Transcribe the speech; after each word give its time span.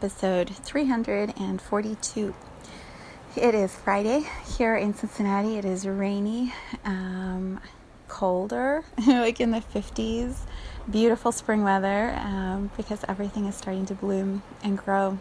Episode 0.00 0.48
342. 0.48 2.34
It 3.36 3.54
is 3.54 3.76
Friday 3.76 4.24
here 4.56 4.74
in 4.74 4.94
Cincinnati. 4.94 5.58
It 5.58 5.66
is 5.66 5.86
rainy, 5.86 6.54
um, 6.86 7.60
colder, 8.08 8.82
like 9.06 9.42
in 9.42 9.50
the 9.50 9.60
50s. 9.60 10.36
Beautiful 10.90 11.32
spring 11.32 11.64
weather 11.64 12.14
um, 12.18 12.70
because 12.78 13.04
everything 13.08 13.44
is 13.44 13.54
starting 13.54 13.84
to 13.84 13.94
bloom 13.94 14.42
and 14.64 14.78
grow. 14.78 15.18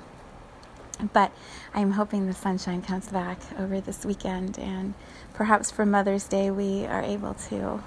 But 1.11 1.33
I'm 1.73 1.91
hoping 1.91 2.27
the 2.27 2.33
sunshine 2.33 2.81
comes 2.81 3.09
back 3.09 3.37
over 3.59 3.81
this 3.81 4.05
weekend, 4.05 4.57
and 4.57 4.93
perhaps 5.33 5.69
for 5.71 5.85
Mother's 5.85 6.25
Day, 6.25 6.51
we 6.51 6.85
are 6.85 7.01
able 7.01 7.33
to 7.49 7.83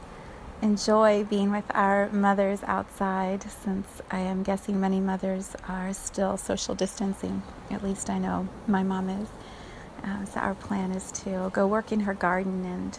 enjoy 0.63 1.25
being 1.25 1.51
with 1.51 1.65
our 1.75 2.09
mothers 2.11 2.61
outside 2.65 3.43
since 3.43 4.01
I 4.11 4.21
am 4.21 4.45
guessing 4.45 4.81
many 4.81 5.01
mothers 5.01 5.57
are 5.69 5.93
still 5.93 6.37
social 6.37 6.77
distancing. 6.77 7.43
At 7.71 7.83
least 7.83 8.09
I 8.09 8.19
know 8.19 8.49
my 8.69 8.85
mom 8.85 9.11
is. 9.11 9.29
Uh, 10.05 10.25
so 10.25 10.41
our 10.41 10.55
plan 10.55 10.93
is 10.93 11.11
to 11.13 11.51
go 11.53 11.67
work 11.67 11.93
in 11.93 12.01
her 12.01 12.15
garden 12.15 12.65
and 12.65 12.99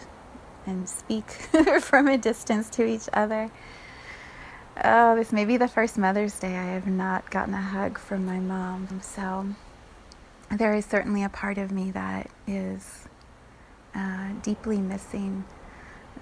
and 0.66 0.88
speak 0.88 1.30
from 1.82 2.08
a 2.08 2.18
distance 2.18 2.70
to 2.70 2.86
each 2.86 3.10
other. 3.12 3.50
Oh, 4.84 5.16
this 5.16 5.32
may 5.32 5.46
be 5.46 5.58
the 5.58 5.68
first 5.68 5.98
Mother's 5.98 6.40
Day 6.40 6.58
I 6.58 6.66
have 6.66 6.88
not 6.88 7.30
gotten 7.30 7.54
a 7.54 7.62
hug 7.62 7.98
from 7.98 8.26
my 8.26 8.40
mom. 8.40 9.02
So 9.02 9.48
there 10.50 10.74
is 10.74 10.86
certainly 10.86 11.24
a 11.24 11.30
part 11.30 11.58
of 11.58 11.72
me 11.72 11.92
that 11.92 12.30
is 12.48 13.08
uh, 13.94 14.30
deeply 14.42 14.78
missing 14.78 15.44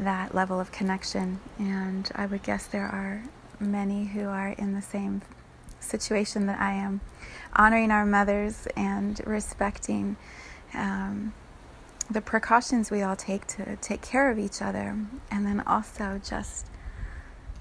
that 0.01 0.33
level 0.35 0.59
of 0.59 0.71
connection. 0.71 1.39
And 1.57 2.09
I 2.15 2.25
would 2.25 2.43
guess 2.43 2.65
there 2.65 2.85
are 2.85 3.23
many 3.59 4.05
who 4.07 4.25
are 4.25 4.49
in 4.49 4.73
the 4.73 4.81
same 4.81 5.21
situation 5.79 6.47
that 6.47 6.59
I 6.59 6.73
am, 6.73 7.01
honoring 7.55 7.91
our 7.91 8.05
mothers 8.05 8.67
and 8.75 9.21
respecting 9.25 10.17
um, 10.73 11.33
the 12.09 12.21
precautions 12.21 12.91
we 12.91 13.01
all 13.01 13.15
take 13.15 13.47
to 13.47 13.75
take 13.77 14.01
care 14.01 14.29
of 14.29 14.37
each 14.37 14.61
other, 14.61 14.97
and 15.29 15.45
then 15.45 15.61
also 15.61 16.19
just 16.23 16.67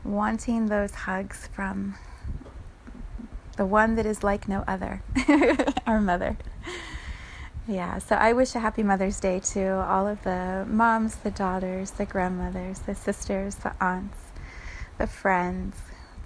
wanting 0.03 0.67
those 0.67 0.93
hugs 0.93 1.49
from 1.55 1.95
the 3.57 3.67
one 3.67 3.95
that 3.97 4.07
is 4.07 4.25
like 4.25 4.49
no 4.49 4.65
other, 4.67 5.03
our 5.87 6.01
mother. 6.01 6.37
Yeah, 7.71 7.99
so 7.99 8.17
I 8.17 8.33
wish 8.33 8.57
a 8.57 8.59
happy 8.59 8.83
Mother's 8.83 9.21
Day 9.21 9.39
to 9.39 9.81
all 9.87 10.09
of 10.09 10.25
the 10.25 10.67
moms, 10.69 11.15
the 11.15 11.31
daughters, 11.31 11.93
the 11.93 12.05
grandmothers, 12.05 12.81
the 12.81 12.97
sisters, 12.97 13.55
the 13.55 13.73
aunts, 13.81 14.19
the 14.99 15.07
friends, 15.07 15.77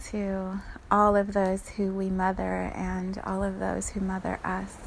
to 0.07 0.63
all 0.91 1.15
of 1.15 1.35
those 1.35 1.69
who 1.77 1.93
we 1.93 2.09
mother 2.09 2.73
and 2.75 3.21
all 3.27 3.45
of 3.45 3.59
those 3.59 3.91
who 3.91 4.01
mother 4.01 4.41
us. 4.43 4.79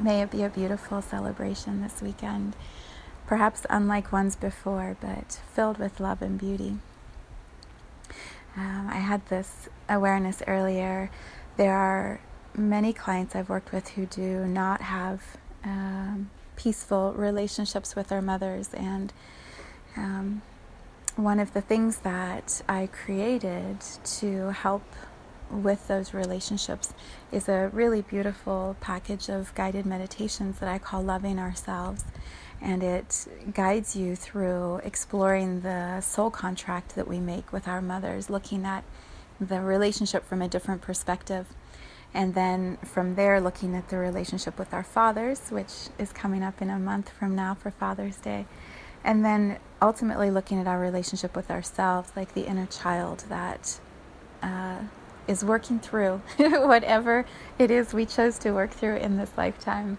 May 0.00 0.22
it 0.22 0.30
be 0.30 0.42
a 0.42 0.48
beautiful 0.48 1.02
celebration 1.02 1.82
this 1.82 2.00
weekend, 2.00 2.56
perhaps 3.26 3.66
unlike 3.68 4.10
ones 4.10 4.36
before, 4.36 4.96
but 5.02 5.38
filled 5.52 5.76
with 5.76 6.00
love 6.00 6.22
and 6.22 6.38
beauty. 6.38 6.78
Um, 8.56 8.88
I 8.88 9.00
had 9.00 9.26
this 9.26 9.68
awareness 9.86 10.42
earlier. 10.46 11.10
There 11.58 11.74
are 11.74 12.20
many 12.56 12.92
clients 12.92 13.34
I've 13.36 13.48
worked 13.48 13.72
with 13.72 13.90
who 13.90 14.06
do 14.06 14.46
not 14.46 14.80
have 14.80 15.22
um, 15.64 16.30
peaceful 16.56 17.12
relationships 17.12 17.94
with 17.94 18.08
their 18.08 18.22
mothers. 18.22 18.72
And 18.74 19.12
um, 19.96 20.42
one 21.16 21.38
of 21.38 21.52
the 21.52 21.60
things 21.60 21.98
that 21.98 22.62
I 22.68 22.88
created 22.88 23.80
to 24.20 24.50
help 24.50 24.82
with 25.50 25.86
those 25.86 26.12
relationships 26.12 26.92
is 27.30 27.48
a 27.48 27.70
really 27.72 28.02
beautiful 28.02 28.76
package 28.80 29.28
of 29.28 29.54
guided 29.54 29.86
meditations 29.86 30.58
that 30.58 30.68
I 30.68 30.78
call 30.78 31.02
Loving 31.02 31.38
Ourselves. 31.38 32.04
And 32.60 32.82
it 32.82 33.26
guides 33.52 33.94
you 33.94 34.16
through 34.16 34.80
exploring 34.82 35.60
the 35.60 36.00
soul 36.00 36.30
contract 36.30 36.94
that 36.96 37.06
we 37.06 37.20
make 37.20 37.52
with 37.52 37.68
our 37.68 37.82
mothers, 37.82 38.30
looking 38.30 38.64
at 38.64 38.82
the 39.38 39.60
relationship 39.60 40.24
from 40.26 40.40
a 40.40 40.48
different 40.48 40.80
perspective. 40.80 41.46
And 42.16 42.34
then 42.34 42.78
from 42.78 43.14
there, 43.14 43.42
looking 43.42 43.76
at 43.76 43.90
the 43.90 43.98
relationship 43.98 44.58
with 44.58 44.72
our 44.72 44.82
fathers, 44.82 45.50
which 45.50 45.90
is 45.98 46.14
coming 46.14 46.42
up 46.42 46.62
in 46.62 46.70
a 46.70 46.78
month 46.78 47.10
from 47.10 47.36
now 47.36 47.52
for 47.52 47.70
Father's 47.70 48.16
Day. 48.16 48.46
And 49.04 49.22
then 49.22 49.58
ultimately 49.82 50.30
looking 50.30 50.58
at 50.58 50.66
our 50.66 50.80
relationship 50.80 51.36
with 51.36 51.50
ourselves, 51.50 52.12
like 52.16 52.32
the 52.32 52.46
inner 52.46 52.64
child 52.64 53.24
that 53.28 53.78
uh, 54.42 54.78
is 55.28 55.44
working 55.44 55.78
through 55.78 56.22
whatever 56.38 57.26
it 57.58 57.70
is 57.70 57.92
we 57.92 58.06
chose 58.06 58.38
to 58.38 58.52
work 58.52 58.70
through 58.70 58.96
in 58.96 59.18
this 59.18 59.32
lifetime. 59.36 59.98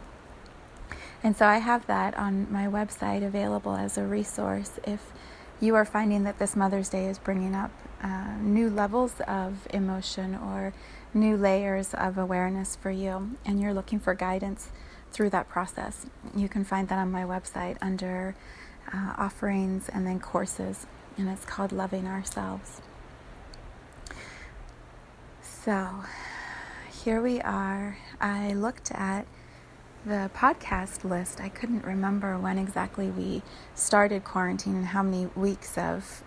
And 1.24 1.38
so 1.38 1.46
I 1.46 1.60
have 1.60 1.86
that 1.86 2.18
on 2.18 2.52
my 2.52 2.66
website 2.66 3.24
available 3.24 3.76
as 3.76 3.96
a 3.96 4.04
resource 4.04 4.80
if 4.88 5.12
you 5.60 5.76
are 5.76 5.86
finding 5.86 6.24
that 6.24 6.40
this 6.40 6.56
Mother's 6.56 6.90
Day 6.90 7.06
is 7.06 7.20
bringing 7.20 7.54
up 7.54 7.72
uh, 8.02 8.38
new 8.42 8.72
levels 8.72 9.22
of 9.28 9.68
emotion 9.72 10.34
or 10.34 10.74
new 11.18 11.36
layers 11.36 11.94
of 11.94 12.18
awareness 12.18 12.76
for 12.76 12.92
you, 12.92 13.32
and 13.46 13.60
you're 13.60 13.74
looking 13.74 14.00
for 14.00 14.14
guidance 14.14 14.70
through 15.12 15.30
that 15.32 15.50
process. 15.50 16.06
You 16.36 16.48
can 16.48 16.64
find 16.64 16.88
that 16.90 17.00
on 17.00 17.12
my 17.12 17.24
website 17.24 17.78
under 17.82 18.36
uh, 18.94 19.14
offerings 19.18 19.90
and 19.90 20.06
then 20.06 20.20
courses, 20.20 20.88
and 21.18 21.28
it's 21.28 21.44
called 21.44 21.72
Loving 21.72 22.08
Ourselves. 22.08 22.82
So, 25.42 26.04
here 27.04 27.22
we 27.22 27.42
are. 27.42 27.98
I 28.22 28.54
looked 28.54 28.92
at 28.92 29.26
the 30.06 30.30
podcast 30.34 31.04
list. 31.04 31.42
I 31.42 31.50
couldn't 31.50 31.84
remember 31.84 32.38
when 32.38 32.58
exactly 32.58 33.10
we 33.10 33.42
started 33.76 34.24
quarantine 34.24 34.76
and 34.76 34.86
how 34.88 35.04
many 35.04 35.26
weeks 35.36 35.78
of 35.78 36.24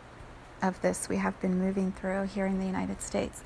of 0.63 0.81
this 0.83 1.09
we 1.09 1.17
have 1.17 1.41
been 1.41 1.59
moving 1.59 1.91
through 1.93 2.25
here 2.25 2.45
in 2.45 2.59
the 2.59 2.67
United 2.67 3.01
States. 3.01 3.43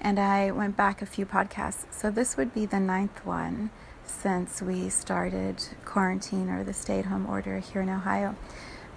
And 0.00 0.18
I 0.18 0.50
went 0.50 0.76
back 0.76 1.02
a 1.02 1.06
few 1.06 1.26
podcasts. 1.26 1.92
So 1.92 2.10
this 2.10 2.36
would 2.36 2.54
be 2.54 2.66
the 2.66 2.80
ninth 2.80 3.24
one 3.26 3.70
since 4.04 4.62
we 4.62 4.88
started 4.88 5.62
quarantine 5.84 6.48
or 6.48 6.64
the 6.64 6.72
stay 6.72 7.00
at 7.00 7.06
home 7.06 7.26
order 7.28 7.58
here 7.58 7.82
in 7.82 7.88
Ohio. 7.88 8.36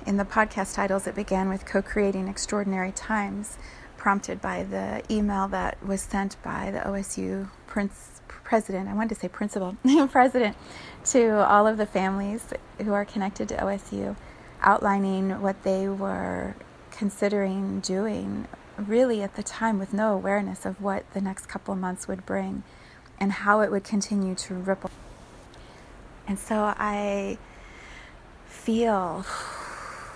In 0.06 0.18
the 0.18 0.26
podcast 0.26 0.76
titles, 0.76 1.06
it 1.08 1.16
began 1.16 1.50
with 1.50 1.66
co 1.66 1.82
creating 1.82 2.28
extraordinary 2.28 2.92
times, 2.92 3.58
prompted 3.98 4.42
by 4.42 4.64
the 4.64 5.04
email 5.12 5.48
that 5.50 5.84
was 5.86 6.02
sent 6.02 6.42
by 6.42 6.72
the 6.72 6.80
OSU 6.80 7.50
prince, 7.68 8.22
president, 8.28 8.90
I 8.90 8.94
wanted 8.94 9.16
to 9.16 9.22
say 9.22 9.28
principal, 9.28 9.78
president, 10.10 10.58
to 11.06 11.48
all 11.48 11.68
of 11.68 11.78
the 11.78 11.86
families 11.86 12.46
who 12.80 12.94
are 12.94 13.06
connected 13.06 13.48
to 13.50 13.58
OSU, 13.58 14.16
outlining 14.62 15.42
what 15.42 15.64
they 15.64 15.88
were 15.88 16.56
considering 16.92 17.80
doing 17.80 18.48
really 18.78 19.22
at 19.22 19.36
the 19.36 19.44
time 19.44 19.80
with 19.80 19.94
no 19.94 20.14
awareness 20.14 20.66
of 20.66 20.82
what 20.82 21.12
the 21.14 21.22
next 21.22 21.48
couple 21.48 21.76
months 21.76 22.08
would 22.08 22.26
bring 22.26 22.64
and 23.20 23.32
how 23.32 23.62
it 23.62 23.72
would 23.72 23.84
continue 23.84 24.36
to 24.36 24.56
ripple. 24.56 24.90
And 26.28 26.40
so 26.40 26.74
I 26.78 27.38
feel, 28.46 29.26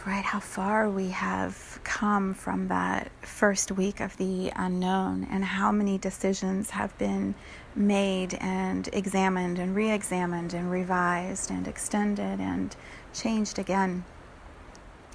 right, 0.06 0.24
how 0.24 0.40
far 0.40 0.90
we 0.90 1.10
have 1.10 1.80
come 1.84 2.34
from 2.34 2.68
that 2.68 3.12
first 3.22 3.72
week 3.72 4.00
of 4.00 4.18
the 4.18 4.52
unknown 4.56 5.28
and 5.30 5.46
how 5.46 5.72
many 5.72 5.98
decisions 5.98 6.72
have 6.72 6.98
been 6.98 7.36
made 7.76 8.34
and 8.36 8.90
examined 8.94 9.60
and 9.60 9.76
re 9.76 9.92
examined 9.92 10.54
and 10.54 10.72
revised 10.72 11.52
and 11.52 11.68
extended 11.68 12.40
and 12.40 12.76
changed 13.14 13.60
again. 13.60 14.04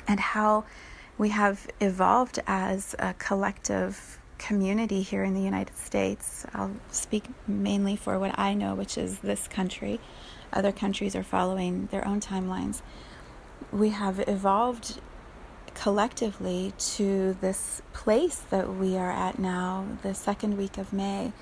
And 0.06 0.20
how 0.20 0.64
we 1.20 1.28
have 1.28 1.68
evolved 1.82 2.38
as 2.46 2.96
a 2.98 3.12
collective 3.18 4.18
community 4.38 5.02
here 5.02 5.22
in 5.22 5.34
the 5.34 5.42
United 5.42 5.76
States, 5.76 6.46
I'll 6.54 6.76
speak 6.90 7.24
mainly 7.46 7.94
for 7.94 8.18
what 8.18 8.38
I 8.38 8.54
know, 8.54 8.74
which 8.74 8.96
is 8.96 9.18
this 9.18 9.46
country. 9.46 10.00
Other 10.50 10.72
countries 10.72 11.14
are 11.14 11.22
following 11.22 11.88
their 11.92 12.08
own 12.08 12.22
timelines. 12.22 12.80
We 13.70 13.90
have 13.90 14.26
evolved 14.26 14.98
collectively 15.74 16.72
to 16.96 17.36
this 17.42 17.82
place 17.92 18.38
that 18.48 18.76
we 18.76 18.96
are 18.96 19.12
at 19.12 19.38
now, 19.38 19.98
the 20.02 20.14
second 20.14 20.56
week 20.56 20.78
of 20.78 20.90
May, 20.90 21.34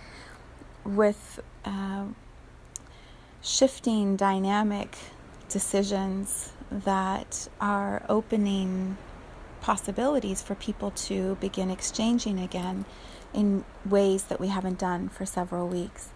with 0.85 1.39
uh, 1.65 2.07
shifting 3.41 4.17
dynamic 4.17 4.99
decisions 5.49 6.53
that 6.69 7.47
are 7.61 8.03
opening 8.09 8.97
possibilities 9.69 10.41
for 10.41 10.55
people 10.55 10.91
to 10.93 11.35
begin 11.43 11.71
exchanging 11.71 12.39
again 12.39 12.87
in 13.35 13.63
ways 13.85 14.23
that 14.23 14.41
we 14.41 14.49
haven't 14.49 14.79
done 14.79 15.11
for 15.11 15.27
several 15.27 15.69
weeks. 15.69 16.09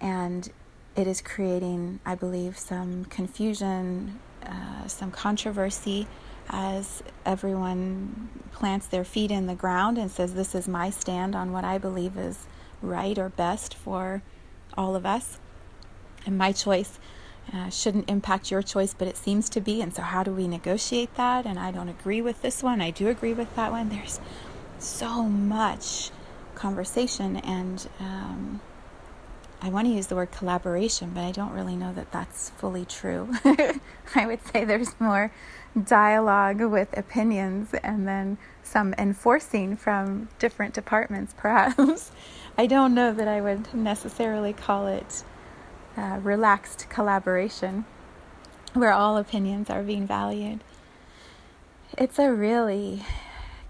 And 0.00 0.48
it 0.94 1.08
is 1.08 1.20
creating, 1.20 1.98
I 2.06 2.14
believe, 2.14 2.56
some 2.56 3.06
confusion, 3.06 4.20
uh, 4.46 4.86
some 4.86 5.10
controversy 5.10 6.06
as 6.48 7.02
everyone 7.26 8.28
plants 8.52 8.86
their 8.86 9.04
feet 9.04 9.32
in 9.32 9.48
the 9.48 9.56
ground 9.56 9.98
and 9.98 10.08
says, 10.08 10.34
This 10.34 10.54
is 10.54 10.68
my 10.68 10.90
stand 10.90 11.34
on 11.34 11.50
what 11.50 11.64
I 11.64 11.76
believe 11.76 12.16
is 12.16 12.46
right 12.80 13.18
or 13.18 13.30
best 13.30 13.74
for 13.74 14.22
all 14.78 14.94
of 14.94 15.04
us. 15.04 15.38
And 16.24 16.38
my 16.38 16.52
choice 16.52 17.00
uh, 17.52 17.68
shouldn't 17.70 18.08
impact 18.08 18.50
your 18.50 18.62
choice, 18.62 18.94
but 18.94 19.08
it 19.08 19.16
seems 19.16 19.48
to 19.50 19.60
be. 19.60 19.80
And 19.80 19.94
so, 19.94 20.02
how 20.02 20.22
do 20.22 20.32
we 20.32 20.46
negotiate 20.46 21.14
that? 21.16 21.46
And 21.46 21.58
I 21.58 21.70
don't 21.70 21.88
agree 21.88 22.20
with 22.20 22.42
this 22.42 22.62
one. 22.62 22.80
I 22.80 22.90
do 22.90 23.08
agree 23.08 23.34
with 23.34 23.54
that 23.56 23.72
one. 23.72 23.88
There's 23.88 24.20
so 24.78 25.24
much 25.24 26.10
conversation, 26.54 27.36
and 27.36 27.88
um, 27.98 28.60
I 29.62 29.68
want 29.68 29.86
to 29.88 29.92
use 29.92 30.06
the 30.06 30.16
word 30.16 30.30
collaboration, 30.30 31.10
but 31.14 31.22
I 31.22 31.32
don't 31.32 31.52
really 31.52 31.76
know 31.76 31.92
that 31.92 32.12
that's 32.12 32.50
fully 32.50 32.84
true. 32.84 33.28
I 33.44 34.26
would 34.26 34.40
say 34.46 34.64
there's 34.64 34.98
more 34.98 35.32
dialogue 35.84 36.60
with 36.62 36.96
opinions 36.96 37.74
and 37.82 38.08
then 38.08 38.38
some 38.62 38.94
enforcing 38.96 39.76
from 39.76 40.28
different 40.38 40.72
departments, 40.72 41.34
perhaps. 41.36 42.10
I 42.58 42.66
don't 42.66 42.94
know 42.94 43.12
that 43.12 43.28
I 43.28 43.40
would 43.40 43.72
necessarily 43.74 44.52
call 44.52 44.86
it 44.86 45.24
uh, 46.00 46.18
relaxed 46.22 46.86
collaboration 46.88 47.84
where 48.72 48.92
all 48.92 49.18
opinions 49.18 49.68
are 49.68 49.82
being 49.82 50.06
valued. 50.06 50.60
It's 51.98 52.18
a 52.18 52.32
really 52.32 53.04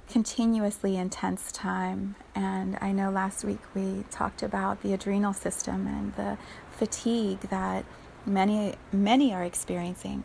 continuously 0.08 0.96
intense 0.96 1.50
time, 1.50 2.14
and 2.34 2.78
I 2.80 2.92
know 2.92 3.10
last 3.10 3.44
week 3.44 3.60
we 3.74 4.04
talked 4.10 4.42
about 4.42 4.82
the 4.82 4.92
adrenal 4.92 5.32
system 5.32 5.86
and 5.86 6.14
the 6.14 6.38
fatigue 6.70 7.40
that 7.50 7.84
many 8.26 8.74
many 8.92 9.32
are 9.32 9.42
experiencing 9.42 10.22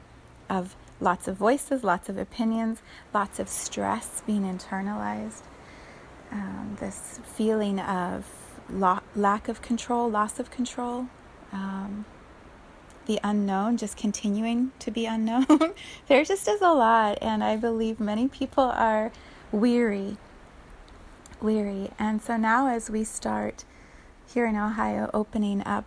of 0.49 0.75
lots 0.99 1.27
of 1.27 1.37
voices, 1.37 1.83
lots 1.83 2.09
of 2.09 2.17
opinions, 2.17 2.81
lots 3.13 3.39
of 3.39 3.49
stress 3.49 4.21
being 4.27 4.43
internalized. 4.43 5.41
Um, 6.31 6.77
this 6.79 7.19
feeling 7.23 7.79
of 7.79 8.25
lo- 8.69 9.01
lack 9.15 9.47
of 9.47 9.61
control, 9.61 10.09
loss 10.09 10.39
of 10.39 10.51
control, 10.51 11.07
um, 11.55 12.05
the 13.05 13.19
unknown 13.23 13.77
just 13.77 13.97
continuing 13.97 14.71
to 14.79 14.91
be 14.91 15.05
unknown. 15.05 15.45
there 16.07 16.23
just 16.23 16.47
is 16.47 16.61
a 16.61 16.73
lot, 16.73 17.17
and 17.21 17.43
I 17.43 17.55
believe 17.55 17.99
many 17.99 18.27
people 18.27 18.63
are 18.63 19.11
weary. 19.51 20.17
Weary. 21.41 21.91
And 21.97 22.21
so 22.21 22.37
now, 22.37 22.67
as 22.67 22.89
we 22.89 23.03
start 23.03 23.63
here 24.27 24.45
in 24.45 24.55
Ohio 24.55 25.09
opening 25.13 25.65
up, 25.65 25.85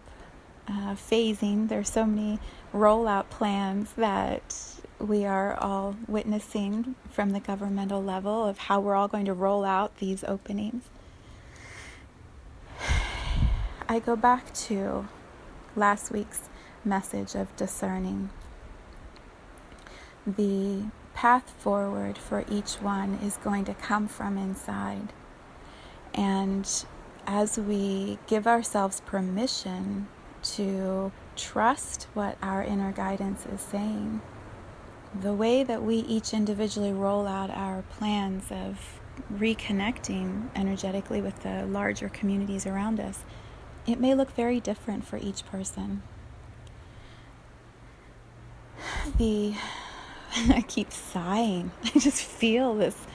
uh, 0.66 0.94
phasing, 0.94 1.68
there's 1.68 1.90
so 1.90 2.04
many 2.06 2.38
rollout 2.74 3.28
plans 3.30 3.92
that 3.92 4.64
we 4.98 5.24
are 5.24 5.54
all 5.56 5.96
witnessing 6.06 6.94
from 7.10 7.30
the 7.30 7.40
governmental 7.40 8.02
level 8.02 8.44
of 8.44 8.58
how 8.58 8.80
we're 8.80 8.94
all 8.94 9.08
going 9.08 9.24
to 9.24 9.34
roll 9.34 9.64
out 9.64 9.96
these 9.98 10.24
openings. 10.24 10.84
I 13.88 13.98
go 13.98 14.16
back 14.16 14.52
to 14.54 15.08
last 15.76 16.10
week's 16.10 16.48
message 16.84 17.34
of 17.34 17.54
discerning. 17.56 18.30
The 20.26 20.84
path 21.14 21.50
forward 21.58 22.18
for 22.18 22.44
each 22.50 22.74
one 22.74 23.14
is 23.22 23.36
going 23.38 23.64
to 23.64 23.74
come 23.74 24.08
from 24.08 24.36
inside. 24.36 25.12
And 26.14 26.68
as 27.26 27.58
we 27.58 28.18
give 28.26 28.46
ourselves 28.46 29.00
permission 29.00 30.08
to 30.42 31.12
trust 31.36 32.06
what 32.14 32.36
our 32.42 32.62
inner 32.62 32.92
guidance 32.92 33.46
is 33.46 33.60
saying, 33.60 34.20
the 35.18 35.32
way 35.32 35.62
that 35.64 35.82
we 35.82 35.96
each 35.96 36.32
individually 36.32 36.92
roll 36.92 37.26
out 37.26 37.50
our 37.50 37.82
plans 37.82 38.44
of 38.50 39.00
reconnecting 39.32 40.48
energetically 40.54 41.20
with 41.20 41.42
the 41.42 41.66
larger 41.66 42.08
communities 42.08 42.66
around 42.66 43.00
us 43.00 43.24
it 43.88 43.98
may 43.98 44.14
look 44.14 44.30
very 44.32 44.60
different 44.60 45.04
for 45.06 45.16
each 45.16 45.44
person. 45.46 46.02
The 49.18 49.54
I 50.50 50.62
keep 50.66 50.92
sighing. 50.92 51.72
I 51.84 51.98
just 51.98 52.22
feel 52.22 52.74
this 52.74 53.06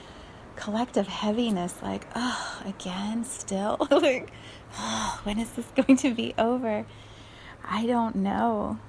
collective 0.56 1.08
heaviness 1.08 1.76
like, 1.82 2.08
oh, 2.16 2.62
again, 2.66 3.24
still? 3.24 3.78
like, 3.92 4.32
oh, 4.78 5.20
when 5.24 5.40
is 5.40 5.52
this 5.52 5.68
going 5.76 5.98
to 5.98 6.14
be 6.14 6.34
over? 6.38 6.86
I 7.64 7.86
don't 7.86 8.16
know. 8.16 8.80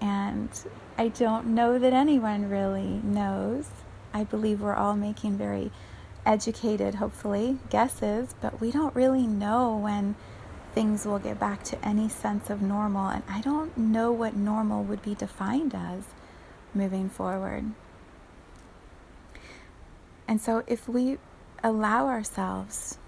And 0.00 0.48
I 0.96 1.08
don't 1.08 1.48
know 1.48 1.78
that 1.78 1.92
anyone 1.92 2.48
really 2.48 3.00
knows. 3.02 3.68
I 4.12 4.24
believe 4.24 4.60
we're 4.60 4.74
all 4.74 4.96
making 4.96 5.36
very 5.36 5.70
educated, 6.26 6.96
hopefully, 6.96 7.58
guesses, 7.68 8.34
but 8.40 8.60
we 8.60 8.70
don't 8.70 8.94
really 8.94 9.26
know 9.26 9.76
when 9.76 10.16
things 10.74 11.04
will 11.04 11.18
get 11.18 11.38
back 11.38 11.62
to 11.64 11.84
any 11.86 12.08
sense 12.08 12.50
of 12.50 12.62
normal. 12.62 13.08
And 13.08 13.22
I 13.28 13.40
don't 13.40 13.76
know 13.76 14.12
what 14.12 14.36
normal 14.36 14.84
would 14.84 15.02
be 15.02 15.14
defined 15.14 15.74
as 15.74 16.04
moving 16.74 17.08
forward. 17.08 17.72
And 20.28 20.40
so, 20.40 20.62
if 20.66 20.88
we 20.88 21.18
allow 21.62 22.06
ourselves, 22.06 22.98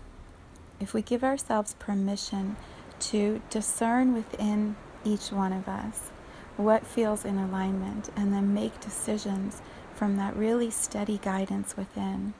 if 0.80 0.92
we 0.92 1.02
give 1.02 1.22
ourselves 1.22 1.74
permission 1.78 2.56
to 2.98 3.40
discern 3.50 4.12
within 4.12 4.76
each 5.04 5.30
one 5.30 5.52
of 5.52 5.68
us 5.68 6.10
what 6.56 6.86
feels 6.86 7.24
in 7.24 7.38
alignment 7.38 8.10
and 8.16 8.32
then 8.32 8.52
make 8.52 8.78
decisions 8.80 9.62
from 9.94 10.16
that 10.16 10.36
really 10.36 10.70
steady 10.70 11.18
guidance 11.18 11.76
within, 11.76 12.34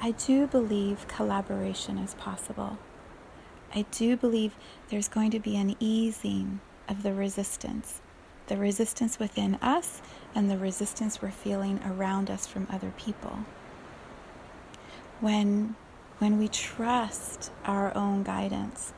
I 0.00 0.12
do 0.12 0.46
believe 0.46 1.06
collaboration 1.06 1.98
is 1.98 2.14
possible. 2.14 2.78
I 3.74 3.86
do 3.90 4.16
believe 4.16 4.54
there's 4.90 5.08
going 5.08 5.30
to 5.30 5.40
be 5.40 5.56
an 5.56 5.76
easing 5.80 6.60
of 6.88 7.02
the 7.02 7.14
resistance, 7.14 8.00
the 8.48 8.56
resistance 8.56 9.18
within 9.18 9.54
us 9.56 10.02
and 10.34 10.50
the 10.50 10.58
resistance 10.58 11.22
we're 11.22 11.30
feeling 11.30 11.80
around 11.86 12.30
us 12.30 12.46
from 12.46 12.66
other 12.70 12.92
people. 12.96 13.38
When, 15.20 15.76
when 16.18 16.38
we 16.38 16.48
trust 16.48 17.50
our 17.64 17.96
own 17.96 18.24
guidance 18.24 18.92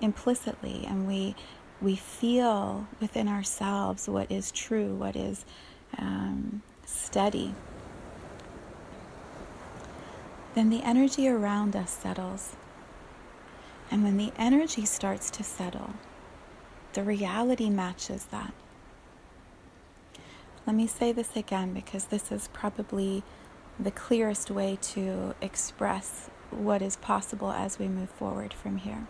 implicitly 0.00 0.84
and 0.86 1.06
we, 1.06 1.34
we 1.80 1.96
feel 1.96 2.86
within 3.00 3.28
ourselves 3.28 4.08
what 4.08 4.30
is 4.30 4.50
true, 4.52 4.94
what 4.94 5.16
is 5.16 5.46
um, 5.96 6.62
steady, 6.84 7.54
then 10.54 10.68
the 10.68 10.82
energy 10.82 11.28
around 11.28 11.74
us 11.74 11.90
settles 11.90 12.56
and 13.90 14.02
when 14.02 14.16
the 14.16 14.32
energy 14.38 14.84
starts 14.84 15.30
to 15.30 15.42
settle, 15.42 15.94
the 16.94 17.02
reality 17.02 17.70
matches 17.70 18.26
that. 18.26 18.52
Let 20.66 20.76
me 20.76 20.86
say 20.86 21.12
this 21.12 21.36
again 21.36 21.74
because 21.74 22.06
this 22.06 22.32
is 22.32 22.48
probably 22.52 23.22
the 23.78 23.90
clearest 23.90 24.50
way 24.50 24.78
to 24.80 25.34
express 25.40 26.30
what 26.50 26.80
is 26.80 26.96
possible 26.96 27.50
as 27.50 27.78
we 27.78 27.88
move 27.88 28.10
forward 28.10 28.54
from 28.54 28.78
here. 28.78 29.06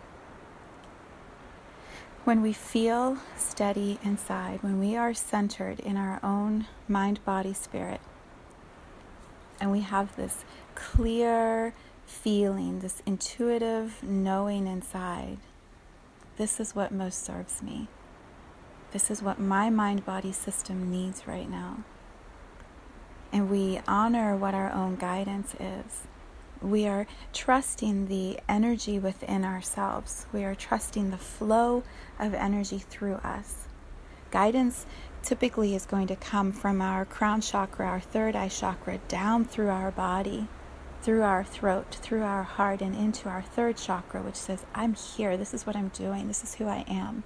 When 2.23 2.41
we 2.41 2.53
feel 2.53 3.19
steady 3.37 3.99
inside, 4.03 4.63
when 4.63 4.79
we 4.79 4.97
are 4.97 5.13
centered 5.13 5.79
in 5.79 5.95
our 5.95 6.19
own 6.23 6.65
mind, 6.87 7.23
body, 7.23 7.53
spirit, 7.53 8.01
and 9.61 9.71
we 9.71 9.81
have 9.81 10.15
this 10.15 10.43
clear 10.73 11.73
feeling, 12.05 12.79
this 12.79 13.01
intuitive 13.05 14.03
knowing 14.03 14.67
inside 14.67 15.37
this 16.37 16.59
is 16.59 16.75
what 16.75 16.91
most 16.91 17.23
serves 17.23 17.63
me. 17.63 17.87
This 18.91 19.09
is 19.09 19.21
what 19.21 19.39
my 19.39 19.69
mind 19.69 20.05
body 20.05 20.33
system 20.33 20.91
needs 20.91 21.25
right 21.25 21.49
now. 21.49 21.77
And 23.31 23.49
we 23.49 23.79
honor 23.87 24.35
what 24.35 24.53
our 24.53 24.69
own 24.71 24.97
guidance 24.97 25.55
is. 25.59 26.07
We 26.61 26.87
are 26.87 27.07
trusting 27.31 28.07
the 28.07 28.39
energy 28.49 28.99
within 28.99 29.45
ourselves. 29.45 30.25
We 30.33 30.43
are 30.43 30.55
trusting 30.55 31.11
the 31.11 31.17
flow 31.17 31.83
of 32.19 32.33
energy 32.33 32.79
through 32.79 33.15
us. 33.15 33.67
Guidance 34.29 34.85
typically 35.21 35.73
is 35.73 35.85
going 35.85 36.07
to 36.07 36.15
come 36.17 36.51
from 36.51 36.81
our 36.81 37.05
crown 37.05 37.39
chakra, 37.39 37.85
our 37.87 37.99
third 38.01 38.35
eye 38.35 38.49
chakra, 38.49 38.97
down 39.07 39.45
through 39.45 39.69
our 39.69 39.91
body, 39.91 40.49
through 41.05 41.21
our 41.21 41.43
throat, 41.43 41.93
through 42.01 42.23
our 42.23 42.41
heart, 42.41 42.81
and 42.81 42.95
into 42.95 43.29
our 43.29 43.43
third 43.43 43.77
chakra, 43.77 44.23
which 44.23 44.35
says, 44.35 44.65
I'm 44.73 44.95
here. 44.95 45.37
This 45.37 45.53
is 45.53 45.63
what 45.63 45.75
I'm 45.75 45.89
doing. 45.89 46.27
This 46.27 46.43
is 46.43 46.55
who 46.55 46.65
I 46.65 46.83
am. 46.87 47.23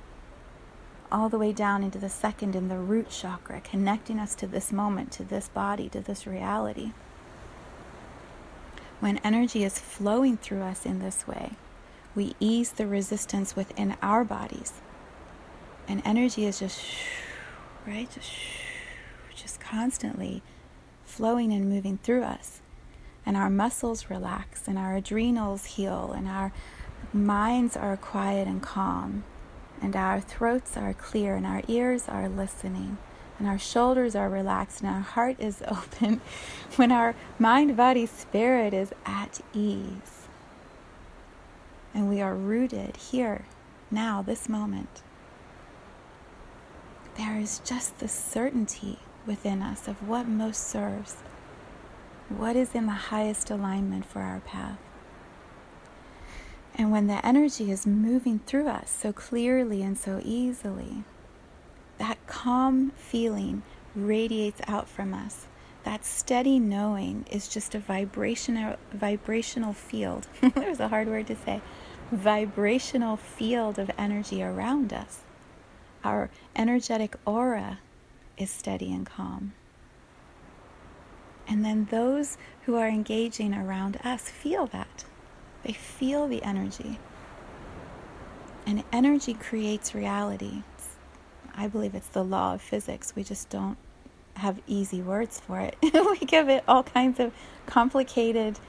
All 1.09 1.29
the 1.29 1.39
way 1.39 1.53
down 1.53 1.81
into 1.81 1.97
the 1.97 2.09
second 2.09 2.57
and 2.57 2.69
the 2.69 2.77
root 2.77 3.09
chakra, 3.09 3.61
connecting 3.61 4.19
us 4.19 4.35
to 4.35 4.47
this 4.47 4.73
moment, 4.73 5.13
to 5.13 5.23
this 5.23 5.47
body, 5.47 5.87
to 5.89 6.01
this 6.01 6.27
reality. 6.27 6.91
When 8.99 9.19
energy 9.19 9.63
is 9.63 9.79
flowing 9.79 10.35
through 10.35 10.63
us 10.63 10.85
in 10.85 10.99
this 10.99 11.25
way, 11.25 11.53
we 12.13 12.35
ease 12.41 12.73
the 12.73 12.85
resistance 12.85 13.55
within 13.55 13.95
our 14.01 14.25
bodies. 14.25 14.73
And 15.87 16.01
energy 16.03 16.45
is 16.45 16.59
just, 16.59 16.83
right? 17.87 18.11
Just, 18.11 18.29
just 19.33 19.61
constantly 19.61 20.43
flowing 21.05 21.53
and 21.53 21.69
moving 21.69 21.97
through 22.03 22.23
us. 22.23 22.59
And 23.29 23.37
our 23.37 23.51
muscles 23.51 24.09
relax, 24.09 24.67
and 24.67 24.75
our 24.79 24.95
adrenals 24.95 25.65
heal, 25.65 26.13
and 26.17 26.27
our 26.27 26.51
minds 27.13 27.77
are 27.77 27.95
quiet 27.95 28.47
and 28.47 28.59
calm, 28.59 29.23
and 29.79 29.95
our 29.95 30.19
throats 30.19 30.75
are 30.75 30.95
clear, 30.95 31.35
and 31.35 31.45
our 31.45 31.61
ears 31.67 32.09
are 32.09 32.27
listening 32.27 32.97
and 33.37 33.47
our 33.47 33.59
shoulders 33.59 34.15
are 34.15 34.29
relaxed 34.29 34.81
and 34.81 34.89
our 34.89 34.99
heart 35.01 35.37
is 35.39 35.63
open, 35.67 36.21
when 36.75 36.91
our 36.91 37.13
mind, 37.37 37.77
body, 37.77 38.07
spirit 38.07 38.73
is 38.73 38.91
at 39.05 39.41
ease, 39.53 40.27
and 41.93 42.09
we 42.09 42.19
are 42.19 42.33
rooted 42.35 42.97
here, 42.97 43.45
now, 43.91 44.23
this 44.23 44.49
moment, 44.49 45.03
there 47.15 47.37
is 47.37 47.59
just 47.59 47.99
the 47.99 48.07
certainty 48.07 48.97
within 49.27 49.61
us 49.61 49.87
of 49.87 50.07
what 50.07 50.27
most 50.27 50.67
serves, 50.67 51.17
what 52.29 52.55
is 52.55 52.75
in 52.75 52.85
the 52.85 52.91
highest 52.91 53.49
alignment 53.49 54.05
for 54.05 54.21
our 54.21 54.39
path. 54.39 54.77
And 56.75 56.91
when 56.91 57.07
the 57.07 57.25
energy 57.25 57.71
is 57.71 57.85
moving 57.85 58.39
through 58.45 58.67
us 58.67 58.89
so 58.89 59.11
clearly 59.11 59.81
and 59.81 59.97
so 59.97 60.21
easily, 60.23 61.03
that 61.97 62.17
calm 62.27 62.91
feeling 62.95 63.63
radiates 63.95 64.61
out 64.67 64.87
from 64.87 65.13
us. 65.13 65.47
That 65.83 66.05
steady 66.05 66.59
knowing 66.59 67.25
is 67.31 67.47
just 67.47 67.73
a 67.75 67.79
vibrational 67.79 68.75
vibrational 68.93 69.73
field. 69.73 70.27
There's 70.55 70.79
a 70.79 70.89
hard 70.89 71.07
word 71.07 71.27
to 71.27 71.35
say. 71.35 71.61
Vibrational 72.11 73.17
field 73.17 73.77
of 73.77 73.91
energy 73.97 74.41
around 74.41 74.93
us. 74.93 75.21
Our 76.03 76.29
energetic 76.55 77.15
aura 77.25 77.79
is 78.37 78.49
steady 78.49 78.93
and 78.93 79.05
calm. 79.05 79.53
And 81.49 81.65
then 81.65 81.87
those 81.89 82.37
who 82.65 82.75
are 82.75 82.87
engaging 82.87 83.55
around 83.55 83.97
us 84.03 84.29
feel 84.29 84.67
that. 84.67 85.03
They 85.63 85.73
feel 85.73 86.27
the 86.27 86.43
energy. 86.43 86.99
And 88.67 88.83
energy 88.93 89.33
creates 89.33 89.95
reality. 89.95 90.61
I 91.55 91.67
believe 91.67 91.95
it's 91.95 92.07
the 92.07 92.23
law 92.23 92.53
of 92.53 92.61
physics. 92.61 93.15
We 93.15 93.23
just 93.23 93.49
don't 93.49 93.77
have 94.35 94.61
easy 94.67 95.01
words 95.01 95.39
for 95.39 95.59
it. 95.59 95.75
we 95.81 96.19
give 96.19 96.47
it 96.49 96.63
all 96.67 96.83
kinds 96.83 97.19
of 97.19 97.33
complicated 97.65 98.59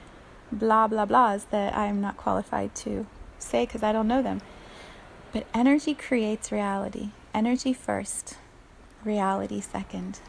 blah 0.51 0.87
blah 0.87 1.05
blahs 1.05 1.49
that 1.51 1.75
I'm 1.77 2.01
not 2.01 2.17
qualified 2.17 2.75
to 2.75 3.05
say 3.39 3.65
because 3.65 3.83
I 3.83 3.91
don't 3.91 4.07
know 4.07 4.21
them. 4.21 4.41
But 5.31 5.45
energy 5.53 5.93
creates 5.93 6.51
reality. 6.51 7.11
Energy 7.33 7.73
first, 7.73 8.37
reality 9.05 9.61
second. 9.61 10.19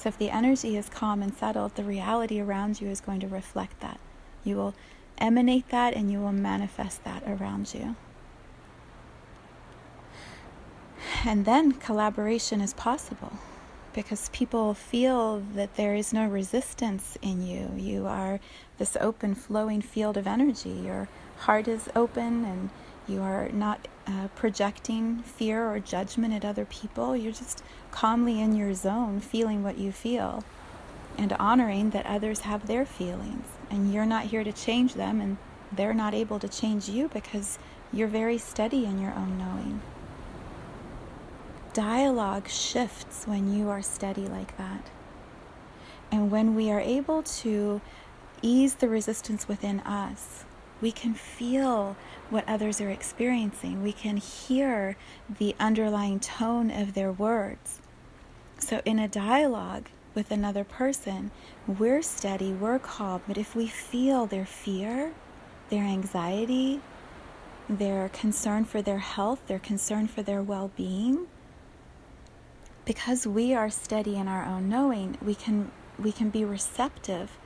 So 0.00 0.08
if 0.08 0.16
the 0.16 0.30
energy 0.30 0.78
is 0.78 0.88
calm 0.88 1.22
and 1.22 1.34
settled, 1.34 1.74
the 1.74 1.84
reality 1.84 2.40
around 2.40 2.80
you 2.80 2.88
is 2.88 3.02
going 3.02 3.20
to 3.20 3.28
reflect 3.28 3.80
that. 3.80 4.00
You 4.44 4.56
will 4.56 4.74
emanate 5.18 5.68
that 5.68 5.92
and 5.92 6.10
you 6.10 6.20
will 6.20 6.32
manifest 6.32 7.04
that 7.04 7.22
around 7.26 7.74
you. 7.74 7.96
And 11.26 11.44
then 11.44 11.72
collaboration 11.72 12.62
is 12.62 12.72
possible 12.72 13.32
because 13.92 14.30
people 14.30 14.72
feel 14.72 15.42
that 15.54 15.76
there 15.76 15.94
is 15.94 16.14
no 16.14 16.26
resistance 16.26 17.18
in 17.20 17.46
you. 17.46 17.70
You 17.76 18.06
are 18.06 18.40
this 18.78 18.96
open, 19.02 19.34
flowing 19.34 19.82
field 19.82 20.16
of 20.16 20.26
energy. 20.26 20.70
Your 20.70 21.08
heart 21.40 21.68
is 21.68 21.90
open 21.94 22.46
and 22.46 22.70
you 23.10 23.22
are 23.22 23.48
not 23.50 23.88
uh, 24.06 24.28
projecting 24.34 25.18
fear 25.18 25.68
or 25.70 25.80
judgment 25.80 26.32
at 26.32 26.44
other 26.44 26.64
people. 26.64 27.16
You're 27.16 27.32
just 27.32 27.62
calmly 27.90 28.40
in 28.40 28.54
your 28.54 28.72
zone, 28.74 29.20
feeling 29.20 29.62
what 29.62 29.78
you 29.78 29.92
feel 29.92 30.44
and 31.18 31.32
honoring 31.34 31.90
that 31.90 32.06
others 32.06 32.40
have 32.40 32.66
their 32.66 32.86
feelings. 32.86 33.46
And 33.70 33.92
you're 33.92 34.06
not 34.06 34.26
here 34.26 34.44
to 34.44 34.52
change 34.52 34.94
them, 34.94 35.20
and 35.20 35.36
they're 35.70 35.94
not 35.94 36.14
able 36.14 36.38
to 36.38 36.48
change 36.48 36.88
you 36.88 37.08
because 37.08 37.58
you're 37.92 38.08
very 38.08 38.38
steady 38.38 38.84
in 38.86 39.00
your 39.00 39.12
own 39.12 39.36
knowing 39.36 39.80
dialogue 41.72 42.48
shifts 42.48 43.26
when 43.26 43.54
you 43.56 43.68
are 43.68 43.82
steady 43.82 44.26
like 44.26 44.56
that. 44.58 44.90
And 46.10 46.30
when 46.30 46.54
we 46.54 46.70
are 46.70 46.80
able 46.80 47.22
to 47.22 47.80
ease 48.42 48.74
the 48.74 48.88
resistance 48.88 49.46
within 49.46 49.80
us, 49.80 50.44
we 50.80 50.90
can 50.90 51.14
feel 51.14 51.96
what 52.30 52.48
others 52.48 52.80
are 52.80 52.90
experiencing. 52.90 53.82
We 53.82 53.92
can 53.92 54.16
hear 54.16 54.96
the 55.38 55.54
underlying 55.58 56.20
tone 56.20 56.70
of 56.70 56.94
their 56.94 57.12
words. 57.12 57.80
So, 58.58 58.80
in 58.84 58.98
a 58.98 59.08
dialogue 59.08 59.88
with 60.14 60.30
another 60.30 60.64
person, 60.64 61.30
we're 61.66 62.02
steady, 62.02 62.52
we're 62.52 62.78
calm, 62.78 63.22
but 63.26 63.38
if 63.38 63.54
we 63.54 63.66
feel 63.66 64.26
their 64.26 64.46
fear, 64.46 65.12
their 65.70 65.84
anxiety, 65.84 66.80
their 67.68 68.08
concern 68.08 68.64
for 68.64 68.82
their 68.82 68.98
health, 68.98 69.46
their 69.46 69.58
concern 69.58 70.08
for 70.08 70.22
their 70.22 70.42
well 70.42 70.70
being, 70.76 71.26
because 72.84 73.26
we 73.26 73.54
are 73.54 73.70
steady 73.70 74.16
in 74.16 74.26
our 74.26 74.44
own 74.44 74.68
knowing, 74.68 75.16
we 75.22 75.34
can 75.34 75.70
we 75.98 76.12
can 76.12 76.30
be 76.30 76.44
receptive 76.44 77.38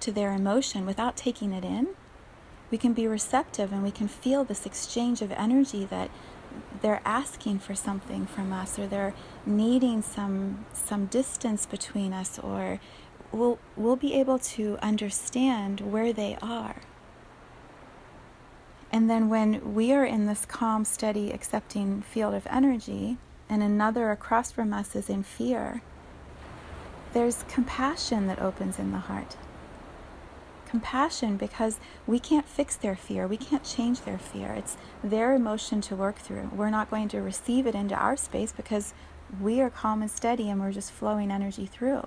to 0.00 0.12
their 0.12 0.32
emotion 0.32 0.84
without 0.84 1.16
taking 1.16 1.52
it 1.52 1.64
in. 1.64 1.88
We 2.70 2.78
can 2.78 2.92
be 2.92 3.06
receptive 3.06 3.72
and 3.72 3.82
we 3.82 3.90
can 3.90 4.08
feel 4.08 4.44
this 4.44 4.66
exchange 4.66 5.22
of 5.22 5.32
energy 5.32 5.84
that 5.86 6.10
they're 6.80 7.02
asking 7.04 7.58
for 7.60 7.74
something 7.74 8.26
from 8.26 8.52
us 8.52 8.78
or 8.78 8.86
they're 8.86 9.14
needing 9.46 10.02
some 10.02 10.64
some 10.72 11.06
distance 11.06 11.66
between 11.66 12.12
us 12.12 12.38
or 12.38 12.80
we'll 13.32 13.58
we'll 13.76 13.96
be 13.96 14.14
able 14.14 14.38
to 14.38 14.78
understand 14.82 15.80
where 15.80 16.12
they 16.12 16.36
are. 16.42 16.82
And 18.92 19.08
then 19.08 19.28
when 19.28 19.74
we 19.74 19.92
are 19.92 20.04
in 20.04 20.26
this 20.26 20.44
calm, 20.44 20.84
steady, 20.84 21.30
accepting 21.30 22.02
field 22.02 22.34
of 22.34 22.46
energy, 22.50 23.18
and 23.48 23.62
another 23.62 24.10
across 24.10 24.50
from 24.50 24.72
us 24.72 24.96
is 24.96 25.08
in 25.08 25.22
fear, 25.22 25.82
there's 27.12 27.44
compassion 27.48 28.26
that 28.26 28.40
opens 28.40 28.78
in 28.78 28.90
the 28.90 28.98
heart. 28.98 29.36
Compassion 30.70 31.36
because 31.36 31.78
we 32.06 32.20
can't 32.20 32.46
fix 32.46 32.76
their 32.76 32.94
fear. 32.94 33.26
We 33.26 33.36
can't 33.36 33.64
change 33.64 34.02
their 34.02 34.18
fear. 34.18 34.52
It's 34.52 34.76
their 35.02 35.34
emotion 35.34 35.80
to 35.82 35.96
work 35.96 36.18
through. 36.18 36.50
We're 36.54 36.70
not 36.70 36.90
going 36.90 37.08
to 37.08 37.20
receive 37.20 37.66
it 37.66 37.74
into 37.74 37.96
our 37.96 38.16
space 38.16 38.52
because 38.52 38.94
we 39.40 39.60
are 39.60 39.70
calm 39.70 40.00
and 40.00 40.10
steady 40.10 40.48
and 40.48 40.60
we're 40.60 40.72
just 40.72 40.92
flowing 40.92 41.32
energy 41.32 41.66
through. 41.66 42.06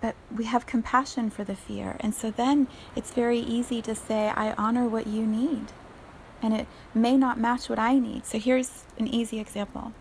But 0.00 0.14
we 0.34 0.44
have 0.44 0.66
compassion 0.66 1.30
for 1.30 1.42
the 1.42 1.56
fear. 1.56 1.96
And 1.98 2.14
so 2.14 2.30
then 2.30 2.68
it's 2.94 3.10
very 3.10 3.40
easy 3.40 3.82
to 3.82 3.94
say, 3.94 4.28
I 4.28 4.52
honor 4.52 4.86
what 4.86 5.08
you 5.08 5.26
need 5.26 5.72
and 6.44 6.54
it 6.54 6.66
may 6.94 7.16
not 7.16 7.40
match 7.40 7.68
what 7.68 7.78
I 7.78 7.98
need. 7.98 8.26
So 8.26 8.38
here's 8.38 8.84
an 8.98 9.08
easy 9.08 9.40
example 9.40 9.92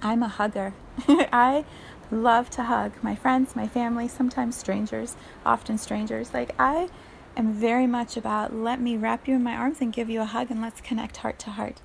I'm 0.00 0.22
a 0.22 0.28
hugger. 0.28 0.74
I 1.08 1.64
love 2.10 2.50
to 2.50 2.64
hug 2.64 2.92
my 3.02 3.14
friends, 3.14 3.54
my 3.54 3.68
family, 3.68 4.08
sometimes 4.08 4.56
strangers, 4.56 5.16
often 5.44 5.78
strangers. 5.78 6.32
Like, 6.32 6.54
I 6.58 6.88
am 7.36 7.52
very 7.52 7.86
much 7.86 8.16
about 8.16 8.54
let 8.54 8.80
me 8.80 8.96
wrap 8.96 9.28
you 9.28 9.34
in 9.36 9.42
my 9.42 9.54
arms 9.54 9.80
and 9.80 9.92
give 9.92 10.10
you 10.10 10.20
a 10.20 10.26
hug 10.26 10.50
and 10.50 10.60
let's 10.60 10.80
connect 10.80 11.18
heart 11.18 11.38
to 11.40 11.50
heart. 11.50 11.80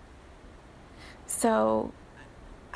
So, 1.28 1.94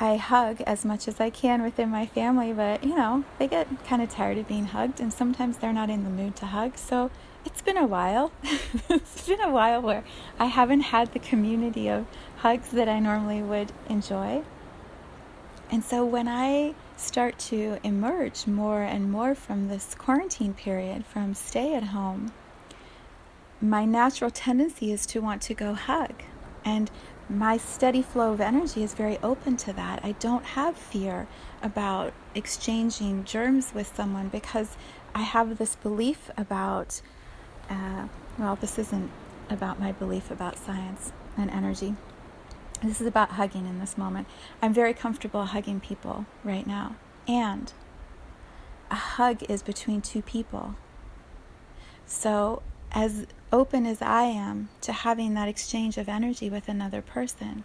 I 0.00 0.16
hug 0.16 0.60
as 0.60 0.84
much 0.84 1.08
as 1.08 1.20
I 1.20 1.30
can 1.30 1.62
within 1.62 1.88
my 1.88 2.06
family, 2.06 2.52
but 2.52 2.84
you 2.84 2.94
know, 2.94 3.24
they 3.38 3.48
get 3.48 3.66
kind 3.84 4.00
of 4.00 4.08
tired 4.08 4.38
of 4.38 4.46
being 4.46 4.66
hugged 4.66 5.00
and 5.00 5.12
sometimes 5.12 5.58
they're 5.58 5.72
not 5.72 5.90
in 5.90 6.04
the 6.04 6.10
mood 6.10 6.36
to 6.36 6.46
hug. 6.46 6.76
So, 6.76 7.10
it's 7.44 7.62
been 7.62 7.76
a 7.76 7.86
while. 7.86 8.30
it's 8.88 9.26
been 9.26 9.40
a 9.40 9.50
while 9.50 9.80
where 9.80 10.04
I 10.38 10.46
haven't 10.46 10.80
had 10.80 11.12
the 11.12 11.18
community 11.18 11.88
of 11.88 12.06
hugs 12.36 12.70
that 12.70 12.88
I 12.88 12.98
normally 12.98 13.42
would 13.42 13.72
enjoy. 13.88 14.42
And 15.70 15.84
so 15.84 16.04
when 16.04 16.28
I 16.28 16.74
start 16.96 17.38
to 17.40 17.78
emerge 17.84 18.46
more 18.46 18.82
and 18.82 19.10
more 19.10 19.34
from 19.34 19.68
this 19.68 19.94
quarantine 19.94 20.54
period, 20.54 21.04
from 21.04 21.34
stay 21.34 21.74
at 21.74 21.84
home, 21.84 22.32
my 23.60 23.84
natural 23.84 24.30
tendency 24.30 24.92
is 24.92 25.04
to 25.06 25.20
want 25.20 25.42
to 25.42 25.54
go 25.54 25.74
hug. 25.74 26.22
And 26.64 26.90
my 27.28 27.58
steady 27.58 28.00
flow 28.00 28.32
of 28.32 28.40
energy 28.40 28.82
is 28.82 28.94
very 28.94 29.18
open 29.18 29.56
to 29.58 29.72
that. 29.74 30.00
I 30.02 30.12
don't 30.12 30.44
have 30.44 30.76
fear 30.76 31.26
about 31.62 32.14
exchanging 32.34 33.24
germs 33.24 33.74
with 33.74 33.94
someone 33.94 34.28
because 34.28 34.76
I 35.14 35.22
have 35.22 35.58
this 35.58 35.76
belief 35.76 36.30
about, 36.38 37.02
uh, 37.68 38.08
well, 38.38 38.56
this 38.56 38.78
isn't 38.78 39.10
about 39.50 39.78
my 39.78 39.92
belief 39.92 40.30
about 40.30 40.56
science 40.56 41.12
and 41.36 41.50
energy. 41.50 41.94
This 42.82 43.00
is 43.00 43.06
about 43.06 43.30
hugging 43.30 43.66
in 43.66 43.80
this 43.80 43.98
moment. 43.98 44.28
I'm 44.62 44.72
very 44.72 44.94
comfortable 44.94 45.44
hugging 45.46 45.80
people 45.80 46.26
right 46.44 46.66
now. 46.66 46.96
And 47.26 47.72
a 48.90 48.94
hug 48.94 49.42
is 49.48 49.62
between 49.62 50.00
two 50.00 50.22
people. 50.22 50.76
So, 52.06 52.62
as 52.92 53.26
open 53.52 53.84
as 53.84 54.00
I 54.00 54.22
am 54.22 54.68
to 54.82 54.92
having 54.92 55.34
that 55.34 55.48
exchange 55.48 55.98
of 55.98 56.08
energy 56.08 56.48
with 56.48 56.68
another 56.68 57.02
person, 57.02 57.64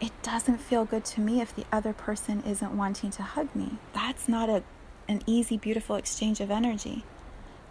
it 0.00 0.12
doesn't 0.22 0.58
feel 0.58 0.84
good 0.84 1.04
to 1.06 1.20
me 1.20 1.40
if 1.40 1.54
the 1.54 1.64
other 1.72 1.92
person 1.92 2.42
isn't 2.46 2.76
wanting 2.76 3.10
to 3.12 3.22
hug 3.22 3.54
me. 3.56 3.78
That's 3.94 4.28
not 4.28 4.48
a, 4.48 4.62
an 5.08 5.22
easy, 5.26 5.56
beautiful 5.56 5.96
exchange 5.96 6.40
of 6.40 6.50
energy. 6.50 7.04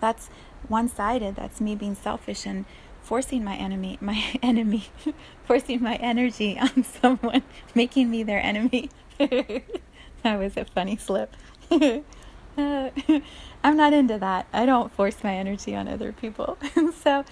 That's 0.01 0.29
one 0.67 0.89
sided. 0.89 1.35
That's 1.35 1.61
me 1.61 1.75
being 1.75 1.95
selfish 1.95 2.45
and 2.45 2.65
forcing 3.05 3.43
my 3.43 3.55
enemy, 3.55 3.97
my 4.01 4.21
enemy, 4.43 4.85
forcing 5.45 5.81
my 5.81 5.95
energy 5.95 6.57
on 6.61 6.83
someone, 6.83 7.43
making 7.73 8.09
me 8.09 8.23
their 8.23 8.41
enemy. 8.41 8.89
that 9.17 10.39
was 10.39 10.57
a 10.57 10.65
funny 10.65 10.97
slip. 10.97 11.35
uh, 11.71 12.89
I'm 13.63 13.77
not 13.77 13.93
into 13.93 14.17
that. 14.17 14.47
I 14.51 14.65
don't 14.65 14.91
force 14.91 15.23
my 15.23 15.35
energy 15.35 15.75
on 15.75 15.87
other 15.87 16.11
people. 16.11 16.57
so 17.03 17.19
uh, 17.19 17.23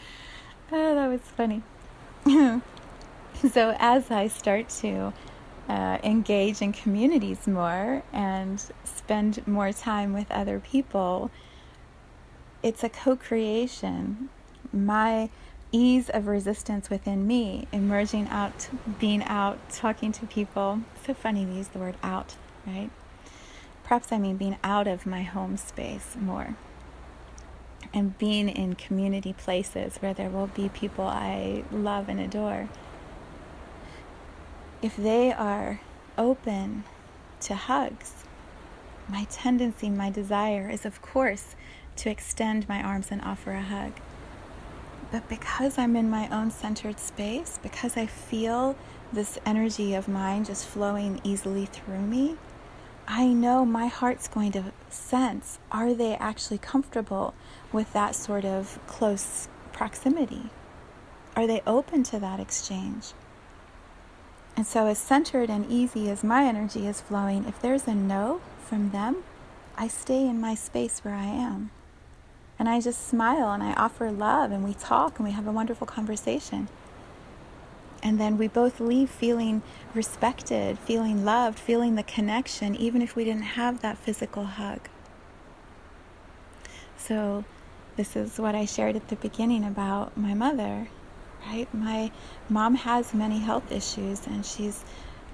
that 0.69 1.07
was 1.07 1.21
funny. 1.21 1.63
so 2.25 3.75
as 3.79 4.11
I 4.11 4.27
start 4.27 4.69
to 4.81 5.11
uh, 5.67 5.97
engage 6.03 6.61
in 6.61 6.71
communities 6.71 7.47
more 7.47 8.03
and 8.13 8.63
spend 8.83 9.45
more 9.47 9.73
time 9.73 10.13
with 10.13 10.29
other 10.31 10.59
people, 10.59 11.31
it's 12.61 12.83
a 12.83 12.89
co 12.89 13.15
creation. 13.15 14.29
My 14.71 15.29
ease 15.73 16.09
of 16.09 16.27
resistance 16.27 16.89
within 16.89 17.27
me, 17.27 17.67
emerging 17.73 18.29
out, 18.29 18.69
being 18.99 19.23
out, 19.23 19.57
talking 19.69 20.13
to 20.13 20.25
people. 20.25 20.81
So 21.05 21.13
funny 21.13 21.45
we 21.45 21.55
use 21.55 21.67
the 21.67 21.79
word 21.79 21.97
out, 22.01 22.35
right? 22.65 22.89
Perhaps 23.83 24.13
I 24.13 24.19
mean 24.19 24.37
being 24.37 24.57
out 24.63 24.87
of 24.87 25.05
my 25.05 25.23
home 25.23 25.57
space 25.57 26.15
more 26.17 26.55
and 27.93 28.17
being 28.17 28.47
in 28.49 28.75
community 28.75 29.33
places 29.33 29.97
where 29.97 30.13
there 30.13 30.29
will 30.29 30.47
be 30.47 30.69
people 30.69 31.05
I 31.05 31.63
love 31.71 32.07
and 32.07 32.19
adore. 32.19 32.69
If 34.81 34.95
they 34.95 35.31
are 35.31 35.81
open 36.17 36.83
to 37.41 37.55
hugs, 37.55 38.23
my 39.07 39.25
tendency, 39.25 39.89
my 39.89 40.09
desire 40.09 40.69
is, 40.69 40.85
of 40.85 41.01
course, 41.01 41.55
to 41.97 42.09
extend 42.09 42.69
my 42.69 42.81
arms 42.81 43.07
and 43.11 43.21
offer 43.21 43.51
a 43.51 43.61
hug. 43.61 43.93
But 45.13 45.29
because 45.29 45.77
I'm 45.77 45.95
in 45.95 46.09
my 46.09 46.27
own 46.29 46.49
centered 46.49 46.99
space, 46.99 47.59
because 47.61 47.95
I 47.95 48.07
feel 48.07 48.75
this 49.13 49.37
energy 49.45 49.93
of 49.93 50.07
mine 50.07 50.43
just 50.43 50.65
flowing 50.65 51.21
easily 51.23 51.67
through 51.67 52.01
me, 52.01 52.37
I 53.07 53.27
know 53.27 53.63
my 53.63 53.85
heart's 53.85 54.27
going 54.27 54.53
to 54.53 54.73
sense 54.89 55.59
are 55.71 55.93
they 55.93 56.15
actually 56.15 56.57
comfortable 56.57 57.35
with 57.71 57.93
that 57.93 58.15
sort 58.15 58.43
of 58.43 58.79
close 58.87 59.47
proximity? 59.71 60.49
Are 61.35 61.45
they 61.45 61.61
open 61.67 62.01
to 62.05 62.17
that 62.17 62.39
exchange? 62.39 63.13
And 64.57 64.65
so, 64.65 64.87
as 64.87 64.97
centered 64.97 65.51
and 65.51 65.71
easy 65.71 66.09
as 66.09 66.23
my 66.23 66.45
energy 66.45 66.87
is 66.87 67.01
flowing, 67.01 67.45
if 67.45 67.61
there's 67.61 67.87
a 67.87 67.93
no 67.93 68.41
from 68.57 68.89
them, 68.89 69.17
I 69.77 69.89
stay 69.89 70.27
in 70.27 70.41
my 70.41 70.55
space 70.55 71.01
where 71.01 71.13
I 71.13 71.25
am. 71.25 71.69
And 72.59 72.69
I 72.69 72.79
just 72.79 73.07
smile 73.07 73.51
and 73.51 73.63
I 73.63 73.73
offer 73.73 74.11
love 74.11 74.51
and 74.51 74.63
we 74.63 74.73
talk 74.73 75.17
and 75.17 75.27
we 75.27 75.33
have 75.33 75.47
a 75.47 75.51
wonderful 75.51 75.87
conversation. 75.87 76.67
And 78.01 78.19
then 78.19 78.37
we 78.37 78.47
both 78.47 78.79
leave 78.79 79.09
feeling 79.09 79.61
respected, 79.93 80.77
feeling 80.79 81.23
loved, 81.23 81.57
feeling 81.57 81.95
the 81.95 82.03
connection, 82.03 82.75
even 82.75 83.01
if 83.01 83.15
we 83.15 83.23
didn't 83.23 83.43
have 83.43 83.81
that 83.81 83.97
physical 83.97 84.43
hug. 84.43 84.89
So, 86.97 87.45
this 87.95 88.15
is 88.15 88.39
what 88.39 88.55
I 88.55 88.65
shared 88.65 88.95
at 88.95 89.07
the 89.07 89.15
beginning 89.15 89.63
about 89.63 90.17
my 90.17 90.33
mother, 90.33 90.87
right? 91.45 91.73
My 91.73 92.11
mom 92.49 92.75
has 92.75 93.13
many 93.13 93.39
health 93.39 93.71
issues 93.71 94.25
and 94.27 94.45
she's 94.45 94.83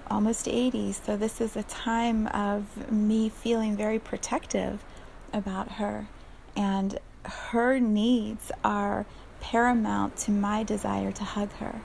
almost 0.10 0.47
80. 0.47 0.91
So, 0.93 1.17
this 1.17 1.41
is 1.41 1.55
a 1.55 1.63
time 1.63 2.27
of 2.27 2.91
me 2.91 3.29
feeling 3.29 3.75
very 3.75 3.97
protective 3.97 4.84
about 5.34 5.73
her. 5.73 6.08
And 6.55 6.99
her 7.29 7.79
needs 7.79 8.51
are 8.63 9.05
paramount 9.39 10.17
to 10.17 10.31
my 10.31 10.63
desire 10.63 11.11
to 11.11 11.23
hug 11.23 11.51
her. 11.53 11.81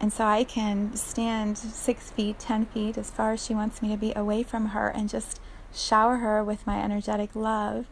And 0.00 0.12
so 0.12 0.24
I 0.24 0.44
can 0.44 0.94
stand 0.94 1.56
six 1.56 2.10
feet, 2.10 2.38
ten 2.38 2.66
feet, 2.66 2.98
as 2.98 3.10
far 3.10 3.32
as 3.32 3.44
she 3.44 3.54
wants 3.54 3.80
me 3.80 3.88
to 3.88 3.96
be 3.96 4.12
away 4.14 4.42
from 4.42 4.66
her 4.66 4.88
and 4.88 5.08
just 5.08 5.40
shower 5.72 6.18
her 6.18 6.44
with 6.44 6.66
my 6.66 6.82
energetic 6.82 7.34
love, 7.34 7.86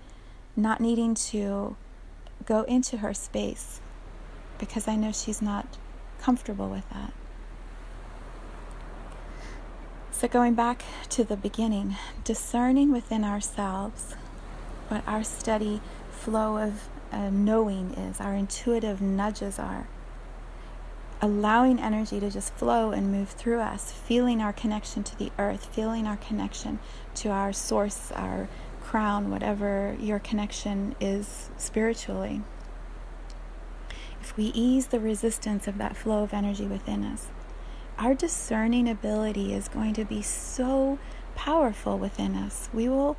not 0.54 0.80
needing 0.80 1.14
to 1.14 1.76
go 2.44 2.62
into 2.62 2.98
her 2.98 3.14
space 3.14 3.80
because 4.58 4.86
I 4.86 4.96
know 4.96 5.12
she's 5.12 5.42
not 5.42 5.66
comfortable 6.20 6.68
with 6.68 6.88
that. 6.90 7.12
So, 10.10 10.28
going 10.28 10.54
back 10.54 10.84
to 11.10 11.24
the 11.24 11.36
beginning, 11.36 11.96
discerning 12.22 12.92
within 12.92 13.24
ourselves 13.24 14.14
what 14.88 15.06
our 15.06 15.24
steady 15.24 15.80
flow 16.10 16.58
of 16.58 16.88
uh, 17.12 17.30
knowing 17.30 17.92
is, 17.94 18.20
our 18.20 18.34
intuitive 18.34 19.00
nudges 19.00 19.58
are. 19.58 19.86
Allowing 21.22 21.78
energy 21.78 22.20
to 22.20 22.30
just 22.30 22.52
flow 22.54 22.90
and 22.90 23.10
move 23.10 23.30
through 23.30 23.60
us, 23.60 23.92
feeling 23.92 24.40
our 24.40 24.52
connection 24.52 25.02
to 25.04 25.16
the 25.16 25.30
earth, 25.38 25.66
feeling 25.66 26.06
our 26.06 26.16
connection 26.16 26.78
to 27.14 27.30
our 27.30 27.52
source, 27.52 28.12
our 28.12 28.48
crown, 28.82 29.30
whatever 29.30 29.96
your 29.98 30.18
connection 30.18 30.94
is 31.00 31.50
spiritually. 31.56 32.42
If 34.20 34.36
we 34.36 34.46
ease 34.54 34.88
the 34.88 35.00
resistance 35.00 35.66
of 35.66 35.78
that 35.78 35.96
flow 35.96 36.22
of 36.22 36.34
energy 36.34 36.66
within 36.66 37.04
us, 37.04 37.28
our 37.98 38.14
discerning 38.14 38.88
ability 38.88 39.54
is 39.54 39.68
going 39.68 39.94
to 39.94 40.04
be 40.04 40.20
so 40.20 40.98
powerful 41.34 41.98
within 41.98 42.34
us. 42.34 42.68
We 42.72 42.88
will 42.88 43.16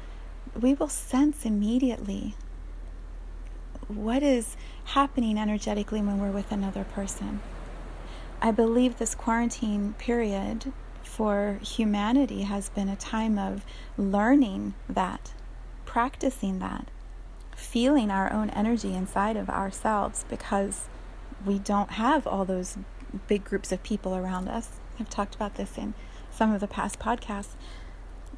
we 0.59 0.73
will 0.73 0.89
sense 0.89 1.45
immediately 1.45 2.35
what 3.87 4.23
is 4.23 4.55
happening 4.85 5.37
energetically 5.37 6.01
when 6.01 6.19
we're 6.19 6.31
with 6.31 6.51
another 6.51 6.83
person. 6.83 7.41
I 8.41 8.51
believe 8.51 8.97
this 8.97 9.15
quarantine 9.15 9.93
period 9.97 10.71
for 11.03 11.59
humanity 11.61 12.43
has 12.43 12.69
been 12.69 12.89
a 12.89 12.95
time 12.95 13.37
of 13.37 13.65
learning 13.97 14.73
that, 14.89 15.33
practicing 15.85 16.59
that, 16.59 16.87
feeling 17.55 18.11
our 18.11 18.31
own 18.31 18.49
energy 18.49 18.93
inside 18.93 19.37
of 19.37 19.49
ourselves 19.49 20.25
because 20.29 20.87
we 21.45 21.59
don't 21.59 21.91
have 21.91 22.25
all 22.27 22.43
those 22.43 22.77
big 23.27 23.43
groups 23.43 23.71
of 23.71 23.81
people 23.83 24.15
around 24.15 24.47
us. 24.47 24.69
I've 24.99 25.09
talked 25.09 25.35
about 25.35 25.55
this 25.55 25.77
in 25.77 25.93
some 26.31 26.53
of 26.53 26.59
the 26.59 26.67
past 26.67 26.99
podcasts. 26.99 27.55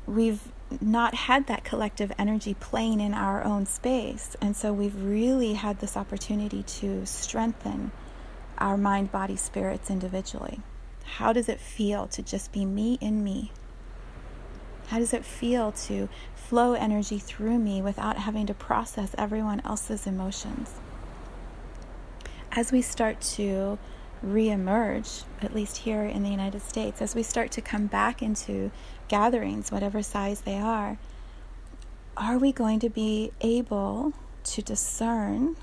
We've 0.05 0.51
not 0.81 1.13
had 1.13 1.47
that 1.47 1.63
collective 1.63 2.11
energy 2.17 2.53
playing 2.53 2.99
in 2.99 3.13
our 3.13 3.43
own 3.43 3.65
space. 3.65 4.35
And 4.41 4.55
so 4.55 4.73
we've 4.73 5.01
really 5.01 5.53
had 5.53 5.79
this 5.79 5.95
opportunity 5.95 6.63
to 6.63 7.05
strengthen 7.05 7.91
our 8.57 8.77
mind, 8.77 9.11
body, 9.11 9.35
spirits 9.35 9.89
individually. 9.89 10.61
How 11.03 11.31
does 11.31 11.47
it 11.47 11.59
feel 11.59 12.07
to 12.07 12.21
just 12.21 12.51
be 12.51 12.65
me 12.65 12.97
in 12.99 13.23
me? 13.23 13.51
How 14.87 14.99
does 14.99 15.13
it 15.13 15.25
feel 15.25 15.71
to 15.73 16.09
flow 16.33 16.73
energy 16.73 17.19
through 17.19 17.59
me 17.59 17.81
without 17.81 18.17
having 18.17 18.45
to 18.47 18.53
process 18.53 19.13
everyone 19.17 19.61
else's 19.65 20.07
emotions? 20.07 20.75
As 22.51 22.71
we 22.71 22.81
start 22.81 23.19
to 23.21 23.77
reemerge, 24.25 25.23
at 25.41 25.53
least 25.53 25.77
here 25.77 26.03
in 26.03 26.23
the 26.23 26.29
United 26.29 26.61
States, 26.61 27.01
as 27.01 27.15
we 27.15 27.23
start 27.23 27.51
to 27.51 27.61
come 27.61 27.87
back 27.87 28.21
into 28.21 28.71
gatherings, 29.07 29.71
whatever 29.71 30.01
size 30.01 30.41
they 30.41 30.57
are, 30.57 30.97
are 32.15 32.37
we 32.37 32.51
going 32.51 32.79
to 32.79 32.89
be 32.89 33.31
able 33.41 34.13
to 34.43 34.61
discern 34.61 35.55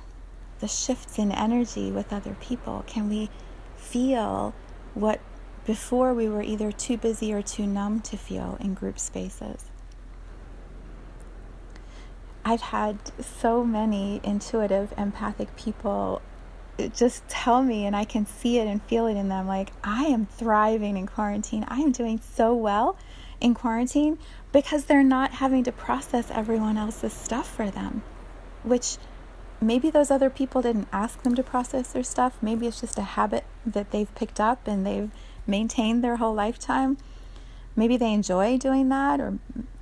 the 0.61 0.69
shifts 0.69 1.19
in 1.19 1.33
energy 1.33 1.91
with 1.91 2.13
other 2.13 2.37
people? 2.41 2.85
Can 2.87 3.09
we 3.09 3.31
feel 3.77 4.55
what 4.95 5.21
Before, 5.65 6.13
we 6.13 6.29
were 6.29 6.43
either 6.43 6.71
too 6.71 6.99
busy 6.99 7.33
or 7.33 7.41
too 7.41 7.67
numb 7.67 8.01
to 8.03 8.19
feel 8.19 8.59
in 8.61 8.75
group 8.75 8.99
spaces. 8.99 9.65
I've 12.45 12.61
had 12.61 12.99
so 13.41 13.65
many 13.65 14.21
intuitive, 14.23 14.93
empathic 14.99 15.57
people 15.57 16.21
just 16.93 17.27
tell 17.29 17.63
me, 17.63 17.87
and 17.87 17.97
I 17.97 18.05
can 18.05 18.27
see 18.27 18.59
it 18.59 18.67
and 18.67 18.83
feel 18.83 19.07
it 19.07 19.17
in 19.17 19.29
them 19.29 19.47
like, 19.47 19.73
I 19.83 20.05
am 20.07 20.27
thriving 20.27 20.99
in 20.99 21.07
quarantine. 21.07 21.65
I 21.69 21.79
am 21.79 21.93
doing 21.93 22.21
so 22.21 22.53
well 22.53 22.99
in 23.41 23.55
quarantine 23.55 24.19
because 24.53 24.85
they're 24.85 25.03
not 25.03 25.33
having 25.33 25.65
to 25.65 25.73
process 25.73 26.31
everyone 26.31 26.77
else's 26.77 27.13
stuff 27.13 27.49
for 27.49 27.71
them, 27.71 28.03
which 28.63 28.97
maybe 29.61 29.91
those 29.91 30.11
other 30.11 30.31
people 30.31 30.63
didn't 30.63 30.89
ask 30.93 31.23
them 31.23 31.35
to 31.35 31.43
process 31.43 31.93
their 31.93 32.03
stuff. 32.03 32.39
Maybe 32.43 32.67
it's 32.67 32.81
just 32.81 32.99
a 32.99 33.03
habit 33.03 33.45
that 33.65 33.91
they've 33.91 34.15
picked 34.15 34.41
up 34.41 34.67
and 34.67 34.87
they've 34.87 35.11
maintained 35.47 36.03
their 36.03 36.17
whole 36.17 36.35
lifetime. 36.35 36.99
Maybe 37.77 37.97
they 37.97 38.13
enjoy 38.13 38.57
doing 38.57 38.89
that, 38.91 39.21
or 39.21 39.39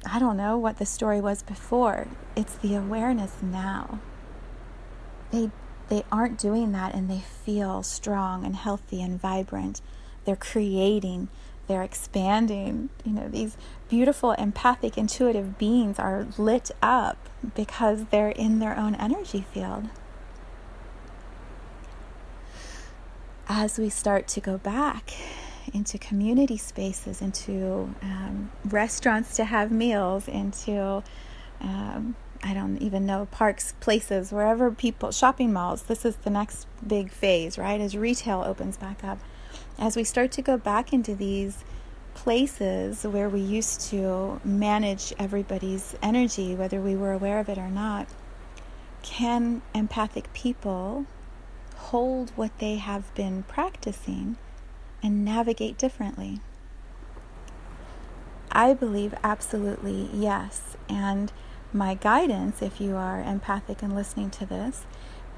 I 0.07 0.19
don't 0.19 0.37
know 0.37 0.57
what 0.57 0.79
the 0.79 0.87
story 0.87 1.21
was 1.21 1.43
before. 1.43 2.07
It's 2.35 2.55
the 2.55 2.75
awareness 2.75 3.35
now. 3.43 4.01
They 5.31 5.51
they 5.89 6.05
aren't 6.11 6.39
doing 6.39 6.73
that 6.73 6.95
and 6.95 7.11
they 7.11 7.19
feel 7.45 7.83
strong 7.83 8.47
and 8.47 8.57
healthy 8.57 9.03
and 9.03 9.21
vibrant. 9.21 9.83
They're 10.25 10.37
creating, 10.37 11.29
they're 11.67 11.83
expanding. 11.83 12.91
You 13.05 13.13
know, 13.13 13.29
these 13.29 13.57
beautiful, 13.89 14.33
empathic, 14.33 14.97
intuitive 14.97 15.59
beings 15.59 15.99
are 15.99 16.27
lit 16.39 16.71
up 16.83 17.29
because 17.55 18.07
they're 18.07 18.31
in 18.31 18.59
their 18.59 18.77
own 18.77 18.95
energy 18.95 19.45
field. 19.53 19.89
As 23.49 23.79
we 23.79 23.89
start 23.89 24.29
to 24.29 24.41
go 24.41 24.59
back 24.59 25.13
into 25.75 25.99
community 25.99 26.57
spaces, 26.57 27.21
into 27.21 27.95
um, 28.03 28.51
restaurants 28.65 29.37
to 29.37 29.45
have 29.45 29.71
meals, 29.71 30.29
into 30.29 31.03
um, 31.61 32.17
I 32.43 32.55
don't 32.55 32.79
even 32.79 33.07
know 33.07 33.29
parks, 33.31 33.75
places, 33.79 34.33
wherever 34.33 34.71
people, 34.73 35.13
shopping 35.13 35.53
malls. 35.53 35.85
This 35.85 36.05
is 36.05 36.17
the 36.17 36.31
next 36.31 36.67
big 36.85 37.13
phase, 37.13 37.57
right? 37.57 37.81
As 37.81 37.97
retail 37.97 38.43
opens 38.45 38.77
back 38.77 39.05
up, 39.05 39.19
as 39.83 39.97
we 39.97 40.05
start 40.05 40.31
to 40.31 40.41
go 40.41 40.57
back 40.57 40.93
into 40.93 41.13
these 41.13 41.65
places 42.15 43.03
where 43.03 43.29
we 43.29 43.41
used 43.41 43.81
to 43.81 44.41
manage 44.45 45.13
everybody's 45.19 45.97
energy, 46.01 46.55
whether 46.55 46.81
we 46.81 46.95
were 46.95 47.11
aware 47.11 47.41
of 47.41 47.49
it 47.49 47.59
or 47.59 47.69
not, 47.69 48.07
can 49.03 49.61
empathic 49.75 50.33
people 50.33 51.05
hold 51.75 52.31
what 52.37 52.57
they 52.61 52.77
have 52.77 53.13
been 53.17 53.43
practicing 53.43 54.37
and 55.03 55.25
navigate 55.25 55.79
differently? 55.79 56.39
I 58.53 58.75
believe 58.75 59.17
absolutely 59.25 60.09
yes. 60.13 60.77
And 60.89 61.33
my 61.73 61.95
guidance, 61.95 62.63
if 62.63 62.81
you 62.81 62.95
are 62.95 63.21
empathic 63.21 63.83
and 63.83 63.97
listening 63.97 64.31
to 64.31 64.47
this, 64.47 64.85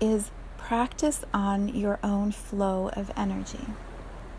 is 0.02 0.30
practice 0.58 1.24
on 1.32 1.68
your 1.68 1.98
own 2.02 2.30
flow 2.30 2.90
of 2.90 3.10
energy. 3.16 3.68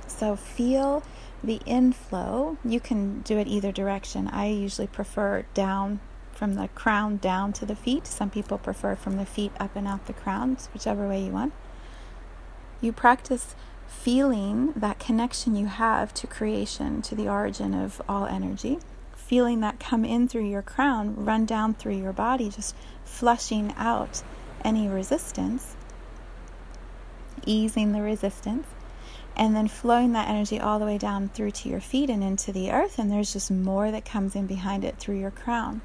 So 0.08 0.36
feel 0.36 1.04
the 1.44 1.62
inflow. 1.66 2.58
You 2.64 2.80
can 2.80 3.22
do 3.22 3.38
it 3.38 3.48
either 3.48 3.72
direction. 3.72 4.28
I 4.28 4.48
usually 4.48 4.88
prefer 4.88 5.46
down 5.54 6.00
from 6.32 6.56
the 6.56 6.68
crown 6.70 7.18
down 7.18 7.54
to 7.54 7.66
the 7.66 7.76
feet. 7.76 8.08
Some 8.08 8.30
people 8.30 8.58
prefer 8.58 8.96
from 8.96 9.18
the 9.18 9.26
feet 9.26 9.52
up 9.60 9.76
and 9.76 9.88
out 9.88 10.06
the 10.08 10.14
crown, 10.14 10.58
whichever 10.74 11.08
way 11.08 11.24
you 11.24 11.32
want. 11.32 11.54
You 12.82 12.92
practice 12.92 13.56
feeling 13.88 14.74
that 14.76 15.00
connection 15.00 15.56
you 15.56 15.68
have 15.68 16.14
to 16.16 16.28
creation, 16.28 17.02
to 17.04 17.16
the 17.16 17.30
origin 17.30 17.74
of 17.74 18.02
all 18.10 18.26
energy 18.26 18.80
feeling 19.26 19.60
that 19.62 19.80
come 19.80 20.06
in 20.06 20.28
through 20.28 20.48
your 20.48 20.62
crown, 20.62 21.26
run 21.26 21.46
down 21.46 21.74
through 21.74 21.96
your 21.96 22.14
body, 22.14 22.50
just 22.50 22.76
flushing 23.04 23.74
out 23.76 24.22
any 24.64 24.88
resistance, 24.88 25.76
easing 27.46 27.92
the 27.92 28.02
resistance, 28.02 28.68
and 29.36 29.56
then 29.56 29.68
flowing 29.68 30.14
that 30.14 30.30
energy 30.30 30.60
all 30.60 30.80
the 30.80 30.86
way 30.86 30.98
down 30.98 31.30
through 31.30 31.52
to 31.52 31.70
your 31.70 31.82
feet 31.82 32.10
and 32.10 32.24
into 32.24 32.52
the 32.52 32.72
earth. 32.72 32.98
And 32.98 33.12
there's 33.12 33.34
just 33.34 33.52
more 33.52 33.92
that 33.92 34.06
comes 34.06 34.36
in 34.36 34.48
behind 34.48 34.84
it 34.86 34.98
through 34.98 35.20
your 35.20 35.32
crown. 35.32 35.82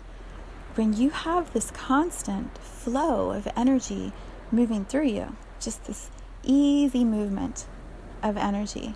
When 0.76 0.92
you 0.92 1.10
have 1.10 1.52
this 1.52 1.70
constant 1.72 2.56
flow 2.58 3.32
of 3.32 3.48
energy 3.56 4.12
moving 4.52 4.84
through 4.84 5.08
you, 5.08 5.36
just 5.60 5.84
this 5.84 6.10
easy 6.44 7.04
movement 7.04 7.66
of 8.22 8.36
energy, 8.36 8.94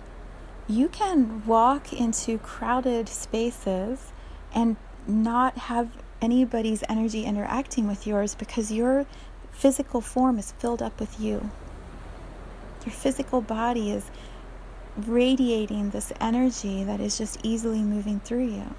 you 0.67 0.87
can 0.87 1.45
walk 1.45 1.91
into 1.91 2.37
crowded 2.37 3.09
spaces 3.09 4.11
and 4.53 4.77
not 5.05 5.57
have 5.57 5.91
anybody's 6.21 6.83
energy 6.89 7.25
interacting 7.25 7.87
with 7.87 8.07
yours 8.07 8.33
because 8.35 8.71
your 8.71 9.05
physical 9.51 10.01
form 10.01 10.39
is 10.39 10.53
filled 10.53 10.81
up 10.81 10.99
with 10.99 11.19
you. 11.19 11.51
Your 12.85 12.93
physical 12.93 13.41
body 13.41 13.91
is 13.91 14.09
radiating 14.97 15.89
this 15.89 16.11
energy 16.19 16.83
that 16.83 16.99
is 16.99 17.17
just 17.17 17.39
easily 17.43 17.81
moving 17.81 18.19
through 18.19 18.47
you. 18.47 18.75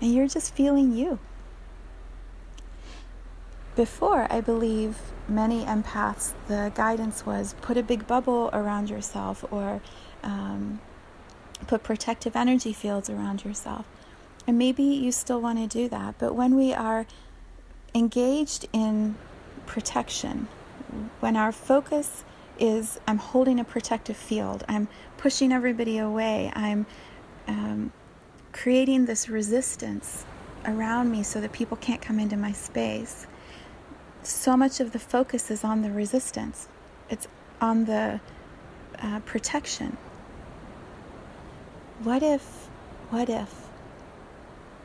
And 0.00 0.14
you're 0.14 0.28
just 0.28 0.54
feeling 0.54 0.92
you. 0.92 1.18
Before, 3.74 4.26
I 4.30 4.40
believe 4.40 4.98
many 5.28 5.64
empaths, 5.64 6.32
the 6.48 6.72
guidance 6.74 7.26
was 7.26 7.54
put 7.60 7.76
a 7.76 7.82
big 7.82 8.06
bubble 8.06 8.48
around 8.52 8.88
yourself 8.88 9.44
or 9.50 9.82
um, 10.22 10.80
put 11.66 11.82
protective 11.82 12.36
energy 12.36 12.72
fields 12.72 13.10
around 13.10 13.44
yourself. 13.44 13.86
And 14.46 14.56
maybe 14.56 14.82
you 14.82 15.12
still 15.12 15.40
want 15.40 15.58
to 15.58 15.66
do 15.66 15.88
that. 15.88 16.14
But 16.18 16.34
when 16.34 16.54
we 16.54 16.72
are 16.72 17.06
engaged 17.94 18.66
in 18.72 19.16
protection, 19.66 20.48
when 21.20 21.36
our 21.36 21.52
focus 21.52 22.24
is 22.58 22.98
I'm 23.06 23.18
holding 23.18 23.60
a 23.60 23.64
protective 23.64 24.16
field, 24.16 24.64
I'm 24.68 24.88
pushing 25.16 25.52
everybody 25.52 25.98
away, 25.98 26.52
I'm 26.54 26.86
um, 27.46 27.92
creating 28.52 29.06
this 29.06 29.28
resistance 29.28 30.24
around 30.64 31.10
me 31.10 31.22
so 31.22 31.40
that 31.40 31.52
people 31.52 31.76
can't 31.76 32.02
come 32.02 32.18
into 32.18 32.36
my 32.36 32.52
space. 32.52 33.26
So 34.22 34.56
much 34.56 34.80
of 34.80 34.92
the 34.92 34.98
focus 34.98 35.50
is 35.50 35.62
on 35.62 35.82
the 35.82 35.90
resistance, 35.90 36.68
it's 37.08 37.28
on 37.60 37.84
the 37.84 38.20
uh, 39.00 39.20
protection. 39.20 39.96
What 42.02 42.22
if, 42.22 42.68
what 43.10 43.28
if 43.28 43.66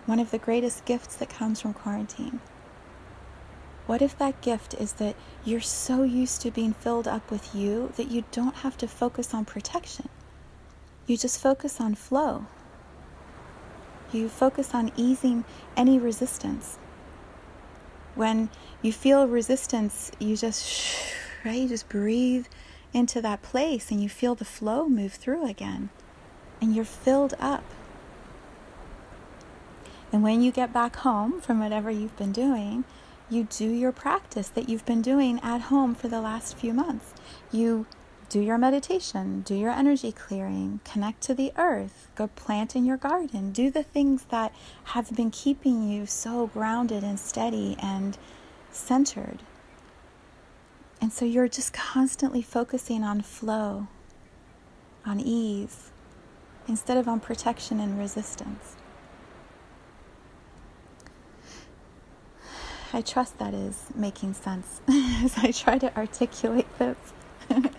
one 0.05 0.19
of 0.19 0.31
the 0.31 0.37
greatest 0.37 0.85
gifts 0.85 1.15
that 1.15 1.29
comes 1.29 1.61
from 1.61 1.73
quarantine. 1.73 2.39
What 3.91 4.01
if 4.01 4.17
that 4.19 4.39
gift 4.39 4.73
is 4.75 4.93
that 4.93 5.17
you're 5.43 5.59
so 5.59 6.03
used 6.03 6.41
to 6.43 6.49
being 6.49 6.71
filled 6.71 7.09
up 7.09 7.29
with 7.29 7.53
you 7.53 7.91
that 7.97 8.09
you 8.09 8.23
don't 8.31 8.55
have 8.55 8.77
to 8.77 8.87
focus 8.87 9.33
on 9.33 9.43
protection? 9.43 10.07
You 11.07 11.17
just 11.17 11.41
focus 11.41 11.81
on 11.81 11.95
flow. 11.95 12.45
You 14.13 14.29
focus 14.29 14.73
on 14.73 14.93
easing 14.95 15.43
any 15.75 15.99
resistance. 15.99 16.79
When 18.15 18.49
you 18.81 18.93
feel 18.93 19.27
resistance, 19.27 20.09
you 20.19 20.37
just, 20.37 21.13
right, 21.43 21.59
you 21.59 21.67
just 21.67 21.89
breathe 21.89 22.45
into 22.93 23.21
that 23.21 23.41
place 23.41 23.91
and 23.91 24.01
you 24.01 24.07
feel 24.07 24.35
the 24.35 24.45
flow 24.45 24.87
move 24.87 25.15
through 25.15 25.45
again. 25.45 25.89
And 26.61 26.73
you're 26.73 26.85
filled 26.85 27.33
up. 27.41 27.65
And 30.13 30.23
when 30.23 30.41
you 30.41 30.53
get 30.53 30.71
back 30.71 30.95
home 30.95 31.41
from 31.41 31.59
whatever 31.59 31.91
you've 31.91 32.15
been 32.15 32.31
doing, 32.31 32.85
you 33.31 33.45
do 33.45 33.69
your 33.69 33.93
practice 33.93 34.49
that 34.49 34.67
you've 34.67 34.85
been 34.85 35.01
doing 35.01 35.39
at 35.41 35.61
home 35.61 35.95
for 35.95 36.09
the 36.09 36.19
last 36.19 36.57
few 36.57 36.73
months. 36.73 37.13
You 37.49 37.85
do 38.27 38.41
your 38.41 38.57
meditation, 38.57 39.41
do 39.41 39.55
your 39.55 39.71
energy 39.71 40.11
clearing, 40.11 40.81
connect 40.83 41.21
to 41.21 41.33
the 41.33 41.53
earth, 41.57 42.09
go 42.15 42.27
plant 42.27 42.75
in 42.75 42.85
your 42.85 42.97
garden, 42.97 43.51
do 43.51 43.71
the 43.71 43.83
things 43.83 44.25
that 44.31 44.53
have 44.85 45.15
been 45.15 45.31
keeping 45.31 45.89
you 45.89 46.05
so 46.05 46.47
grounded 46.47 47.03
and 47.03 47.19
steady 47.19 47.77
and 47.81 48.17
centered. 48.69 49.39
And 50.99 51.11
so 51.11 51.25
you're 51.25 51.47
just 51.47 51.73
constantly 51.73 52.41
focusing 52.41 53.03
on 53.03 53.21
flow, 53.21 53.87
on 55.05 55.19
ease, 55.19 55.91
instead 56.67 56.97
of 56.97 57.07
on 57.07 57.19
protection 57.21 57.79
and 57.79 57.97
resistance. 57.97 58.75
I 62.93 63.01
trust 63.01 63.37
that 63.39 63.53
is 63.53 63.85
making 63.95 64.33
sense 64.33 64.81
as 64.89 65.37
I 65.37 65.51
try 65.51 65.77
to 65.77 65.95
articulate 65.95 66.67
this. 66.77 66.97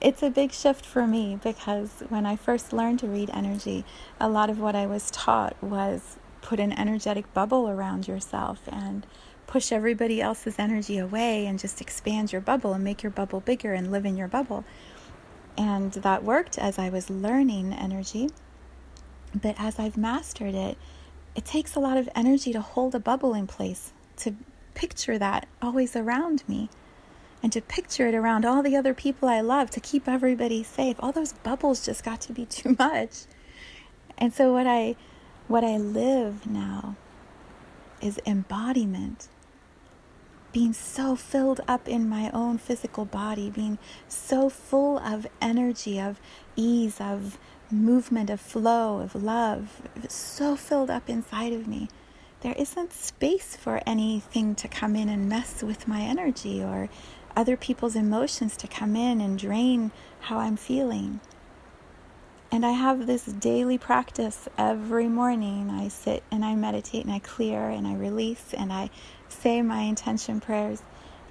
it's 0.00 0.22
a 0.22 0.30
big 0.30 0.52
shift 0.52 0.84
for 0.84 1.06
me 1.06 1.38
because 1.42 2.02
when 2.08 2.26
I 2.26 2.36
first 2.36 2.72
learned 2.72 2.98
to 3.00 3.06
read 3.06 3.30
energy, 3.32 3.84
a 4.20 4.28
lot 4.28 4.50
of 4.50 4.58
what 4.58 4.74
I 4.74 4.86
was 4.86 5.10
taught 5.10 5.56
was 5.62 6.16
put 6.40 6.58
an 6.58 6.72
energetic 6.72 7.32
bubble 7.32 7.68
around 7.68 8.08
yourself 8.08 8.60
and 8.66 9.06
push 9.46 9.70
everybody 9.70 10.20
else's 10.20 10.58
energy 10.58 10.98
away 10.98 11.46
and 11.46 11.58
just 11.58 11.80
expand 11.80 12.32
your 12.32 12.40
bubble 12.40 12.72
and 12.72 12.82
make 12.82 13.02
your 13.02 13.10
bubble 13.10 13.40
bigger 13.40 13.72
and 13.74 13.92
live 13.92 14.04
in 14.04 14.16
your 14.16 14.28
bubble. 14.28 14.64
And 15.56 15.92
that 15.92 16.24
worked 16.24 16.58
as 16.58 16.78
I 16.78 16.88
was 16.88 17.10
learning 17.10 17.72
energy. 17.72 18.30
But 19.34 19.54
as 19.58 19.78
I've 19.78 19.96
mastered 19.96 20.54
it, 20.54 20.76
it 21.34 21.44
takes 21.44 21.74
a 21.74 21.80
lot 21.80 21.96
of 21.96 22.08
energy 22.14 22.52
to 22.52 22.60
hold 22.60 22.94
a 22.94 23.00
bubble 23.00 23.34
in 23.34 23.46
place, 23.46 23.92
to 24.18 24.34
picture 24.74 25.18
that 25.18 25.46
always 25.60 25.96
around 25.96 26.44
me, 26.48 26.68
and 27.42 27.52
to 27.52 27.60
picture 27.60 28.06
it 28.06 28.14
around 28.14 28.44
all 28.44 28.62
the 28.62 28.76
other 28.76 28.94
people 28.94 29.28
I 29.28 29.40
love, 29.40 29.70
to 29.70 29.80
keep 29.80 30.08
everybody 30.08 30.62
safe. 30.62 30.96
All 31.00 31.12
those 31.12 31.32
bubbles 31.32 31.84
just 31.84 32.04
got 32.04 32.20
to 32.22 32.32
be 32.32 32.46
too 32.58 32.76
much. 32.78 33.24
And 34.18 34.32
so 34.32 34.52
what 34.52 34.66
I 34.66 34.96
what 35.48 35.64
I 35.64 35.76
live 35.76 36.46
now 36.46 36.96
is 38.00 38.20
embodiment. 38.26 39.28
Being 40.52 40.74
so 40.74 41.16
filled 41.16 41.62
up 41.66 41.88
in 41.88 42.08
my 42.08 42.30
own 42.30 42.58
physical 42.58 43.06
body, 43.06 43.48
being 43.48 43.78
so 44.06 44.50
full 44.50 44.98
of 44.98 45.26
energy, 45.40 45.98
of 45.98 46.20
ease, 46.56 47.00
of 47.00 47.38
movement, 47.70 48.28
of 48.28 48.40
flow, 48.40 49.00
of 49.00 49.14
love, 49.14 49.80
so 50.08 50.54
filled 50.56 50.90
up 50.90 51.08
inside 51.08 51.54
of 51.54 51.66
me. 51.66 51.88
There 52.42 52.54
isn't 52.58 52.92
space 52.92 53.54
for 53.54 53.80
anything 53.86 54.56
to 54.56 54.66
come 54.66 54.96
in 54.96 55.08
and 55.08 55.28
mess 55.28 55.62
with 55.62 55.86
my 55.86 56.00
energy 56.00 56.60
or 56.60 56.88
other 57.36 57.56
people's 57.56 57.94
emotions 57.94 58.56
to 58.58 58.66
come 58.66 58.96
in 58.96 59.20
and 59.20 59.38
drain 59.38 59.92
how 60.22 60.38
I'm 60.38 60.56
feeling. 60.56 61.20
And 62.50 62.66
I 62.66 62.72
have 62.72 63.06
this 63.06 63.24
daily 63.24 63.78
practice 63.78 64.48
every 64.58 65.06
morning. 65.06 65.70
I 65.70 65.86
sit 65.86 66.24
and 66.32 66.44
I 66.44 66.56
meditate 66.56 67.04
and 67.04 67.14
I 67.14 67.20
clear 67.20 67.68
and 67.68 67.86
I 67.86 67.94
release 67.94 68.52
and 68.52 68.72
I 68.72 68.90
say 69.28 69.62
my 69.62 69.82
intention 69.82 70.40
prayers, 70.40 70.82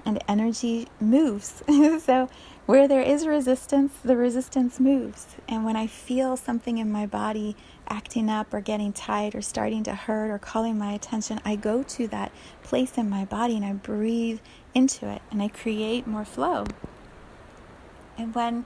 and 0.05 0.23
energy 0.27 0.87
moves. 0.99 1.61
so, 2.03 2.29
where 2.65 2.87
there 2.87 3.01
is 3.01 3.25
resistance, 3.25 3.93
the 4.03 4.15
resistance 4.15 4.79
moves. 4.79 5.35
And 5.47 5.65
when 5.65 5.75
I 5.75 5.87
feel 5.87 6.37
something 6.37 6.77
in 6.77 6.91
my 6.91 7.05
body 7.05 7.55
acting 7.87 8.29
up 8.29 8.53
or 8.53 8.61
getting 8.61 8.93
tight 8.93 9.35
or 9.35 9.41
starting 9.41 9.83
to 9.83 9.95
hurt 9.95 10.29
or 10.29 10.39
calling 10.39 10.77
my 10.77 10.93
attention, 10.93 11.41
I 11.43 11.55
go 11.55 11.83
to 11.83 12.07
that 12.09 12.31
place 12.63 12.97
in 12.97 13.09
my 13.09 13.25
body 13.25 13.55
and 13.55 13.65
I 13.65 13.73
breathe 13.73 14.39
into 14.73 15.09
it 15.09 15.21
and 15.31 15.41
I 15.41 15.47
create 15.47 16.07
more 16.07 16.25
flow. 16.25 16.65
And 18.17 18.35
when 18.35 18.65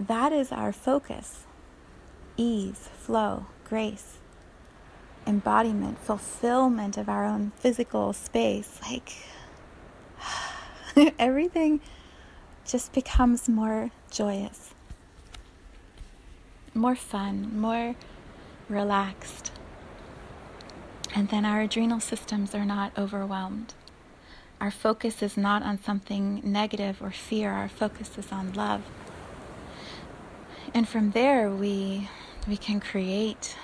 that 0.00 0.32
is 0.32 0.50
our 0.50 0.72
focus, 0.72 1.44
ease, 2.36 2.88
flow, 2.96 3.46
grace, 3.64 4.18
embodiment, 5.26 5.98
fulfillment 5.98 6.96
of 6.96 7.08
our 7.08 7.24
own 7.24 7.52
physical 7.56 8.12
space, 8.12 8.80
like 8.88 9.12
everything 11.18 11.80
just 12.66 12.92
becomes 12.92 13.48
more 13.48 13.90
joyous, 14.10 14.74
more 16.74 16.96
fun, 16.96 17.58
more 17.58 17.94
relaxed. 18.68 19.52
And 21.14 21.28
then 21.28 21.44
our 21.44 21.62
adrenal 21.62 22.00
systems 22.00 22.54
are 22.54 22.64
not 22.64 22.92
overwhelmed. 22.98 23.74
Our 24.60 24.70
focus 24.70 25.22
is 25.22 25.36
not 25.36 25.62
on 25.62 25.82
something 25.82 26.40
negative 26.42 27.02
or 27.02 27.10
fear, 27.10 27.52
our 27.52 27.68
focus 27.68 28.18
is 28.18 28.32
on 28.32 28.52
love. 28.54 28.82
And 30.74 30.88
from 30.88 31.12
there, 31.12 31.50
we 31.50 32.08
we 32.48 32.56
can 32.56 32.80
create, 32.80 33.56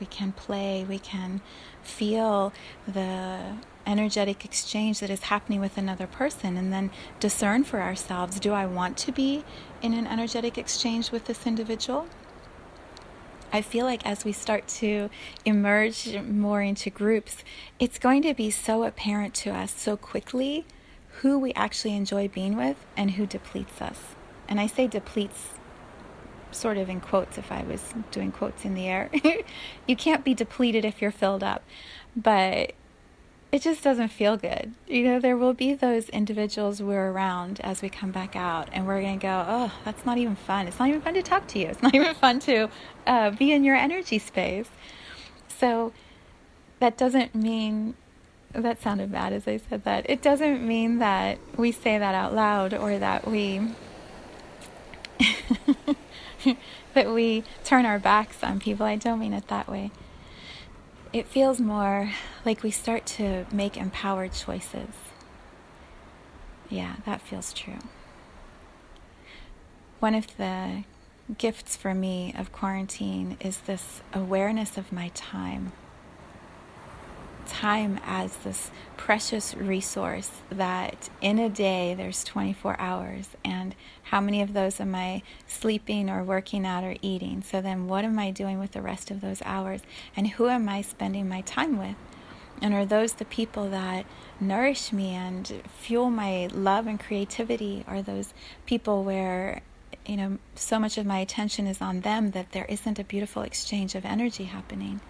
we 0.00 0.06
can 0.06 0.32
play, 0.32 0.84
we 0.88 0.98
can 0.98 1.40
feel 1.82 2.52
the 2.86 3.56
energetic 3.88 4.44
exchange 4.44 5.00
that 5.00 5.10
is 5.10 5.22
happening 5.22 5.60
with 5.60 5.78
another 5.78 6.06
person 6.06 6.56
and 6.56 6.72
then 6.72 6.90
discern 7.18 7.64
for 7.64 7.80
ourselves 7.80 8.38
do 8.38 8.52
I 8.52 8.66
want 8.66 8.96
to 8.98 9.12
be 9.12 9.44
in 9.82 9.94
an 9.94 10.06
energetic 10.06 10.58
exchange 10.58 11.10
with 11.10 11.24
this 11.24 11.46
individual? 11.46 12.06
I 13.50 13.62
feel 13.62 13.86
like 13.86 14.04
as 14.06 14.24
we 14.24 14.32
start 14.32 14.68
to 14.68 15.08
emerge 15.44 16.14
more 16.18 16.60
into 16.60 16.90
groups, 16.90 17.42
it's 17.78 17.98
going 17.98 18.22
to 18.22 18.34
be 18.34 18.50
so 18.50 18.84
apparent 18.84 19.32
to 19.36 19.50
us 19.50 19.72
so 19.72 19.96
quickly 19.96 20.66
who 21.20 21.38
we 21.38 21.54
actually 21.54 21.96
enjoy 21.96 22.28
being 22.28 22.56
with 22.56 22.76
and 22.96 23.12
who 23.12 23.26
depletes 23.26 23.80
us. 23.80 23.98
And 24.48 24.60
I 24.60 24.66
say 24.66 24.86
depletes 24.86 25.48
sort 26.50 26.76
of 26.76 26.88
in 26.88 27.00
quotes 27.00 27.38
if 27.38 27.50
I 27.50 27.62
was 27.62 27.94
doing 28.10 28.32
quotes 28.32 28.64
in 28.64 28.74
the 28.74 28.86
air. 28.86 29.10
you 29.86 29.96
can't 29.96 30.24
be 30.24 30.34
depleted 30.34 30.84
if 30.84 31.00
you're 31.00 31.10
filled 31.10 31.42
up, 31.42 31.64
but 32.14 32.74
it 33.50 33.62
just 33.62 33.82
doesn't 33.82 34.08
feel 34.08 34.36
good. 34.36 34.74
You 34.86 35.04
know, 35.04 35.20
there 35.20 35.36
will 35.36 35.54
be 35.54 35.72
those 35.72 36.08
individuals 36.10 36.82
we're 36.82 37.10
around 37.10 37.60
as 37.60 37.80
we 37.80 37.88
come 37.88 38.10
back 38.10 38.36
out, 38.36 38.68
and 38.72 38.86
we're 38.86 39.00
going 39.00 39.18
to 39.18 39.22
go, 39.22 39.44
oh, 39.48 39.72
that's 39.84 40.04
not 40.04 40.18
even 40.18 40.36
fun. 40.36 40.68
It's 40.68 40.78
not 40.78 40.88
even 40.88 41.00
fun 41.00 41.14
to 41.14 41.22
talk 41.22 41.46
to 41.48 41.58
you. 41.58 41.66
It's 41.68 41.82
not 41.82 41.94
even 41.94 42.14
fun 42.14 42.40
to 42.40 42.68
uh, 43.06 43.30
be 43.30 43.52
in 43.52 43.64
your 43.64 43.76
energy 43.76 44.18
space. 44.18 44.68
So 45.48 45.92
that 46.78 46.98
doesn't 46.98 47.34
mean 47.34 47.94
that 48.52 48.80
sounded 48.82 49.12
bad 49.12 49.32
as 49.32 49.48
I 49.48 49.56
said 49.56 49.84
that. 49.84 50.08
It 50.08 50.22
doesn't 50.22 50.66
mean 50.66 50.98
that 50.98 51.38
we 51.56 51.72
say 51.72 51.98
that 51.98 52.14
out 52.14 52.34
loud 52.34 52.74
or 52.74 52.98
that 52.98 53.26
we 53.26 53.60
that 56.94 57.12
we 57.12 57.44
turn 57.64 57.84
our 57.84 57.98
backs 57.98 58.42
on 58.42 58.60
people. 58.60 58.86
I 58.86 58.96
don't 58.96 59.18
mean 59.18 59.32
it 59.32 59.48
that 59.48 59.68
way. 59.68 59.90
It 61.12 61.26
feels 61.26 61.58
more 61.58 62.12
like 62.44 62.62
we 62.62 62.70
start 62.70 63.06
to 63.06 63.46
make 63.50 63.76
empowered 63.76 64.32
choices. 64.32 64.90
Yeah, 66.68 66.96
that 67.06 67.22
feels 67.22 67.52
true. 67.54 67.78
One 70.00 70.14
of 70.14 70.36
the 70.36 70.84
gifts 71.38 71.76
for 71.76 71.94
me 71.94 72.34
of 72.36 72.52
quarantine 72.52 73.38
is 73.40 73.58
this 73.58 74.02
awareness 74.12 74.76
of 74.76 74.92
my 74.92 75.08
time 75.14 75.72
time 77.48 77.98
as 78.04 78.36
this 78.38 78.70
precious 78.96 79.54
resource 79.54 80.30
that 80.50 81.08
in 81.20 81.38
a 81.38 81.48
day 81.48 81.94
there's 81.94 82.22
24 82.24 82.78
hours 82.78 83.30
and 83.44 83.74
how 84.10 84.20
many 84.20 84.40
of 84.40 84.52
those 84.52 84.80
am 84.80 84.94
I 84.94 85.22
sleeping 85.46 86.08
or 86.08 86.22
working 86.22 86.66
out 86.66 86.84
or 86.84 86.96
eating? 87.02 87.42
So 87.42 87.60
then 87.60 87.88
what 87.88 88.04
am 88.04 88.18
I 88.18 88.30
doing 88.30 88.58
with 88.58 88.72
the 88.72 88.82
rest 88.82 89.10
of 89.10 89.20
those 89.20 89.42
hours? 89.44 89.82
And 90.16 90.28
who 90.28 90.48
am 90.48 90.68
I 90.68 90.82
spending 90.82 91.28
my 91.28 91.42
time 91.42 91.78
with? 91.78 91.96
And 92.60 92.74
are 92.74 92.86
those 92.86 93.14
the 93.14 93.24
people 93.24 93.68
that 93.70 94.06
nourish 94.40 94.92
me 94.92 95.10
and 95.10 95.62
fuel 95.78 96.10
my 96.10 96.48
love 96.52 96.86
and 96.86 96.98
creativity? 96.98 97.84
Are 97.86 98.02
those 98.02 98.32
people 98.66 99.04
where 99.04 99.62
you 100.06 100.16
know 100.16 100.38
so 100.54 100.78
much 100.78 100.96
of 100.96 101.06
my 101.06 101.18
attention 101.18 101.66
is 101.66 101.80
on 101.80 102.00
them 102.00 102.30
that 102.30 102.52
there 102.52 102.64
isn't 102.64 102.98
a 102.98 103.04
beautiful 103.04 103.42
exchange 103.42 103.94
of 103.94 104.04
energy 104.04 104.44
happening? 104.44 105.00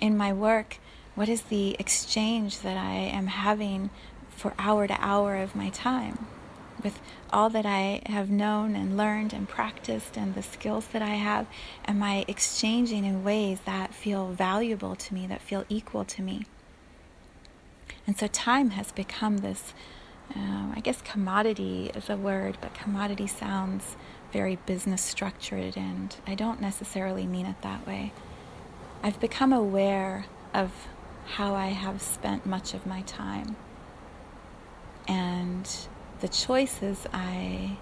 In 0.00 0.16
my 0.16 0.32
work 0.32 0.78
what 1.14 1.28
is 1.28 1.42
the 1.42 1.76
exchange 1.78 2.60
that 2.60 2.76
I 2.76 2.94
am 2.94 3.28
having 3.28 3.90
for 4.30 4.52
hour 4.58 4.88
to 4.88 4.96
hour 5.00 5.36
of 5.36 5.54
my 5.54 5.70
time? 5.70 6.26
With 6.84 7.00
all 7.32 7.48
that 7.50 7.64
I 7.64 8.02
have 8.06 8.30
known 8.30 8.76
and 8.76 8.96
learned 8.96 9.32
and 9.32 9.48
practiced 9.48 10.18
and 10.18 10.34
the 10.34 10.42
skills 10.42 10.86
that 10.88 11.00
I 11.00 11.14
have, 11.14 11.46
am 11.86 12.02
I 12.02 12.26
exchanging 12.28 13.06
in 13.06 13.24
ways 13.24 13.60
that 13.64 13.94
feel 13.94 14.28
valuable 14.28 14.94
to 14.94 15.14
me, 15.14 15.26
that 15.26 15.40
feel 15.40 15.64
equal 15.70 16.04
to 16.04 16.20
me? 16.20 16.44
And 18.06 18.18
so 18.18 18.26
time 18.26 18.70
has 18.70 18.92
become 18.92 19.38
this, 19.38 19.72
uh, 20.36 20.72
I 20.74 20.80
guess 20.82 21.00
commodity 21.00 21.90
is 21.94 22.10
a 22.10 22.18
word, 22.18 22.58
but 22.60 22.74
commodity 22.74 23.26
sounds 23.26 23.96
very 24.30 24.56
business 24.66 25.00
structured, 25.00 25.78
and 25.78 26.14
I 26.26 26.34
don't 26.34 26.60
necessarily 26.60 27.26
mean 27.26 27.46
it 27.46 27.62
that 27.62 27.86
way. 27.86 28.12
I've 29.02 29.20
become 29.20 29.54
aware 29.54 30.26
of 30.52 30.70
how 31.24 31.54
I 31.54 31.68
have 31.68 32.02
spent 32.02 32.44
much 32.44 32.74
of 32.74 32.84
my 32.84 33.00
time. 33.02 33.56
And 35.08 35.68
the 36.24 36.28
choices 36.28 37.06
I 37.12 37.76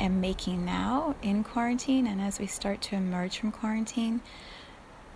am 0.00 0.20
making 0.20 0.64
now 0.64 1.14
in 1.22 1.44
quarantine 1.44 2.08
and 2.08 2.20
as 2.20 2.40
we 2.40 2.46
start 2.48 2.82
to 2.82 2.96
emerge 2.96 3.38
from 3.38 3.52
quarantine, 3.52 4.20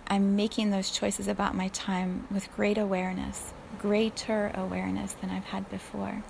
I'm 0.07 0.37
making 0.37 0.69
those 0.69 0.89
choices 0.89 1.27
about 1.27 1.55
my 1.55 1.67
time 1.67 2.25
with 2.31 2.49
great 2.55 2.77
awareness, 2.77 3.53
greater 3.79 4.49
awareness 4.55 5.11
than 5.11 5.29
I've 5.29 5.43
had 5.43 5.69
before. 5.69 6.23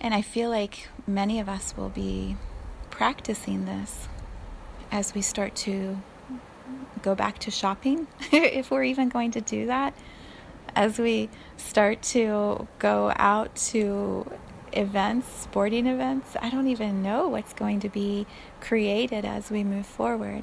And 0.00 0.14
I 0.14 0.22
feel 0.22 0.48
like 0.48 0.88
many 1.06 1.38
of 1.38 1.46
us 1.46 1.76
will 1.76 1.90
be 1.90 2.38
practicing 2.88 3.66
this 3.66 4.08
as 4.90 5.14
we 5.14 5.20
start 5.20 5.54
to 5.56 5.98
go 7.02 7.14
back 7.14 7.38
to 7.40 7.50
shopping, 7.50 8.06
if 8.32 8.70
we're 8.70 8.84
even 8.84 9.10
going 9.10 9.32
to 9.32 9.42
do 9.42 9.66
that, 9.66 9.92
as 10.74 10.98
we 10.98 11.28
start 11.56 12.02
to 12.02 12.66
go 12.78 13.12
out 13.16 13.54
to 13.56 14.30
events, 14.72 15.28
sporting 15.42 15.86
events. 15.86 16.36
I 16.40 16.50
don't 16.50 16.68
even 16.68 17.02
know 17.02 17.28
what's 17.28 17.52
going 17.52 17.80
to 17.80 17.88
be 17.88 18.26
created 18.60 19.24
as 19.24 19.50
we 19.50 19.64
move 19.64 19.86
forward. 19.86 20.42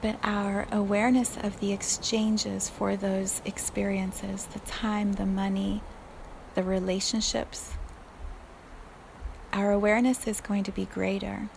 But 0.00 0.18
our 0.22 0.66
awareness 0.72 1.36
of 1.36 1.60
the 1.60 1.72
exchanges 1.72 2.68
for 2.68 2.96
those 2.96 3.40
experiences, 3.44 4.46
the 4.46 4.58
time, 4.60 5.12
the 5.12 5.26
money, 5.26 5.82
the 6.54 6.62
relationships, 6.62 7.74
our 9.52 9.70
awareness 9.70 10.26
is 10.26 10.40
going 10.40 10.64
to 10.64 10.72
be 10.72 10.86
greater. 10.86 11.48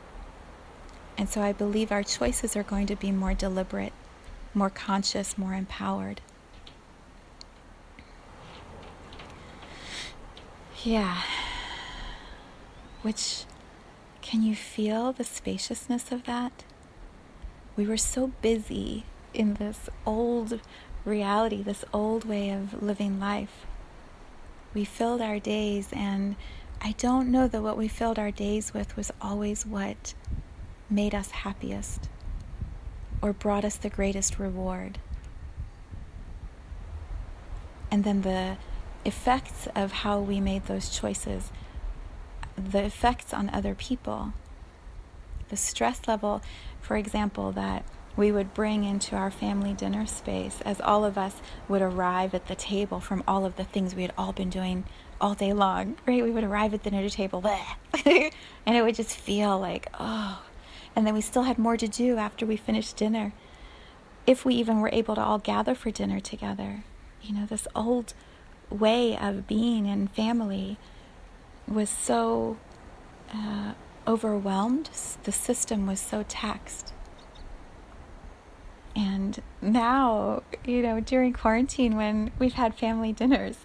And 1.18 1.30
so 1.30 1.42
I 1.42 1.54
believe 1.54 1.92
our 1.92 2.04
choices 2.04 2.56
are 2.56 2.64
going 2.64 2.88
to 2.88 2.96
be 2.96 3.12
more 3.12 3.34
deliberate, 3.34 3.94
more 4.54 4.70
conscious, 4.70 5.38
more 5.38 5.54
empowered. 5.54 6.22
Yeah. 10.86 11.24
Which, 13.02 13.46
can 14.22 14.44
you 14.44 14.56
feel 14.56 15.14
the 15.14 15.24
spaciousness 15.24 16.12
of 16.12 16.26
that? 16.26 16.64
We 17.76 17.88
were 17.88 17.98
so 17.98 18.28
busy 18.44 19.04
in 19.34 19.56
this 19.56 19.90
old 20.06 20.60
reality, 21.04 21.64
this 21.64 21.86
old 21.92 22.26
way 22.26 22.52
of 22.52 22.84
living 22.84 23.20
life. 23.20 23.66
We 24.76 24.86
filled 24.86 25.22
our 25.22 25.40
days, 25.40 25.90
and 25.92 26.36
I 26.80 26.92
don't 27.00 27.32
know 27.32 27.48
that 27.48 27.64
what 27.64 27.78
we 27.78 27.88
filled 27.88 28.20
our 28.20 28.30
days 28.30 28.72
with 28.72 28.96
was 28.96 29.12
always 29.20 29.66
what 29.66 30.14
made 30.88 31.16
us 31.16 31.32
happiest 31.32 32.10
or 33.24 33.34
brought 33.34 33.66
us 33.66 33.76
the 33.76 33.90
greatest 33.90 34.38
reward. 34.38 35.00
And 37.90 38.04
then 38.04 38.22
the 38.22 38.58
effects 39.06 39.68
of 39.76 39.92
how 39.92 40.20
we 40.20 40.40
made 40.40 40.66
those 40.66 40.90
choices, 40.90 41.52
the 42.58 42.84
effects 42.84 43.34
on 43.34 43.50
other 43.50 43.76
people, 43.76 44.34
the 45.50 45.58
stress 45.58 46.08
level, 46.08 46.42
for 46.82 46.98
example, 46.98 47.52
that 47.52 47.86
we 48.18 48.32
would 48.32 48.54
bring 48.54 48.84
into 48.84 49.16
our 49.16 49.30
family 49.30 49.74
dinner 49.74 50.06
space 50.06 50.62
as 50.62 50.80
all 50.80 51.04
of 51.04 51.18
us 51.18 51.42
would 51.68 51.82
arrive 51.82 52.34
at 52.34 52.48
the 52.48 52.56
table 52.56 53.00
from 53.00 53.24
all 53.28 53.46
of 53.46 53.58
the 53.58 53.64
things 53.64 53.94
we 53.94 54.04
had 54.04 54.14
all 54.18 54.32
been 54.32 54.50
doing 54.50 54.86
all 55.20 55.34
day 55.34 55.54
long, 55.54 55.98
right? 56.08 56.24
We 56.24 56.32
would 56.32 56.44
arrive 56.44 56.74
at 56.74 56.84
the 56.84 56.90
dinner 56.90 57.10
table, 57.10 57.46
and 58.06 58.32
it 58.66 58.84
would 58.84 58.96
just 58.96 59.16
feel 59.16 59.60
like, 59.60 59.90
oh. 60.00 60.42
And 60.96 61.06
then 61.06 61.14
we 61.14 61.22
still 61.22 61.44
had 61.44 61.58
more 61.58 61.76
to 61.76 61.90
do 61.90 62.18
after 62.18 62.46
we 62.46 62.56
finished 62.56 62.96
dinner, 62.96 63.34
if 64.26 64.46
we 64.46 64.56
even 64.56 64.80
were 64.80 64.90
able 64.94 65.16
to 65.16 65.22
all 65.22 65.40
gather 65.40 65.76
for 65.76 65.92
dinner 65.92 66.22
together. 66.22 66.86
You 67.22 67.36
know, 67.36 67.46
this 67.46 67.68
old 67.76 68.14
way 68.70 69.18
of 69.18 69.48
being 69.48 69.86
in 69.86 70.08
family 70.08 70.78
was 71.68 71.90
so 71.90 72.58
uh, 73.34 73.74
overwhelmed, 74.08 74.90
the 75.24 75.32
system 75.32 75.88
was 75.88 76.00
so 76.00 76.24
taxed. 76.28 76.94
And 78.96 79.42
now, 79.62 80.44
you 80.66 80.82
know, 80.82 81.00
during 81.00 81.34
quarantine 81.34 81.98
when 81.98 82.32
we've 82.40 82.54
had 82.54 82.76
family 82.76 83.12
dinners, 83.12 83.58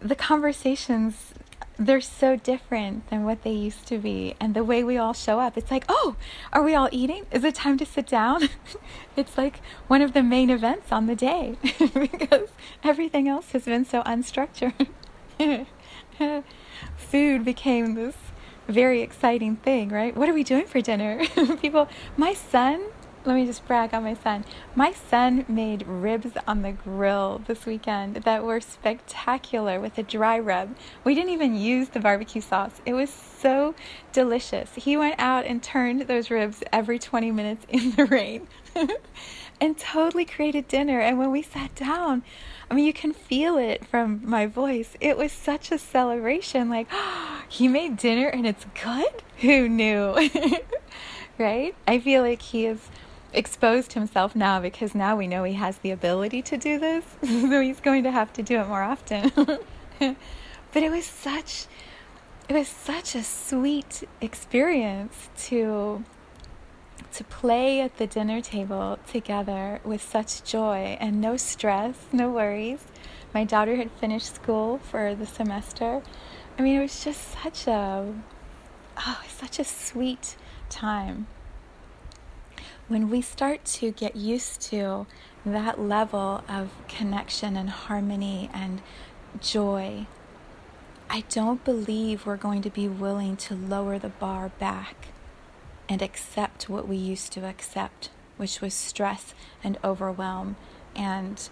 the 0.00 0.14
conversations 0.14 1.34
they're 1.78 2.00
so 2.00 2.36
different 2.36 3.08
than 3.10 3.24
what 3.24 3.42
they 3.42 3.52
used 3.52 3.86
to 3.86 3.98
be. 3.98 4.34
And 4.38 4.54
the 4.54 4.64
way 4.64 4.84
we 4.84 4.96
all 4.96 5.12
show 5.12 5.40
up 5.40 5.56
it's 5.56 5.70
like 5.70 5.84
oh 5.88 6.16
are 6.52 6.62
we 6.62 6.74
all 6.74 6.88
eating? 6.92 7.26
Is 7.30 7.44
it 7.44 7.54
time 7.54 7.78
to 7.78 7.86
sit 7.86 8.06
down? 8.06 8.48
It's 9.16 9.38
like 9.38 9.60
one 9.86 10.02
of 10.02 10.12
the 10.12 10.24
main 10.24 10.50
events 10.50 10.90
on 10.90 11.06
the 11.06 11.14
day 11.14 11.56
because 11.78 12.48
everything 12.82 13.28
else 13.28 13.52
has 13.52 13.64
been 13.64 13.84
so 13.84 14.02
unstructured. 14.02 14.88
Food 16.96 17.44
became 17.44 17.94
this 17.94 18.16
very 18.66 19.02
exciting 19.02 19.54
thing 19.56 19.90
right? 19.90 20.16
What 20.16 20.28
are 20.28 20.34
we 20.34 20.42
doing 20.42 20.66
for 20.66 20.80
dinner? 20.80 21.24
People 21.62 21.88
my 22.16 22.34
son 22.34 22.84
let 23.24 23.36
me 23.36 23.46
just 23.46 23.66
brag 23.66 23.94
on 23.94 24.02
my 24.02 24.14
son. 24.14 24.44
My 24.74 24.92
son 24.92 25.46
made 25.48 25.86
ribs 25.86 26.32
on 26.46 26.60
the 26.60 26.72
grill 26.72 27.40
this 27.46 27.64
weekend 27.64 28.16
that 28.16 28.44
were 28.44 28.60
spectacular 28.60 29.80
with 29.80 29.96
a 29.96 30.02
dry 30.02 30.38
rub. 30.38 30.76
We 31.04 31.14
didn't 31.14 31.30
even 31.30 31.56
use 31.56 31.88
the 31.88 32.00
barbecue 32.00 32.42
sauce. 32.42 32.82
It 32.84 32.92
was 32.92 33.08
so 33.10 33.74
delicious. 34.12 34.74
He 34.74 34.96
went 34.96 35.14
out 35.18 35.46
and 35.46 35.62
turned 35.62 36.02
those 36.02 36.30
ribs 36.30 36.62
every 36.70 36.98
20 36.98 37.30
minutes 37.30 37.64
in 37.70 37.92
the 37.92 38.04
rain 38.04 38.46
and 39.60 39.78
totally 39.78 40.26
created 40.26 40.68
dinner. 40.68 41.00
And 41.00 41.18
when 41.18 41.30
we 41.30 41.40
sat 41.40 41.74
down, 41.74 42.24
I 42.70 42.74
mean, 42.74 42.84
you 42.84 42.92
can 42.92 43.14
feel 43.14 43.56
it 43.56 43.86
from 43.86 44.20
my 44.22 44.44
voice. 44.46 44.96
It 45.00 45.16
was 45.16 45.32
such 45.32 45.72
a 45.72 45.78
celebration. 45.78 46.68
Like, 46.68 46.88
oh, 46.92 47.42
he 47.48 47.68
made 47.68 47.96
dinner 47.96 48.28
and 48.28 48.46
it's 48.46 48.66
good? 48.82 49.22
Who 49.38 49.66
knew? 49.66 50.28
right? 51.38 51.74
I 51.88 51.98
feel 51.98 52.22
like 52.22 52.42
he 52.42 52.66
is 52.66 52.80
exposed 53.34 53.92
himself 53.92 54.34
now 54.34 54.60
because 54.60 54.94
now 54.94 55.16
we 55.16 55.26
know 55.26 55.44
he 55.44 55.54
has 55.54 55.78
the 55.78 55.90
ability 55.90 56.42
to 56.42 56.56
do 56.56 56.78
this. 56.78 57.04
so 57.22 57.60
he's 57.60 57.80
going 57.80 58.04
to 58.04 58.10
have 58.10 58.32
to 58.34 58.42
do 58.42 58.60
it 58.60 58.68
more 58.68 58.82
often. 58.82 59.30
but 59.98 60.82
it 60.82 60.90
was 60.90 61.04
such 61.04 61.66
it 62.48 62.54
was 62.54 62.68
such 62.68 63.14
a 63.14 63.22
sweet 63.22 64.04
experience 64.20 65.30
to 65.36 66.04
to 67.12 67.24
play 67.24 67.80
at 67.80 67.96
the 67.96 68.06
dinner 68.06 68.40
table 68.40 68.98
together 69.06 69.80
with 69.84 70.02
such 70.02 70.42
joy 70.44 70.96
and 71.00 71.20
no 71.20 71.36
stress, 71.36 71.94
no 72.12 72.30
worries. 72.30 72.84
My 73.32 73.44
daughter 73.44 73.76
had 73.76 73.90
finished 73.92 74.34
school 74.34 74.78
for 74.78 75.14
the 75.14 75.26
semester. 75.26 76.02
I 76.58 76.62
mean, 76.62 76.76
it 76.76 76.82
was 76.82 77.04
just 77.04 77.42
such 77.42 77.66
a 77.66 78.14
oh, 78.96 79.22
such 79.28 79.58
a 79.58 79.64
sweet 79.64 80.36
time 80.68 81.26
when 82.88 83.08
we 83.08 83.22
start 83.22 83.64
to 83.64 83.90
get 83.92 84.14
used 84.14 84.60
to 84.60 85.06
that 85.44 85.80
level 85.80 86.42
of 86.48 86.70
connection 86.88 87.56
and 87.56 87.70
harmony 87.70 88.50
and 88.52 88.82
joy, 89.40 90.06
I 91.08 91.22
don't 91.30 91.64
believe 91.64 92.26
we're 92.26 92.36
going 92.36 92.62
to 92.62 92.70
be 92.70 92.88
willing 92.88 93.36
to 93.38 93.54
lower 93.54 93.98
the 93.98 94.08
bar 94.10 94.50
back 94.58 95.08
and 95.88 96.02
accept 96.02 96.68
what 96.68 96.86
we 96.88 96.96
used 96.96 97.32
to 97.32 97.46
accept, 97.46 98.10
which 98.36 98.60
was 98.60 98.74
stress 98.74 99.34
and 99.62 99.78
overwhelm 99.82 100.56
and 100.94 101.48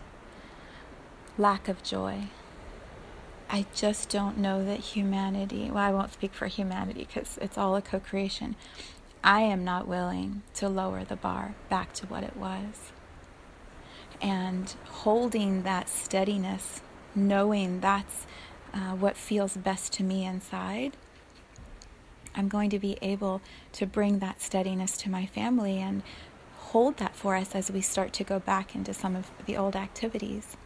lack 1.39 1.69
of 1.69 1.83
joy. 1.83 2.25
I 3.49 3.67
just 3.75 4.09
don't 4.09 4.39
know 4.39 4.65
that 4.65 4.81
humanity, 4.81 5.71
well, 5.71 5.85
I 5.85 5.91
won't 5.91 6.13
speak 6.13 6.33
for 6.33 6.47
humanity 6.47 7.07
because 7.07 7.39
it's 7.41 7.59
all 7.59 7.77
a 7.77 7.83
co 7.83 8.01
creation. 8.01 8.57
I 9.25 9.43
am 9.43 9.65
not 9.65 9.87
willing 9.87 10.43
to 10.55 10.69
lower 10.69 11.05
the 11.05 11.15
bar 11.15 11.55
back 11.69 11.93
to 11.95 12.07
what 12.07 12.25
it 12.25 12.37
was. 12.37 12.93
And 14.21 14.75
holding 14.87 15.63
that 15.63 15.89
steadiness, 15.89 16.81
knowing 17.15 17.81
that's 17.81 18.27
uh, 18.75 18.97
what 18.97 19.17
feels 19.17 19.57
best 19.57 19.93
to 19.95 20.03
me 20.03 20.25
inside, 20.25 20.97
I'm 22.35 22.49
going 22.49 22.71
to 22.71 22.79
be 22.79 22.99
able 23.01 23.43
to 23.73 23.87
bring 23.87 24.19
that 24.19 24.41
steadiness 24.41 24.97
to 24.99 25.11
my 25.11 25.27
family 25.27 25.79
and 25.79 26.03
hold 26.57 26.97
that 26.97 27.15
for 27.15 27.37
us 27.37 27.55
as 27.55 27.71
we 27.71 27.81
start 27.81 28.13
to 28.15 28.25
go 28.25 28.41
back 28.41 28.75
into 28.75 28.93
some 28.93 29.15
of 29.15 29.31
the 29.47 29.57
old 29.57 29.77
activities. 29.77 30.57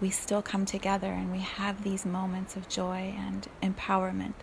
We 0.00 0.10
still 0.10 0.42
come 0.42 0.66
together 0.66 1.08
and 1.08 1.32
we 1.32 1.38
have 1.38 1.82
these 1.82 2.04
moments 2.04 2.54
of 2.54 2.68
joy 2.68 3.14
and 3.16 3.48
empowerment 3.62 4.34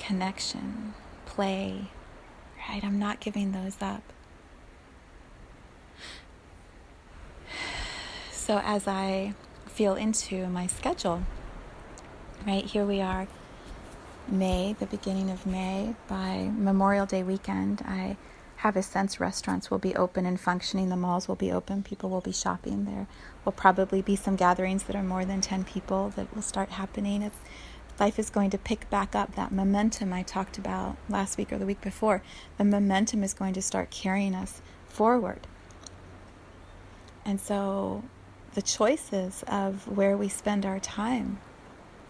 connection, 0.00 0.94
play, 1.26 1.90
right? 2.68 2.82
I'm 2.82 2.98
not 2.98 3.20
giving 3.20 3.52
those 3.52 3.76
up. 3.80 4.02
So 8.32 8.58
as 8.64 8.88
I 8.88 9.34
feel 9.66 9.94
into 9.94 10.48
my 10.48 10.66
schedule, 10.66 11.22
right, 12.44 12.64
here 12.64 12.84
we 12.84 13.00
are, 13.00 13.28
May, 14.26 14.74
the 14.78 14.86
beginning 14.86 15.30
of 15.30 15.46
May, 15.46 15.94
by 16.08 16.50
Memorial 16.56 17.06
Day 17.06 17.22
weekend, 17.22 17.82
I 17.84 18.16
have 18.56 18.76
a 18.76 18.82
sense 18.82 19.20
restaurants 19.20 19.70
will 19.70 19.78
be 19.78 19.94
open 19.94 20.26
and 20.26 20.40
functioning, 20.40 20.88
the 20.88 20.96
malls 20.96 21.28
will 21.28 21.36
be 21.36 21.52
open, 21.52 21.82
people 21.82 22.10
will 22.10 22.20
be 22.20 22.32
shopping. 22.32 22.84
There 22.84 23.06
will 23.44 23.52
probably 23.52 24.02
be 24.02 24.16
some 24.16 24.36
gatherings 24.36 24.82
that 24.84 24.96
are 24.96 25.02
more 25.02 25.24
than 25.24 25.40
10 25.40 25.64
people 25.64 26.12
that 26.16 26.34
will 26.34 26.42
start 26.42 26.70
happening. 26.70 27.22
It's 27.22 27.38
life 28.00 28.18
is 28.18 28.30
going 28.30 28.48
to 28.48 28.58
pick 28.58 28.88
back 28.88 29.14
up 29.14 29.36
that 29.36 29.52
momentum 29.52 30.10
I 30.10 30.22
talked 30.22 30.56
about 30.56 30.96
last 31.10 31.36
week 31.36 31.52
or 31.52 31.58
the 31.58 31.66
week 31.66 31.82
before. 31.82 32.22
The 32.56 32.64
momentum 32.64 33.22
is 33.22 33.34
going 33.34 33.52
to 33.52 33.62
start 33.62 33.90
carrying 33.90 34.34
us 34.34 34.62
forward. 34.88 35.46
And 37.26 37.38
so 37.38 38.02
the 38.54 38.62
choices 38.62 39.44
of 39.46 39.86
where 39.86 40.16
we 40.16 40.28
spend 40.28 40.64
our 40.64 40.80
time 40.80 41.38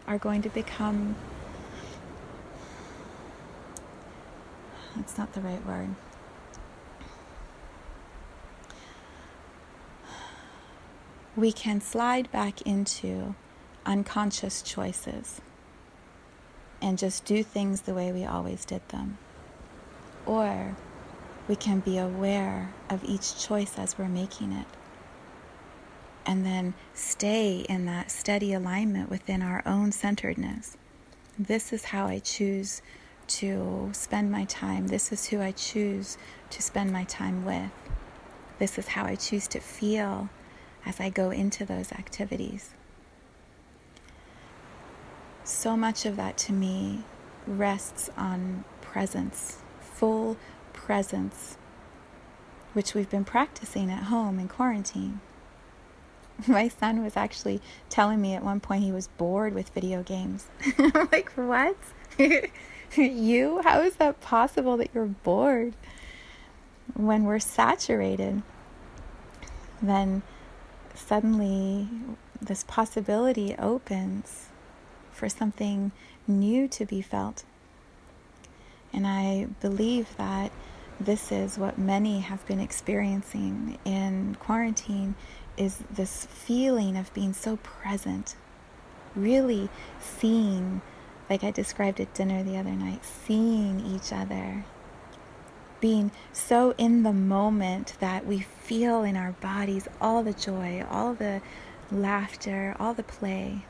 are 0.06 0.16
going 0.16 0.42
to 0.42 0.48
become 0.48 1.16
that's 4.96 5.18
not 5.18 5.32
the 5.32 5.40
right 5.40 5.64
word. 5.66 5.94
We 11.36 11.52
can 11.52 11.80
slide 11.80 12.30
back 12.30 12.62
into 12.62 13.34
unconscious 13.86 14.62
choices 14.62 15.40
and 16.82 16.98
just 16.98 17.24
do 17.24 17.42
things 17.42 17.82
the 17.82 17.94
way 17.94 18.12
we 18.12 18.24
always 18.24 18.64
did 18.64 18.86
them. 18.88 19.18
Or 20.26 20.76
we 21.48 21.56
can 21.56 21.80
be 21.80 21.98
aware 21.98 22.72
of 22.88 23.02
each 23.04 23.38
choice 23.42 23.78
as 23.78 23.98
we're 23.98 24.08
making 24.08 24.52
it. 24.52 24.66
And 26.26 26.44
then 26.46 26.74
stay 26.94 27.60
in 27.68 27.86
that 27.86 28.10
steady 28.10 28.52
alignment 28.52 29.10
within 29.10 29.42
our 29.42 29.62
own 29.66 29.92
centeredness 29.92 30.76
This 31.38 31.72
is 31.72 31.86
how 31.86 32.06
I 32.06 32.18
choose 32.20 32.82
to 33.28 33.90
spend 33.92 34.30
my 34.30 34.44
time. 34.44 34.88
This 34.88 35.12
is 35.12 35.26
who 35.28 35.40
I 35.40 35.52
choose 35.52 36.18
to 36.50 36.62
spend 36.62 36.92
my 36.92 37.04
time 37.04 37.44
with. 37.44 37.70
This 38.58 38.78
is 38.78 38.88
how 38.88 39.04
I 39.04 39.14
choose 39.14 39.48
to 39.48 39.60
feel 39.60 40.28
as 40.84 41.00
I 41.00 41.10
go 41.10 41.30
into 41.30 41.64
those 41.64 41.92
activities. 41.92 42.70
So 45.51 45.76
much 45.76 46.07
of 46.07 46.16
that 46.16 46.38
to 46.38 46.53
me 46.53 47.01
rests 47.44 48.09
on 48.16 48.64
presence, 48.80 49.59
full 49.80 50.36
presence, 50.72 51.59
which 52.72 52.94
we've 52.94 53.11
been 53.11 53.24
practicing 53.24 53.90
at 53.90 54.05
home 54.05 54.38
in 54.38 54.46
quarantine. 54.46 55.20
My 56.46 56.68
son 56.68 57.03
was 57.03 57.16
actually 57.16 57.61
telling 57.90 58.20
me 58.20 58.32
at 58.34 58.44
one 58.44 58.61
point 58.61 58.84
he 58.84 58.92
was 58.92 59.09
bored 59.09 59.53
with 59.53 59.70
video 59.70 60.05
games. 60.05 60.46
I'm 60.78 61.09
like, 61.11 61.32
what? 61.32 61.76
you? 62.96 63.61
How 63.62 63.80
is 63.80 63.96
that 63.96 64.20
possible 64.20 64.76
that 64.76 64.90
you're 64.94 65.07
bored? 65.07 65.74
When 66.94 67.24
we're 67.24 67.40
saturated, 67.40 68.42
then 69.82 70.22
suddenly 70.94 71.88
this 72.40 72.62
possibility 72.62 73.57
opens 73.59 74.49
for 75.20 75.28
something 75.28 75.92
new 76.26 76.66
to 76.66 76.86
be 76.86 77.02
felt. 77.02 77.44
And 78.90 79.06
I 79.06 79.48
believe 79.60 80.16
that 80.16 80.50
this 80.98 81.30
is 81.30 81.58
what 81.58 81.78
many 81.78 82.20
have 82.20 82.44
been 82.46 82.58
experiencing 82.58 83.78
in 83.84 84.38
quarantine 84.40 85.14
is 85.58 85.76
this 85.90 86.24
feeling 86.24 86.96
of 86.96 87.12
being 87.12 87.34
so 87.34 87.56
present, 87.56 88.34
really 89.14 89.68
seeing, 90.00 90.80
like 91.28 91.44
I 91.44 91.50
described 91.50 92.00
at 92.00 92.14
dinner 92.14 92.42
the 92.42 92.56
other 92.56 92.70
night, 92.70 93.04
seeing 93.04 93.84
each 93.84 94.14
other, 94.14 94.64
being 95.80 96.12
so 96.32 96.74
in 96.78 97.02
the 97.02 97.12
moment 97.12 97.92
that 98.00 98.24
we 98.24 98.38
feel 98.38 99.02
in 99.02 99.16
our 99.18 99.32
bodies 99.32 99.86
all 100.00 100.22
the 100.22 100.32
joy, 100.32 100.82
all 100.90 101.12
the 101.12 101.42
laughter, 101.92 102.74
all 102.80 102.94
the 102.94 103.02
play. 103.02 103.66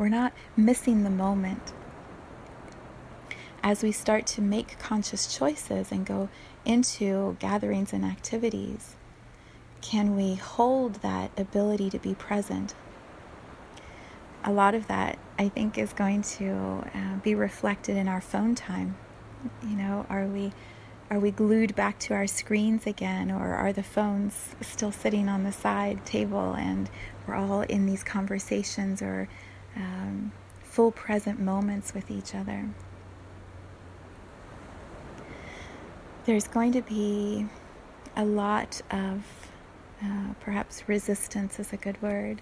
We're 0.00 0.08
not 0.08 0.32
missing 0.56 1.04
the 1.04 1.10
moment. 1.10 1.74
As 3.62 3.82
we 3.82 3.92
start 3.92 4.26
to 4.28 4.40
make 4.40 4.78
conscious 4.78 5.36
choices 5.36 5.92
and 5.92 6.06
go 6.06 6.30
into 6.64 7.36
gatherings 7.38 7.92
and 7.92 8.02
activities, 8.02 8.96
can 9.82 10.16
we 10.16 10.36
hold 10.36 10.94
that 11.02 11.38
ability 11.38 11.90
to 11.90 11.98
be 11.98 12.14
present? 12.14 12.74
A 14.42 14.50
lot 14.50 14.74
of 14.74 14.86
that, 14.86 15.18
I 15.38 15.50
think, 15.50 15.76
is 15.76 15.92
going 15.92 16.22
to 16.22 16.82
uh, 16.94 17.16
be 17.22 17.34
reflected 17.34 17.98
in 17.98 18.08
our 18.08 18.22
phone 18.22 18.54
time. 18.54 18.96
You 19.62 19.76
know, 19.76 20.06
are 20.08 20.24
we 20.24 20.52
are 21.10 21.20
we 21.20 21.30
glued 21.30 21.76
back 21.76 21.98
to 21.98 22.14
our 22.14 22.26
screens 22.26 22.86
again, 22.86 23.30
or 23.30 23.54
are 23.54 23.74
the 23.74 23.82
phones 23.82 24.54
still 24.62 24.92
sitting 24.92 25.28
on 25.28 25.44
the 25.44 25.52
side 25.52 26.06
table 26.06 26.54
and 26.54 26.88
we're 27.26 27.34
all 27.34 27.60
in 27.62 27.84
these 27.84 28.02
conversations 28.02 29.02
or 29.02 29.28
um, 29.76 30.32
full 30.62 30.90
present 30.90 31.40
moments 31.40 31.94
with 31.94 32.10
each 32.10 32.34
other? 32.34 32.68
There's 36.26 36.48
going 36.48 36.72
to 36.72 36.82
be 36.82 37.46
a 38.16 38.24
lot 38.24 38.82
of 38.90 39.24
uh, 40.02 40.34
perhaps 40.40 40.88
resistance 40.88 41.58
is 41.58 41.72
a 41.72 41.76
good 41.76 42.00
word, 42.00 42.40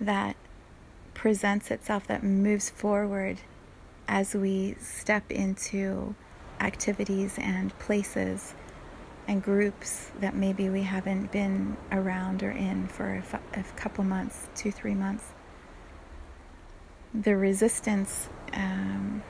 that 0.00 0.36
presents 1.14 1.70
itself, 1.70 2.06
that 2.08 2.22
moves 2.22 2.70
forward 2.70 3.38
as 4.08 4.34
we 4.34 4.74
step 4.80 5.30
into 5.30 6.14
activities 6.60 7.38
and 7.38 7.76
places 7.78 8.54
and 9.28 9.42
groups 9.42 10.10
that 10.20 10.34
maybe 10.34 10.68
we 10.68 10.82
haven't 10.82 11.30
been 11.30 11.76
around 11.92 12.42
or 12.42 12.50
in 12.50 12.88
for 12.88 13.14
a, 13.14 13.18
f- 13.18 13.40
a 13.54 13.62
couple 13.76 14.02
months, 14.02 14.48
two, 14.56 14.72
three 14.72 14.94
months. 14.94 15.32
The 17.14 17.36
resistance, 17.36 18.28
um, 18.54 19.22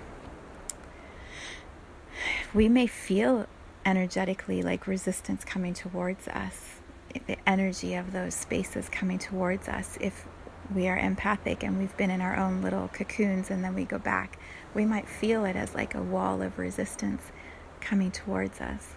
we 2.54 2.68
may 2.68 2.86
feel 2.86 3.46
energetically 3.84 4.62
like 4.62 4.86
resistance 4.86 5.44
coming 5.44 5.74
towards 5.74 6.28
us. 6.28 6.80
The 7.26 7.36
energy 7.46 7.94
of 7.94 8.12
those 8.12 8.34
spaces 8.34 8.88
coming 8.88 9.18
towards 9.18 9.68
us. 9.68 9.98
If 10.00 10.26
we 10.72 10.88
are 10.88 10.96
empathic 10.96 11.62
and 11.64 11.78
we've 11.78 11.96
been 11.96 12.10
in 12.10 12.20
our 12.20 12.36
own 12.36 12.62
little 12.62 12.88
cocoons 12.88 13.50
and 13.50 13.62
then 13.64 13.74
we 13.74 13.84
go 13.84 13.98
back 13.98 14.38
we 14.74 14.84
might 14.84 15.08
feel 15.08 15.44
it 15.44 15.56
as 15.56 15.74
like 15.74 15.94
a 15.94 16.02
wall 16.02 16.40
of 16.42 16.58
resistance 16.58 17.30
coming 17.80 18.10
towards 18.10 18.60
us. 18.60 18.94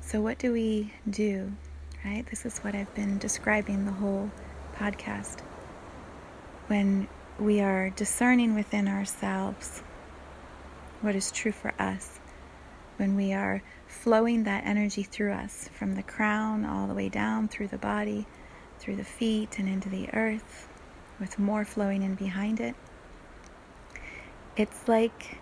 So 0.00 0.20
what 0.20 0.38
do 0.38 0.52
we 0.52 0.92
do 1.08 1.52
right? 2.04 2.24
This 2.30 2.46
is 2.46 2.58
what 2.60 2.74
i've 2.74 2.92
been 2.94 3.18
describing 3.18 3.84
the 3.84 3.92
whole 3.92 4.30
podcast 4.80 5.40
when 6.68 7.06
we 7.38 7.60
are 7.60 7.90
discerning 7.90 8.54
within 8.54 8.88
ourselves 8.88 9.82
what 11.02 11.14
is 11.14 11.30
true 11.30 11.52
for 11.52 11.74
us 11.78 12.20
when 13.00 13.16
we 13.16 13.32
are 13.32 13.62
flowing 13.86 14.44
that 14.44 14.62
energy 14.66 15.02
through 15.02 15.32
us 15.32 15.70
from 15.72 15.94
the 15.94 16.02
crown 16.02 16.66
all 16.66 16.86
the 16.86 16.92
way 16.92 17.08
down 17.08 17.48
through 17.48 17.66
the 17.66 17.78
body, 17.78 18.26
through 18.78 18.94
the 18.96 19.04
feet, 19.04 19.58
and 19.58 19.66
into 19.66 19.88
the 19.88 20.12
earth, 20.12 20.68
with 21.18 21.38
more 21.38 21.64
flowing 21.64 22.02
in 22.02 22.14
behind 22.14 22.60
it. 22.60 22.74
It's 24.54 24.86
like 24.86 25.38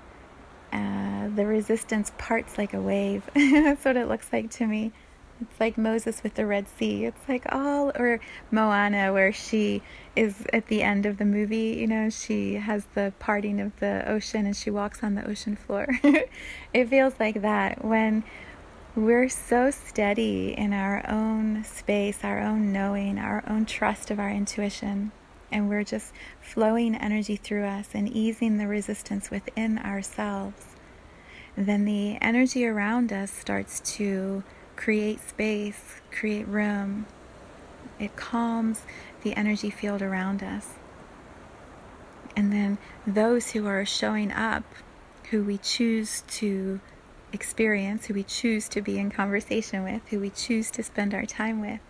uh, 0.73 1.29
the 1.35 1.45
resistance 1.47 2.13
parts 2.17 2.57
like 2.57 2.75
a 2.75 2.81
wave. 2.81 3.29
That's 3.35 3.85
what 3.85 3.97
it 3.97 4.07
looks 4.07 4.33
like 4.33 4.51
to 4.53 4.67
me. 4.67 4.93
It's 5.41 5.61
like 5.61 5.79
Moses 5.79 6.23
with 6.23 6.35
the 6.35 6.47
Red 6.47 6.67
Sea. 6.69 7.05
It's 7.05 7.29
like 7.29 7.45
all, 7.53 7.91
or 7.97 8.21
Moana, 8.51 9.13
where 9.13 9.33
she 9.33 9.83
is 10.17 10.45
at 10.53 10.67
the 10.67 10.83
end 10.83 11.07
of 11.07 11.19
the 11.19 11.25
movie, 11.25 11.77
you 11.79 11.87
know, 11.87 12.11
she 12.11 12.55
has 12.55 12.87
the 12.95 13.13
parting 13.19 13.61
of 13.61 13.79
the 13.79 14.09
ocean 14.09 14.47
and 14.47 14.57
she 14.57 14.71
walks 14.71 15.03
on 15.03 15.15
the 15.15 15.29
ocean 15.29 15.55
floor. 15.55 15.87
it 16.75 16.89
feels 16.89 17.15
like 17.21 17.43
that 17.43 17.85
when 17.85 18.25
we're 18.97 19.29
so 19.29 19.71
steady 19.71 20.55
in 20.59 20.73
our 20.73 21.09
own 21.09 21.63
space, 21.63 22.25
our 22.25 22.41
own 22.41 22.73
knowing, 22.73 23.19
our 23.19 23.45
own 23.47 23.65
trust 23.65 24.11
of 24.11 24.19
our 24.19 24.31
intuition, 24.31 25.13
and 25.53 25.69
we're 25.69 25.85
just 25.85 26.13
flowing 26.41 26.95
energy 26.97 27.37
through 27.37 27.65
us 27.65 27.91
and 27.95 28.09
easing 28.09 28.59
the 28.59 28.67
resistance 28.67 29.31
within 29.31 29.79
ourselves, 29.79 30.75
then 31.57 31.85
the 31.85 32.19
energy 32.21 32.67
around 32.67 33.13
us 33.13 33.31
starts 33.31 33.81
to 33.81 34.43
create 34.79 35.21
space, 35.29 36.01
create 36.13 36.47
room. 36.47 37.05
It 37.99 38.15
calms 38.15 38.83
the 39.25 39.35
energy 39.35 39.71
field 39.71 40.01
around 40.03 40.41
us. 40.41 40.75
And 42.37 42.53
then 42.53 42.79
those 43.05 43.51
who 43.51 43.67
are 43.67 43.85
showing 43.85 44.31
up, 44.31 44.63
who 45.31 45.43
we 45.43 45.59
choose 45.59 46.23
to 46.29 46.81
experience, 47.33 48.07
who 48.07 48.15
we 48.15 48.23
choose 48.23 48.69
to 48.69 48.81
be 48.81 48.99
in 48.99 49.11
conversation 49.11 49.83
with, 49.83 50.01
who 50.11 50.21
we 50.21 50.31
choose 50.31 50.71
to 50.71 50.85
spend 50.85 51.13
our 51.13 51.27
time 51.27 51.61
with, 51.61 51.81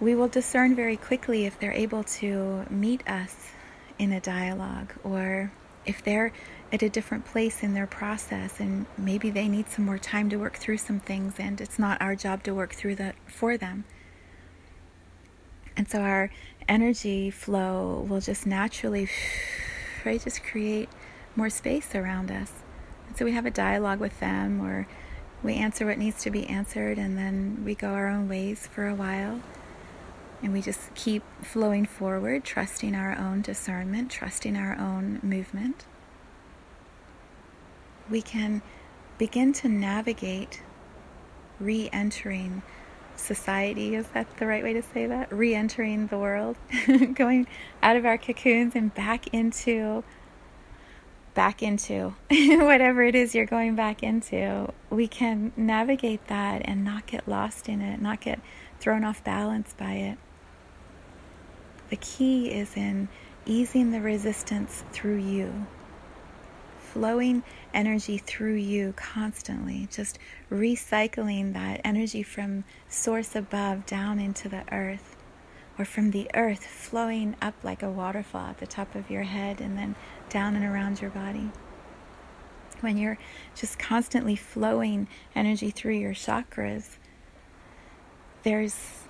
we 0.00 0.14
will 0.14 0.28
discern 0.28 0.74
very 0.74 0.96
quickly 0.96 1.44
if 1.44 1.60
they're 1.60 1.70
able 1.70 2.02
to 2.02 2.64
meet 2.70 3.06
us 3.06 3.50
in 3.98 4.10
a 4.10 4.20
dialogue 4.20 4.94
or 5.04 5.52
if 5.84 6.02
they're 6.02 6.32
at 6.72 6.82
a 6.82 6.88
different 6.88 7.24
place 7.24 7.62
in 7.62 7.74
their 7.74 7.86
process 7.86 8.60
and 8.60 8.86
maybe 8.96 9.30
they 9.30 9.48
need 9.48 9.68
some 9.68 9.84
more 9.84 9.98
time 9.98 10.30
to 10.30 10.36
work 10.36 10.56
through 10.56 10.78
some 10.78 11.00
things 11.00 11.34
and 11.38 11.60
it's 11.60 11.78
not 11.78 12.00
our 12.00 12.14
job 12.14 12.42
to 12.44 12.54
work 12.54 12.74
through 12.74 12.94
that 12.94 13.16
for 13.26 13.56
them. 13.56 13.84
And 15.76 15.88
so 15.88 16.00
our 16.00 16.30
energy 16.68 17.30
flow 17.30 18.06
will 18.08 18.20
just 18.20 18.46
naturally 18.46 19.08
right 20.04 20.22
just 20.22 20.44
create 20.44 20.88
more 21.34 21.50
space 21.50 21.94
around 21.94 22.30
us. 22.30 22.52
And 23.08 23.16
so 23.16 23.24
we 23.24 23.32
have 23.32 23.46
a 23.46 23.50
dialogue 23.50 23.98
with 23.98 24.20
them 24.20 24.60
or 24.60 24.86
we 25.42 25.54
answer 25.54 25.86
what 25.86 25.98
needs 25.98 26.22
to 26.22 26.30
be 26.30 26.46
answered 26.46 26.98
and 26.98 27.18
then 27.18 27.62
we 27.64 27.74
go 27.74 27.88
our 27.88 28.08
own 28.08 28.28
ways 28.28 28.68
for 28.68 28.86
a 28.86 28.94
while. 28.94 29.40
And 30.42 30.52
we 30.52 30.62
just 30.62 30.94
keep 30.94 31.22
flowing 31.42 31.84
forward, 31.84 32.44
trusting 32.44 32.94
our 32.94 33.16
own 33.18 33.42
discernment, 33.42 34.10
trusting 34.10 34.56
our 34.56 34.74
own 34.78 35.18
movement. 35.22 35.84
We 38.10 38.22
can 38.22 38.62
begin 39.18 39.52
to 39.54 39.68
navigate 39.68 40.62
re 41.58 41.88
entering 41.92 42.62
society. 43.16 43.94
Is 43.94 44.08
that 44.08 44.36
the 44.38 44.46
right 44.46 44.62
way 44.62 44.72
to 44.72 44.82
say 44.82 45.06
that? 45.06 45.32
Re 45.32 45.54
entering 45.54 46.08
the 46.08 46.18
world, 46.18 46.56
going 47.14 47.46
out 47.82 47.96
of 47.96 48.04
our 48.04 48.18
cocoons 48.18 48.74
and 48.74 48.92
back 48.94 49.32
into 49.34 50.02
back 51.34 51.62
into 51.62 52.14
whatever 52.30 53.02
it 53.02 53.14
is 53.14 53.34
you're 53.34 53.46
going 53.46 53.76
back 53.76 54.02
into, 54.02 54.72
we 54.90 55.06
can 55.06 55.52
navigate 55.56 56.26
that 56.26 56.60
and 56.64 56.84
not 56.84 57.06
get 57.06 57.28
lost 57.28 57.68
in 57.68 57.80
it, 57.80 58.00
not 58.02 58.20
get 58.20 58.40
thrown 58.80 59.04
off 59.04 59.22
balance 59.22 59.72
by 59.78 59.92
it. 59.92 60.18
the 61.90 61.96
key 61.96 62.50
is 62.50 62.76
in 62.76 63.08
easing 63.46 63.90
the 63.90 64.00
resistance 64.00 64.84
through 64.92 65.18
you, 65.18 65.66
flowing 66.92 67.42
energy 67.72 68.18
through 68.18 68.54
you 68.54 68.92
constantly, 68.96 69.88
just 69.90 70.18
recycling 70.50 71.52
that 71.52 71.80
energy 71.84 72.22
from 72.22 72.64
source 72.88 73.36
above 73.36 73.86
down 73.86 74.18
into 74.18 74.48
the 74.48 74.64
earth, 74.72 75.16
or 75.78 75.84
from 75.84 76.10
the 76.10 76.28
earth 76.34 76.66
flowing 76.66 77.36
up 77.40 77.54
like 77.62 77.82
a 77.82 77.90
waterfall 77.90 78.48
at 78.48 78.58
the 78.58 78.66
top 78.66 78.94
of 78.94 79.10
your 79.10 79.22
head 79.22 79.60
and 79.60 79.78
then 79.78 79.94
down 80.28 80.56
and 80.56 80.64
around 80.64 81.00
your 81.00 81.10
body. 81.10 81.50
When 82.80 82.96
you're 82.96 83.18
just 83.54 83.78
constantly 83.78 84.36
flowing 84.36 85.06
energy 85.34 85.70
through 85.70 85.94
your 85.94 86.14
chakras, 86.14 86.96
there's 88.42 89.04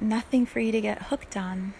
nothing 0.00 0.46
for 0.46 0.60
you 0.60 0.72
to 0.72 0.80
get 0.80 1.02
hooked 1.02 1.36
on. 1.36 1.74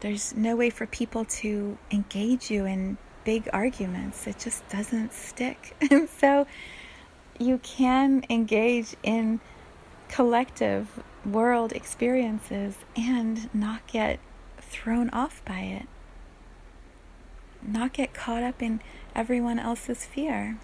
There's 0.00 0.34
no 0.34 0.54
way 0.54 0.70
for 0.70 0.86
people 0.86 1.24
to 1.24 1.78
engage 1.90 2.50
you 2.50 2.66
in 2.66 2.98
big 3.28 3.46
arguments. 3.52 4.26
It 4.26 4.38
just 4.38 4.66
doesn't 4.70 5.12
stick. 5.12 5.76
And 5.90 6.08
so 6.08 6.46
you 7.38 7.58
can 7.58 8.24
engage 8.30 8.96
in 9.02 9.40
collective 10.08 11.02
world 11.26 11.72
experiences 11.72 12.76
and 12.96 13.54
not 13.54 13.86
get 13.86 14.18
thrown 14.56 15.10
off 15.10 15.42
by 15.44 15.60
it, 15.60 15.86
not 17.60 17.92
get 17.92 18.14
caught 18.14 18.42
up 18.42 18.62
in 18.62 18.80
everyone 19.14 19.58
else's 19.58 20.06
fear. 20.06 20.56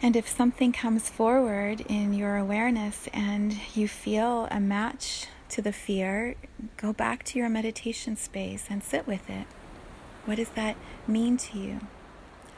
And 0.00 0.14
if 0.14 0.28
something 0.28 0.70
comes 0.70 1.08
forward 1.08 1.80
in 1.88 2.14
your 2.14 2.36
awareness 2.36 3.08
and 3.12 3.56
you 3.74 3.88
feel 3.88 4.46
a 4.52 4.60
match 4.60 5.26
to 5.48 5.60
the 5.60 5.72
fear, 5.72 6.36
go 6.76 6.92
back 6.92 7.24
to 7.24 7.40
your 7.40 7.48
meditation 7.48 8.14
space 8.14 8.66
and 8.70 8.84
sit 8.84 9.08
with 9.08 9.28
it. 9.28 9.48
What 10.24 10.36
does 10.36 10.50
that 10.50 10.76
mean 11.06 11.36
to 11.38 11.58
you? 11.58 11.80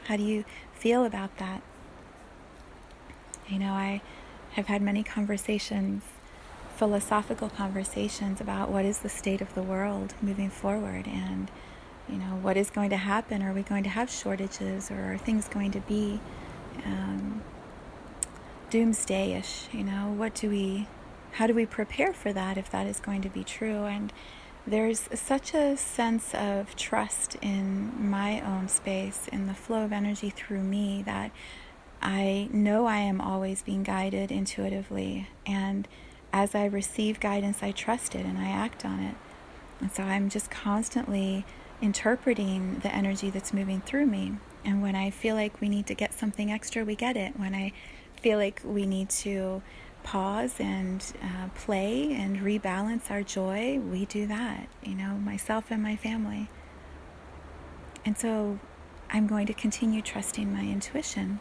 How 0.05 0.17
do 0.17 0.23
you 0.23 0.43
feel 0.73 1.05
about 1.05 1.37
that? 1.37 1.61
You 3.47 3.59
know, 3.59 3.73
I 3.73 4.01
have 4.53 4.67
had 4.67 4.81
many 4.81 5.03
conversations, 5.03 6.03
philosophical 6.75 7.49
conversations 7.49 8.41
about 8.41 8.69
what 8.69 8.85
is 8.85 8.99
the 8.99 9.09
state 9.09 9.41
of 9.41 9.53
the 9.55 9.63
world 9.63 10.13
moving 10.21 10.49
forward 10.49 11.07
and, 11.07 11.49
you 12.09 12.17
know, 12.17 12.35
what 12.41 12.57
is 12.57 12.69
going 12.69 12.89
to 12.89 12.97
happen? 12.97 13.41
Are 13.41 13.53
we 13.53 13.63
going 13.63 13.83
to 13.83 13.89
have 13.89 14.09
shortages 14.09 14.91
or 14.91 15.13
are 15.13 15.17
things 15.17 15.47
going 15.47 15.71
to 15.71 15.79
be 15.81 16.19
um, 16.85 17.41
doomsday-ish 18.73 19.67
you 19.71 19.83
know 19.83 20.11
what 20.17 20.33
do 20.33 20.49
we 20.49 20.87
how 21.33 21.45
do 21.45 21.53
we 21.53 21.63
prepare 21.63 22.11
for 22.11 22.33
that 22.33 22.57
if 22.57 22.71
that 22.71 22.87
is 22.87 22.99
going 22.99 23.21
to 23.21 23.29
be 23.29 23.43
true 23.43 23.85
and 23.85 24.11
there's 24.65 25.09
such 25.13 25.53
a 25.53 25.75
sense 25.75 26.33
of 26.33 26.75
trust 26.75 27.35
in 27.41 28.09
my 28.09 28.39
own 28.41 28.69
space 28.69 29.27
in 29.31 29.47
the 29.47 29.53
flow 29.53 29.83
of 29.83 29.91
energy 29.91 30.29
through 30.29 30.63
me 30.63 31.03
that 31.05 31.31
I 32.01 32.49
know 32.51 32.85
I 32.85 32.97
am 32.97 33.19
always 33.19 33.61
being 33.61 33.83
guided 33.83 34.31
intuitively. 34.31 35.27
And 35.45 35.87
as 36.31 36.55
I 36.55 36.65
receive 36.65 37.19
guidance 37.19 37.61
I 37.61 37.71
trust 37.71 38.15
it 38.15 38.25
and 38.25 38.37
I 38.37 38.49
act 38.49 38.85
on 38.85 38.99
it. 38.99 39.15
And 39.81 39.91
so 39.91 40.03
I'm 40.03 40.29
just 40.29 40.49
constantly 40.49 41.45
interpreting 41.81 42.79
the 42.79 42.93
energy 42.93 43.29
that's 43.29 43.53
moving 43.53 43.81
through 43.81 44.05
me. 44.05 44.33
And 44.63 44.81
when 44.81 44.95
I 44.95 45.09
feel 45.09 45.35
like 45.35 45.59
we 45.59 45.67
need 45.67 45.87
to 45.87 45.93
get 45.93 46.13
something 46.13 46.51
extra, 46.51 46.85
we 46.85 46.95
get 46.95 47.17
it. 47.17 47.37
When 47.37 47.53
I 47.53 47.73
feel 48.21 48.37
like 48.37 48.61
we 48.63 48.85
need 48.85 49.09
to 49.09 49.61
pause 50.03 50.59
and 50.59 51.03
uh, 51.21 51.47
play 51.55 52.13
and 52.13 52.39
rebalance 52.39 53.09
our 53.09 53.23
joy, 53.23 53.79
we 53.79 54.05
do 54.05 54.27
that, 54.27 54.67
you 54.83 54.95
know, 54.95 55.15
myself 55.15 55.65
and 55.71 55.81
my 55.81 55.95
family. 55.95 56.49
And 58.05 58.17
so 58.17 58.59
I'm 59.09 59.27
going 59.27 59.47
to 59.47 59.53
continue 59.53 60.01
trusting 60.01 60.51
my 60.51 60.61
intuition. 60.63 61.39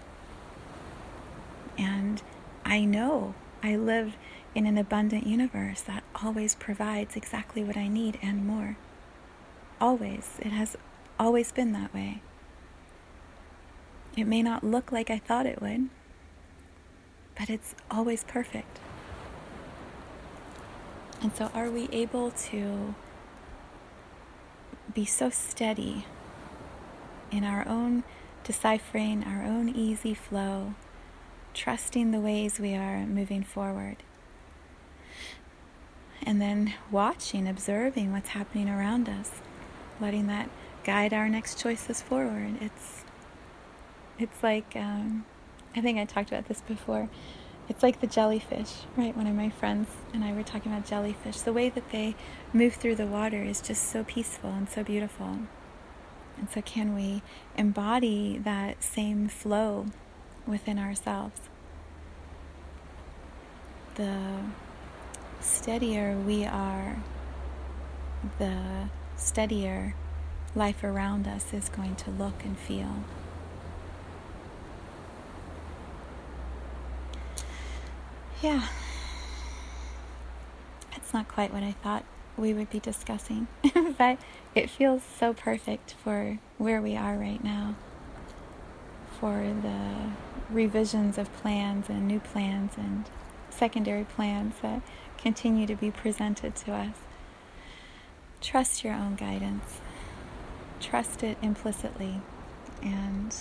And 1.77 2.23
I 2.65 2.85
know 2.85 3.35
I 3.63 3.77
live 3.77 4.15
in 4.55 4.67
an 4.67 4.77
abundant 4.77 5.27
universe 5.27 5.81
that 5.83 6.05
always 6.23 6.55
provides 6.55 7.17
exactly 7.17 7.65
what 7.65 7.77
I 7.77 7.89
need 7.89 8.19
and 8.23 8.47
more. 8.47 8.77
Always. 9.81 10.39
It 10.41 10.53
has 10.53 10.77
always 11.19 11.53
been 11.53 11.73
that 11.73 11.93
way. 11.95 12.23
It 14.17 14.27
may 14.27 14.43
not 14.43 14.63
look 14.63 14.93
like 14.93 15.11
I 15.11 15.19
thought 15.19 15.47
it 15.47 15.63
would, 15.63 15.89
but 17.43 17.51
it's 17.51 17.75
always 17.91 18.23
perfect. 18.23 18.79
And 21.21 21.35
so, 21.35 21.51
are 21.53 21.71
we 21.71 21.89
able 21.91 22.31
to 22.31 22.95
be 24.95 25.05
so 25.05 25.29
steady 25.29 26.07
in 27.33 27.43
our 27.43 27.67
own 27.67 28.05
deciphering, 28.45 29.25
our 29.25 29.43
own 29.43 29.69
easy 29.69 30.15
flow, 30.15 30.75
trusting 31.53 32.13
the 32.13 32.21
ways 32.21 32.61
we 32.61 32.77
are 32.77 33.05
moving 33.07 33.43
forward? 33.43 33.97
And 36.23 36.41
then 36.41 36.75
watching, 36.93 37.49
observing 37.49 38.13
what's 38.13 38.29
happening 38.29 38.69
around 38.69 39.09
us, 39.09 39.43
letting 40.01 40.29
that 40.29 40.49
guide 40.85 41.13
our 41.13 41.29
next 41.29 41.59
choices 41.59 42.03
forward. 42.03 42.59
It's 42.61 43.03
it's 44.17 44.45
like, 44.45 44.77
um, 44.77 45.25
I 45.75 45.81
think 45.81 45.99
I 45.99 46.05
talked 46.05 46.31
about 46.31 46.49
this 46.49 46.61
before. 46.61 47.09
It's 47.69 47.83
like 47.83 48.01
the 48.01 48.07
jellyfish, 48.07 48.71
right? 48.97 49.17
One 49.17 49.27
of 49.27 49.35
my 49.35 49.49
friends 49.49 49.89
and 50.13 50.25
I 50.25 50.33
were 50.33 50.43
talking 50.43 50.73
about 50.73 50.87
jellyfish. 50.87 51.41
The 51.41 51.53
way 51.53 51.69
that 51.71 51.91
they 51.91 52.15
move 52.53 52.75
through 52.75 52.97
the 52.97 53.07
water 53.07 53.43
is 53.43 53.61
just 53.61 53.91
so 53.91 54.05
peaceful 54.05 54.51
and 54.51 54.69
so 54.69 54.83
beautiful. 54.85 55.39
And 56.39 56.51
so, 56.53 56.61
can 56.61 56.95
we 56.95 57.23
embody 57.57 58.39
that 58.39 58.83
same 58.83 59.29
flow 59.29 59.87
within 60.47 60.79
ourselves? 60.79 61.41
The 63.95 64.41
steadier 65.41 66.17
we 66.17 66.45
are, 66.45 67.03
the 68.39 68.89
steadier 69.17 69.95
life 70.55 70.83
around 70.83 71.29
us 71.29 71.53
is 71.55 71.69
going 71.69 71.97
to 71.97 72.11
look 72.11 72.45
and 72.45 72.59
feel. 72.59 73.05
Yeah. 78.43 78.67
It's 80.97 81.15
not 81.15 81.29
quite 81.29 81.53
what 81.53 81.63
I 81.63 81.73
thought 81.73 82.05
we 82.37 82.53
would 82.53 82.71
be 82.71 82.81
discussing, 82.81 83.47
but 83.99 84.19
it 84.55 84.69
feels 84.69 85.03
so 85.05 85.33
perfect 85.33 85.95
for 86.03 86.41
where 86.59 86.83
we 86.83 86.97
are 86.97 87.17
right 87.17 87.43
now. 87.45 87.77
For 89.21 89.55
the 89.63 90.11
revisions 90.51 91.19
of 91.19 91.33
plans 91.35 91.89
and 91.89 92.09
new 92.09 92.19
plans 92.19 92.73
and 92.77 93.05
secondary 93.49 94.05
plans 94.05 94.57
that 94.61 94.83
continue 95.19 95.67
to 95.69 95.77
be 95.77 95.93
presented 95.93 96.57
to 96.57 96.73
us. 96.73 96.97
Trust 98.41 98.83
your 98.83 98.95
own 98.95 99.15
guidance, 99.15 99.81
trust 100.81 101.23
it 101.23 101.39
implicitly, 101.43 102.21
and 102.83 103.37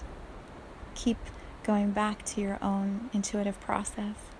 keep 0.93 1.17
going 1.63 1.89
back 1.89 2.23
to 2.25 2.41
your 2.41 2.59
own 2.61 3.09
intuitive 3.13 3.59
process. 3.59 4.30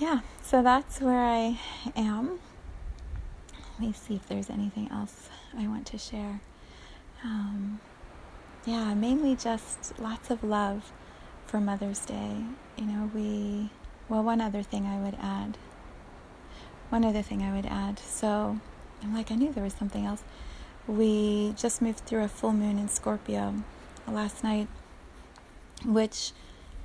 Yeah, 0.00 0.20
so 0.42 0.62
that's 0.62 0.98
where 1.00 1.22
I 1.22 1.58
am. 1.94 2.38
Let 3.78 3.80
me 3.80 3.92
see 3.92 4.14
if 4.14 4.26
there's 4.26 4.48
anything 4.48 4.88
else 4.90 5.28
I 5.56 5.66
want 5.68 5.86
to 5.88 5.98
share. 5.98 6.40
Um, 7.22 7.80
yeah, 8.64 8.94
mainly 8.94 9.36
just 9.36 9.98
lots 9.98 10.30
of 10.30 10.42
love 10.42 10.90
for 11.44 11.60
Mother's 11.60 12.00
Day. 12.06 12.44
You 12.78 12.86
know, 12.86 13.10
we, 13.14 13.68
well, 14.08 14.22
one 14.22 14.40
other 14.40 14.62
thing 14.62 14.86
I 14.86 14.98
would 14.98 15.18
add. 15.20 15.58
One 16.88 17.04
other 17.04 17.20
thing 17.20 17.42
I 17.42 17.54
would 17.54 17.66
add. 17.66 17.98
So, 17.98 18.58
I'm 19.02 19.14
like, 19.14 19.30
I 19.30 19.34
knew 19.34 19.52
there 19.52 19.64
was 19.64 19.74
something 19.74 20.06
else. 20.06 20.22
We 20.86 21.52
just 21.58 21.82
moved 21.82 22.00
through 22.00 22.24
a 22.24 22.28
full 22.28 22.54
moon 22.54 22.78
in 22.78 22.88
Scorpio 22.88 23.62
last 24.08 24.42
night, 24.42 24.68
which 25.84 26.32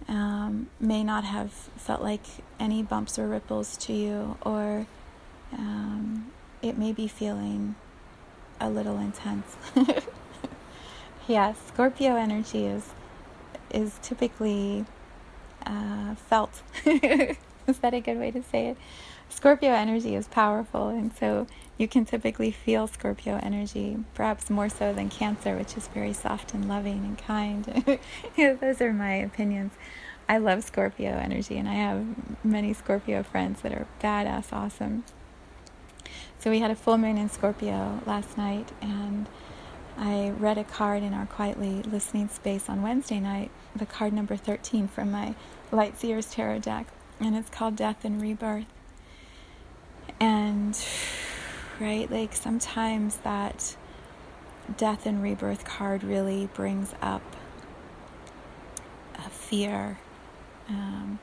um, 0.08 0.70
may 0.80 1.04
not 1.04 1.24
have 1.24 1.52
felt 1.52 2.02
like 2.02 2.24
any 2.60 2.84
bumps 2.84 3.18
or 3.18 3.28
ripples 3.28 3.78
to 3.78 3.94
you, 3.94 4.38
or 4.42 4.86
um, 5.54 6.32
it 6.62 6.78
may 6.78 6.92
be 6.92 7.08
feeling 7.08 7.76
a 8.60 8.70
little 8.70 8.98
intense. 8.98 9.56
yeah, 11.28 11.54
Scorpio 11.68 12.16
energy 12.16 12.66
is 12.66 12.92
is 13.72 14.00
typically 14.02 14.86
uh, 15.66 16.16
felt. 16.16 16.62
is 16.86 17.80
that 17.82 17.94
a 17.94 18.00
good 18.00 18.18
way 18.18 18.32
to 18.32 18.44
say 18.44 18.68
it? 18.68 18.78
Scorpio 19.30 19.72
energy 19.72 20.16
is 20.16 20.28
powerful, 20.28 20.90
and 20.90 21.12
so 21.16 21.48
you 21.78 21.88
can 21.88 22.06
typically 22.06 22.52
feel 22.52 22.88
Scorpio 22.88 23.40
energy, 23.44 23.98
perhaps 24.14 24.50
more 24.50 24.70
so 24.70 24.94
than 24.94 25.10
Cancer, 25.10 25.58
which 25.58 25.76
is 25.76 25.88
very 25.90 26.14
soft 26.14 26.54
and 26.54 26.68
loving 26.68 27.00
and 27.00 27.18
kind. 27.18 28.00
Those 28.62 28.82
are 28.82 28.94
my 28.94 29.16
opinions. 29.16 29.74
I 30.28 30.38
love 30.38 30.64
Scorpio 30.64 31.12
energy, 31.12 31.58
and 31.58 31.68
I 31.68 31.74
have 31.74 32.06
many 32.44 32.74
Scorpio 32.74 33.24
friends 33.24 33.62
that 33.62 33.74
are 33.74 33.88
badass 34.02 34.54
awesome. 34.54 35.04
So 36.40 36.50
we 36.50 36.60
had 36.60 36.72
a 36.72 36.76
full 36.76 36.98
moon 36.98 37.18
in 37.18 37.30
Scorpio 37.30 38.02
last 38.06 38.38
night, 38.38 38.72
and 38.82 39.28
I 39.98 40.30
read 40.32 40.58
a 40.58 40.64
card 40.64 41.04
in 41.04 41.14
our 41.14 41.26
quietly 41.26 41.82
listening 41.84 42.30
space 42.30 42.70
on 42.70 42.82
Wednesday 42.82 43.20
night, 43.20 43.52
the 43.76 43.86
card 43.86 44.14
number 44.14 44.36
13 44.36 44.88
from 44.88 45.12
my 45.12 45.36
Light 45.72 46.00
Seers 46.00 46.28
Tarot 46.28 46.60
deck, 46.60 46.88
and 47.20 47.36
it's 47.36 47.50
called 47.50 47.76
Death 47.76 48.04
and 48.06 48.22
Rebirth. 48.22 48.66
And, 50.20 50.78
right, 51.80 52.10
like 52.10 52.36
sometimes 52.36 53.18
that 53.18 53.76
death 54.78 55.06
and 55.06 55.22
rebirth 55.22 55.66
card 55.66 56.04
really 56.04 56.48
brings 56.54 56.94
up 57.02 57.22
a 59.16 59.30
fear. 59.30 60.00
Um, 60.70 61.20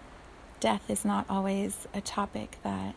death 0.60 0.88
is 0.88 1.04
not 1.04 1.26
always 1.28 1.88
a 1.92 2.00
topic 2.00 2.58
that 2.62 2.94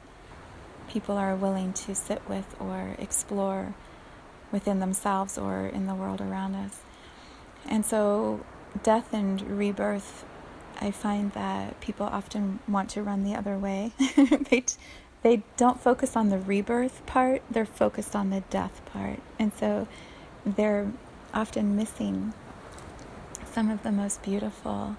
people 0.87 1.17
are 1.17 1.35
willing 1.35 1.73
to 1.73 1.95
sit 1.95 2.27
with 2.29 2.55
or 2.59 2.95
explore 2.99 3.73
within 4.51 4.79
themselves 4.79 5.37
or 5.37 5.65
in 5.67 5.87
the 5.87 5.95
world 5.95 6.21
around 6.21 6.55
us. 6.55 6.79
And 7.67 7.85
so, 7.85 8.45
death 8.83 9.13
and 9.13 9.41
rebirth, 9.41 10.25
I 10.79 10.91
find 10.91 11.31
that 11.31 11.79
people 11.81 12.05
often 12.05 12.59
want 12.67 12.89
to 12.91 13.01
run 13.01 13.23
the 13.23 13.35
other 13.35 13.57
way. 13.57 13.93
they, 14.49 14.65
they 15.25 15.41
don't 15.57 15.81
focus 15.81 16.15
on 16.15 16.29
the 16.29 16.37
rebirth 16.37 17.03
part, 17.07 17.41
they're 17.49 17.65
focused 17.65 18.15
on 18.15 18.29
the 18.29 18.41
death 18.51 18.79
part. 18.85 19.19
And 19.39 19.51
so, 19.59 19.87
they're 20.45 20.91
often 21.33 21.75
missing 21.75 22.31
some 23.51 23.71
of 23.71 23.81
the 23.81 23.91
most 23.91 24.21
beautiful 24.21 24.95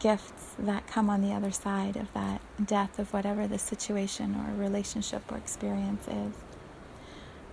gifts 0.00 0.56
that 0.58 0.88
come 0.88 1.08
on 1.08 1.22
the 1.22 1.32
other 1.32 1.52
side 1.52 1.94
of 1.94 2.12
that 2.14 2.40
death 2.66 2.98
of 2.98 3.12
whatever 3.12 3.46
the 3.46 3.60
situation 3.60 4.34
or 4.34 4.60
relationship 4.60 5.30
or 5.30 5.36
experience 5.36 6.08
is. 6.08 6.34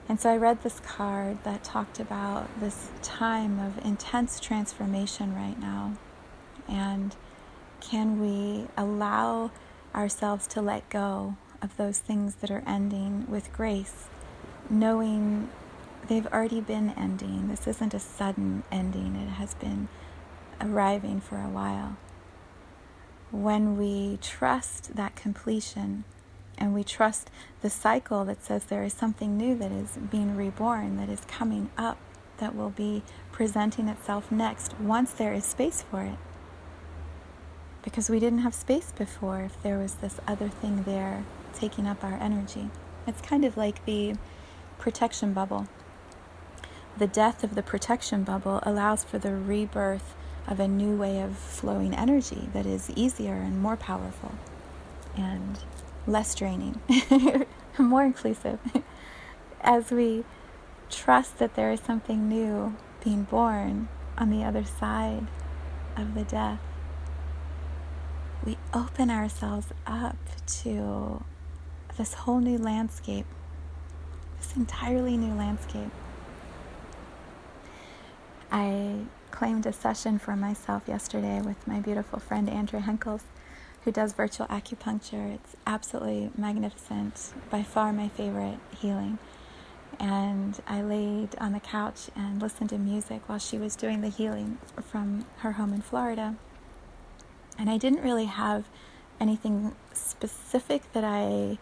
And 0.09 0.19
so 0.19 0.31
I 0.31 0.38
read 0.38 0.63
this 0.63 0.79
card 0.79 1.43
that 1.43 1.63
talked 1.63 1.99
about 1.99 2.47
this 2.59 2.89
time 3.03 3.59
of 3.59 3.86
intense 3.86 4.39
transformation 4.39 5.36
right 5.36 5.59
now. 5.59 5.93
And 6.67 7.15
can 7.79 8.19
we 8.19 8.69
allow 8.75 9.51
ourselves 9.93 10.47
to 10.47 10.63
let 10.63 10.89
go 10.89 11.36
of 11.66 11.76
those 11.76 11.97
things 11.97 12.36
that 12.36 12.51
are 12.51 12.63
ending 12.66 13.26
with 13.28 13.51
grace, 13.51 14.05
knowing 14.70 15.49
they've 16.07 16.28
already 16.28 16.61
been 16.61 16.91
ending. 16.91 17.49
This 17.49 17.68
isn't 17.68 17.93
a 17.93 17.99
sudden 17.99 18.63
ending, 18.72 19.16
it 19.16 19.32
has 19.32 19.55
been 19.55 19.89
arriving 20.61 21.20
for 21.20 21.41
a 21.41 21.49
while. 21.49 21.97
When 23.32 23.78
we 23.78 24.18
trust 24.22 24.95
that 24.95 25.16
completion 25.16 26.05
and 26.57 26.74
we 26.74 26.84
trust 26.84 27.30
the 27.61 27.70
cycle 27.70 28.24
that 28.26 28.43
says 28.43 28.66
there 28.66 28.84
is 28.84 28.93
something 28.93 29.36
new 29.36 29.55
that 29.55 29.72
is 29.72 29.97
being 30.09 30.38
reborn, 30.38 30.95
that 30.97 31.09
is 31.09 31.22
coming 31.28 31.70
up, 31.78 31.97
that 32.38 32.55
will 32.55 32.70
be 32.70 33.01
presenting 33.32 33.88
itself 33.88 34.32
next 34.32 34.80
once 34.80 35.11
there 35.11 35.34
is 35.34 35.43
space 35.43 35.84
for 35.89 36.03
it. 36.03 36.18
Because 37.82 38.09
we 38.09 38.20
didn't 38.20 38.39
have 38.39 38.53
space 38.53 38.93
before 38.95 39.41
if 39.41 39.61
there 39.63 39.78
was 39.78 39.95
this 39.95 40.20
other 40.28 40.47
thing 40.47 40.84
there 40.84 41.24
taking 41.56 41.88
up 41.88 42.03
our 42.03 42.14
energy. 42.14 42.70
It's 43.08 43.22
kind 43.22 43.45
of 43.45 43.58
like 43.58 43.86
the 43.86 44.16
protection 44.78 45.34
bubble 45.34 45.68
the 46.97 47.08
death 47.08 47.43
of 47.43 47.56
the 47.56 47.64
protection 47.64 48.24
bubble 48.24 48.60
allows 48.64 49.03
for 49.03 49.18
the 49.18 49.36
rebirth 49.36 50.16
of 50.47 50.62
a 50.62 50.68
new 50.68 50.95
way 50.95 51.20
of 51.20 51.38
flowing 51.38 51.93
energy 51.93 52.47
that 52.53 52.66
is 52.66 52.89
easier 52.95 53.34
and 53.34 53.60
more 53.60 53.76
powerful 53.76 54.34
and 55.18 55.60
less 56.08 56.34
draining, 56.36 56.80
more 57.78 58.03
inclusive. 58.03 58.60
As 59.62 59.91
we 59.91 60.24
trust 60.89 61.38
that 61.39 61.56
there 61.56 61.72
is 61.72 61.82
something 61.82 62.30
new 62.30 62.76
being 63.03 63.24
born 63.24 63.89
on 64.18 64.30
the 64.30 64.43
other 64.45 64.64
side 64.64 65.28
of 65.97 66.14
the 66.14 66.24
death, 66.24 66.60
we 68.45 68.58
open 68.74 69.10
ourselves 69.10 69.68
up 69.86 70.18
to 70.45 71.26
this 71.97 72.13
whole 72.13 72.39
new 72.39 72.57
landscape, 72.57 73.25
this 74.37 74.55
entirely 74.55 75.17
new 75.17 75.33
landscape. 75.33 75.91
I 78.51 79.05
claimed 79.31 79.65
a 79.65 79.73
session 79.73 80.19
for 80.19 80.35
myself 80.35 80.83
yesterday 80.87 81.41
with 81.41 81.67
my 81.67 81.79
beautiful 81.79 82.19
friend 82.19 82.49
Andrea 82.49 82.81
Henkels, 82.81 83.23
who 83.83 83.91
does 83.91 84.13
virtual 84.13 84.47
acupuncture. 84.47 85.33
It's 85.35 85.55
absolutely 85.67 86.31
magnificent, 86.37 87.33
by 87.49 87.63
far 87.63 87.91
my 87.93 88.07
favorite 88.07 88.59
healing. 88.79 89.19
And 89.99 90.59
I 90.67 90.81
laid 90.81 91.35
on 91.37 91.53
the 91.53 91.59
couch 91.59 92.09
and 92.15 92.41
listened 92.41 92.69
to 92.71 92.77
music 92.77 93.27
while 93.27 93.39
she 93.39 93.57
was 93.57 93.75
doing 93.75 94.01
the 94.01 94.09
healing 94.09 94.57
from 94.81 95.25
her 95.37 95.53
home 95.53 95.73
in 95.73 95.81
Florida. 95.81 96.35
And 97.57 97.69
I 97.69 97.77
didn't 97.77 98.01
really 98.01 98.25
have 98.25 98.65
anything 99.19 99.75
specific 99.93 100.91
that 100.93 101.03
I, 101.03 101.57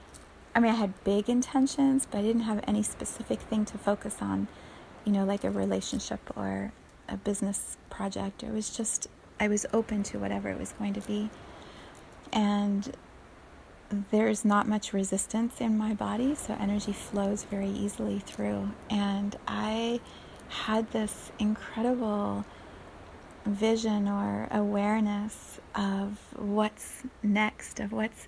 I 0.56 0.60
mean, 0.60 0.72
I 0.72 0.76
had 0.76 1.04
big 1.04 1.30
intentions, 1.30 2.08
but 2.10 2.20
I 2.20 2.22
didn't 2.22 2.44
have 2.44 2.64
any 2.68 2.84
specific 2.84 3.40
thing 3.40 3.66
to 3.66 3.78
focus 3.78 4.18
on, 4.22 4.48
you 5.04 5.12
know, 5.12 5.26
like 5.26 5.44
a 5.44 5.50
relationship 5.50 6.20
or 6.36 6.72
a 7.10 7.18
business 7.18 7.78
project. 7.90 8.44
It 8.44 8.52
was 8.52 8.76
just, 8.76 9.08
I 9.40 9.48
was 9.48 9.66
open 9.74 10.04
to 10.04 10.20
whatever 10.20 10.50
it 10.50 10.60
was 10.60 10.74
going 10.74 10.94
to 10.94 11.02
be. 11.02 11.32
And 12.32 12.96
there's 14.12 14.46
not 14.46 14.68
much 14.68 14.94
resistance 14.94 15.60
in 15.60 15.78
my 15.78 15.94
body, 15.94 16.36
so 16.36 16.56
energy 16.60 16.94
flows 16.94 17.44
very 17.44 17.70
easily 17.70 18.20
through. 18.20 18.72
And 18.90 19.36
I 19.48 20.00
had 20.50 20.92
this 20.92 21.32
incredible 21.40 22.46
vision 23.46 24.08
or 24.08 24.48
awareness 24.52 25.60
of 25.76 26.20
what's 26.36 27.04
next, 27.22 27.80
of 27.80 27.92
what's 27.92 28.28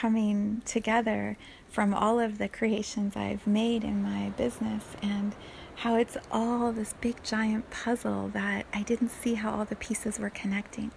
coming 0.00 0.60
together 0.66 1.38
from 1.70 1.94
all 1.94 2.20
of 2.20 2.36
the 2.36 2.48
creations 2.48 3.16
I've 3.16 3.46
made 3.46 3.82
in 3.82 4.02
my 4.02 4.28
business. 4.30 4.84
And 5.00 5.34
how 5.76 5.96
it's 5.96 6.18
all 6.30 6.70
this 6.70 6.94
big 7.00 7.22
giant 7.22 7.70
puzzle 7.70 8.28
that 8.28 8.66
I 8.74 8.82
didn't 8.82 9.10
see 9.10 9.34
how 9.34 9.52
all 9.52 9.64
the 9.64 9.76
pieces 9.76 10.18
were 10.18 10.30
connecting 10.30 10.90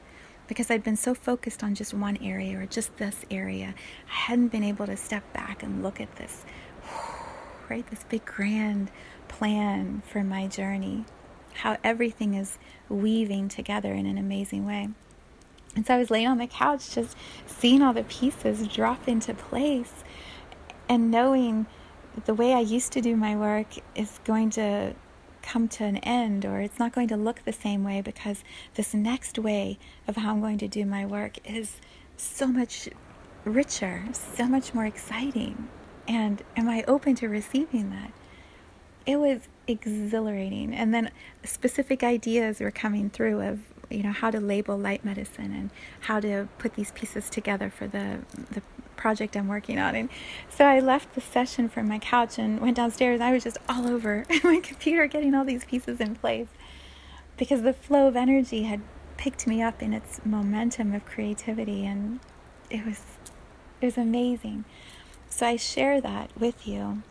because 0.48 0.70
I'd 0.70 0.84
been 0.84 0.98
so 0.98 1.14
focused 1.14 1.64
on 1.64 1.76
just 1.76 1.94
one 1.94 2.18
area 2.22 2.60
or 2.60 2.66
just 2.66 2.98
this 2.98 3.26
area. 3.32 3.74
I 4.10 4.14
hadn't 4.14 4.50
been 4.50 4.64
able 4.64 4.86
to 4.88 4.98
step 4.98 5.32
back 5.32 5.64
and 5.64 5.82
look 5.84 6.02
at 6.02 6.16
this, 6.18 6.44
right? 7.70 7.88
This 7.90 8.04
big 8.04 8.26
grand 8.26 8.92
plan 9.28 10.02
for 10.06 10.24
my 10.24 10.48
journey, 10.48 11.06
how 11.54 11.78
everything 11.84 12.34
is 12.34 12.58
weaving 12.90 13.48
together 13.48 13.94
in 13.94 14.06
an 14.06 14.18
amazing 14.18 14.66
way. 14.66 14.90
And 15.76 15.86
so 15.86 15.96
I 15.96 15.98
was 15.98 16.10
laying 16.10 16.28
on 16.28 16.38
the 16.38 16.48
couch 16.48 16.96
just 16.96 17.16
seeing 17.46 17.82
all 17.82 17.94
the 17.94 18.04
pieces 18.04 18.68
drop 18.68 19.08
into 19.08 19.34
place 19.34 20.04
and 20.88 21.12
knowing 21.12 21.68
the 22.26 22.34
way 22.34 22.54
I 22.54 22.60
used 22.60 22.92
to 22.94 23.02
do 23.02 23.16
my 23.16 23.36
work 23.36 23.68
is 23.96 24.20
going 24.24 24.50
to 24.52 24.96
come 25.42 25.68
to 25.68 25.84
an 25.84 25.98
end 25.98 26.46
or 26.46 26.60
it's 26.60 26.80
not 26.80 26.94
going 26.94 27.08
to 27.08 27.18
look 27.18 27.44
the 27.46 27.54
same 27.54 27.84
way 27.84 28.02
because 28.02 28.44
this 28.76 28.94
next 28.94 29.40
way 29.40 29.78
of 30.08 30.16
how 30.18 30.32
I'm 30.32 30.42
going 30.42 30.58
to 30.58 30.68
do 30.68 30.86
my 30.86 31.06
work 31.06 31.38
is 31.46 31.78
so 32.18 32.48
much 32.48 32.90
richer, 33.46 34.04
so 34.12 34.48
much 34.48 34.74
more 34.74 34.86
exciting. 34.86 35.70
And 36.08 36.44
am 36.58 36.68
I 36.68 36.84
open 36.88 37.16
to 37.16 37.30
receiving 37.30 37.92
that? 37.92 38.12
It 39.06 39.18
was 39.18 39.48
exhilarating. 39.68 40.74
And 40.74 40.94
then 40.94 41.12
specific 41.44 42.04
ideas 42.04 42.60
were 42.60 42.72
coming 42.72 43.10
through 43.10 43.42
of 43.42 43.60
you 43.90 44.04
know 44.04 44.12
how 44.12 44.32
to 44.32 44.40
label 44.40 44.78
light 44.78 45.04
medicine 45.04 45.54
and 45.54 45.70
how 46.02 46.20
to 46.20 46.48
put 46.58 46.76
these 46.76 46.92
pieces 46.92 47.30
together 47.30 47.70
for 47.70 47.88
the 47.88 48.20
the 48.52 48.62
project 49.00 49.38
I'm 49.38 49.48
working 49.48 49.80
on. 49.80 49.96
And 49.96 50.10
so 50.50 50.66
I 50.66 50.82
left 50.82 51.16
the 51.16 51.22
session 51.22 51.70
from 51.70 51.88
my 51.88 52.00
couch 52.00 52.38
and 52.38 52.60
went 52.60 52.76
downstairs. 52.76 53.22
I 53.22 53.32
was 53.32 53.44
just 53.44 53.58
all 53.70 53.88
over 53.88 54.26
my 54.44 54.60
computer 54.62 55.08
getting 55.08 55.34
all 55.34 55.46
these 55.46 55.64
pieces 55.64 56.02
in 56.02 56.16
place 56.16 56.50
because 57.38 57.62
the 57.62 57.74
flow 57.74 58.08
of 58.08 58.18
energy 58.18 58.64
had 58.64 58.82
picked 59.16 59.48
me 59.48 59.62
up 59.62 59.82
in 59.82 59.94
its 59.94 60.20
momentum 60.26 60.94
of 60.94 61.06
creativity 61.06 61.86
and 61.86 62.20
it 62.70 62.86
was 62.86 63.02
it 63.82 63.86
was 63.86 63.98
amazing. 63.98 64.66
So 65.30 65.48
I 65.48 65.56
share 65.56 66.02
that 66.02 66.32
with 66.38 66.68
you 66.68 67.02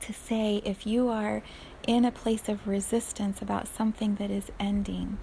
to 0.00 0.12
say 0.12 0.60
if 0.64 0.86
you 0.86 1.08
are 1.08 1.42
in 1.86 2.04
a 2.04 2.10
place 2.10 2.48
of 2.48 2.66
resistance 2.66 3.40
about 3.40 3.68
something 3.68 4.16
that 4.16 4.30
is 4.30 4.50
ending, 4.58 5.18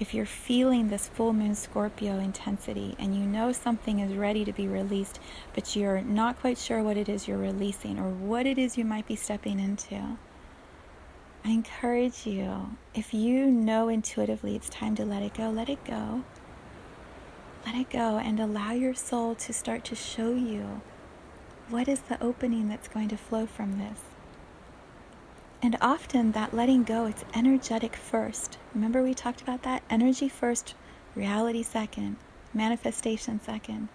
if 0.00 0.14
you're 0.14 0.26
feeling 0.26 0.88
this 0.88 1.08
full 1.08 1.34
moon 1.34 1.54
Scorpio 1.54 2.18
intensity 2.18 2.96
and 2.98 3.14
you 3.14 3.22
know 3.22 3.52
something 3.52 4.00
is 4.00 4.16
ready 4.16 4.44
to 4.46 4.52
be 4.52 4.66
released, 4.66 5.20
but 5.54 5.76
you're 5.76 6.00
not 6.00 6.40
quite 6.40 6.56
sure 6.56 6.82
what 6.82 6.96
it 6.96 7.08
is 7.08 7.28
you're 7.28 7.36
releasing 7.36 7.98
or 7.98 8.08
what 8.08 8.46
it 8.46 8.56
is 8.56 8.78
you 8.78 8.84
might 8.84 9.06
be 9.06 9.14
stepping 9.14 9.60
into, 9.60 10.16
I 11.44 11.50
encourage 11.50 12.26
you, 12.26 12.76
if 12.94 13.14
you 13.14 13.46
know 13.46 13.88
intuitively 13.88 14.56
it's 14.56 14.68
time 14.68 14.94
to 14.96 15.04
let 15.04 15.22
it 15.22 15.34
go, 15.34 15.50
let 15.50 15.68
it 15.68 15.84
go. 15.84 16.24
Let 17.66 17.74
it 17.74 17.90
go 17.90 18.18
and 18.18 18.40
allow 18.40 18.72
your 18.72 18.94
soul 18.94 19.34
to 19.36 19.52
start 19.52 19.84
to 19.86 19.94
show 19.94 20.32
you 20.32 20.80
what 21.68 21.88
is 21.88 22.00
the 22.00 22.22
opening 22.22 22.68
that's 22.68 22.88
going 22.88 23.08
to 23.08 23.16
flow 23.16 23.46
from 23.46 23.78
this. 23.78 24.00
And 25.62 25.76
often 25.82 26.32
that 26.32 26.54
letting 26.54 26.84
go, 26.84 27.04
it's 27.04 27.24
energetic 27.34 27.94
first. 27.94 28.56
Remember, 28.74 29.02
we 29.02 29.12
talked 29.12 29.42
about 29.42 29.62
that? 29.62 29.82
Energy 29.90 30.28
first, 30.28 30.74
reality 31.14 31.62
second, 31.62 32.16
manifestation 32.54 33.40
second. 33.42 33.88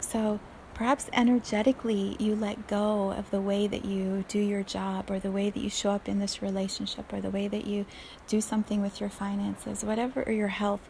So 0.00 0.40
perhaps 0.72 1.10
energetically 1.12 2.16
you 2.18 2.34
let 2.34 2.66
go 2.66 3.10
of 3.10 3.30
the 3.30 3.42
way 3.42 3.66
that 3.66 3.84
you 3.84 4.24
do 4.28 4.38
your 4.38 4.62
job 4.62 5.10
or 5.10 5.18
the 5.18 5.30
way 5.30 5.50
that 5.50 5.60
you 5.60 5.68
show 5.68 5.90
up 5.90 6.08
in 6.08 6.18
this 6.18 6.40
relationship 6.40 7.12
or 7.12 7.20
the 7.20 7.30
way 7.30 7.46
that 7.48 7.66
you 7.66 7.84
do 8.26 8.40
something 8.40 8.80
with 8.80 9.00
your 9.00 9.10
finances, 9.10 9.84
whatever, 9.84 10.22
or 10.22 10.32
your 10.32 10.48
health. 10.48 10.88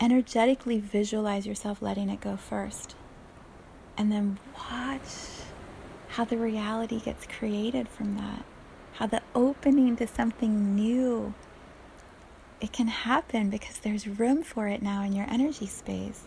Energetically 0.00 0.80
visualize 0.80 1.46
yourself 1.46 1.80
letting 1.80 2.10
it 2.10 2.20
go 2.20 2.36
first. 2.36 2.94
And 3.96 4.12
then 4.12 4.38
watch 4.54 5.08
how 6.08 6.26
the 6.26 6.36
reality 6.36 7.00
gets 7.00 7.26
created 7.26 7.88
from 7.88 8.16
that 8.16 8.44
how 8.98 9.06
the 9.06 9.22
opening 9.32 9.94
to 9.96 10.06
something 10.06 10.74
new 10.74 11.32
it 12.60 12.72
can 12.72 12.88
happen 12.88 13.48
because 13.48 13.78
there's 13.78 14.08
room 14.08 14.42
for 14.42 14.66
it 14.66 14.82
now 14.82 15.04
in 15.04 15.12
your 15.12 15.26
energy 15.30 15.66
space. 15.66 16.24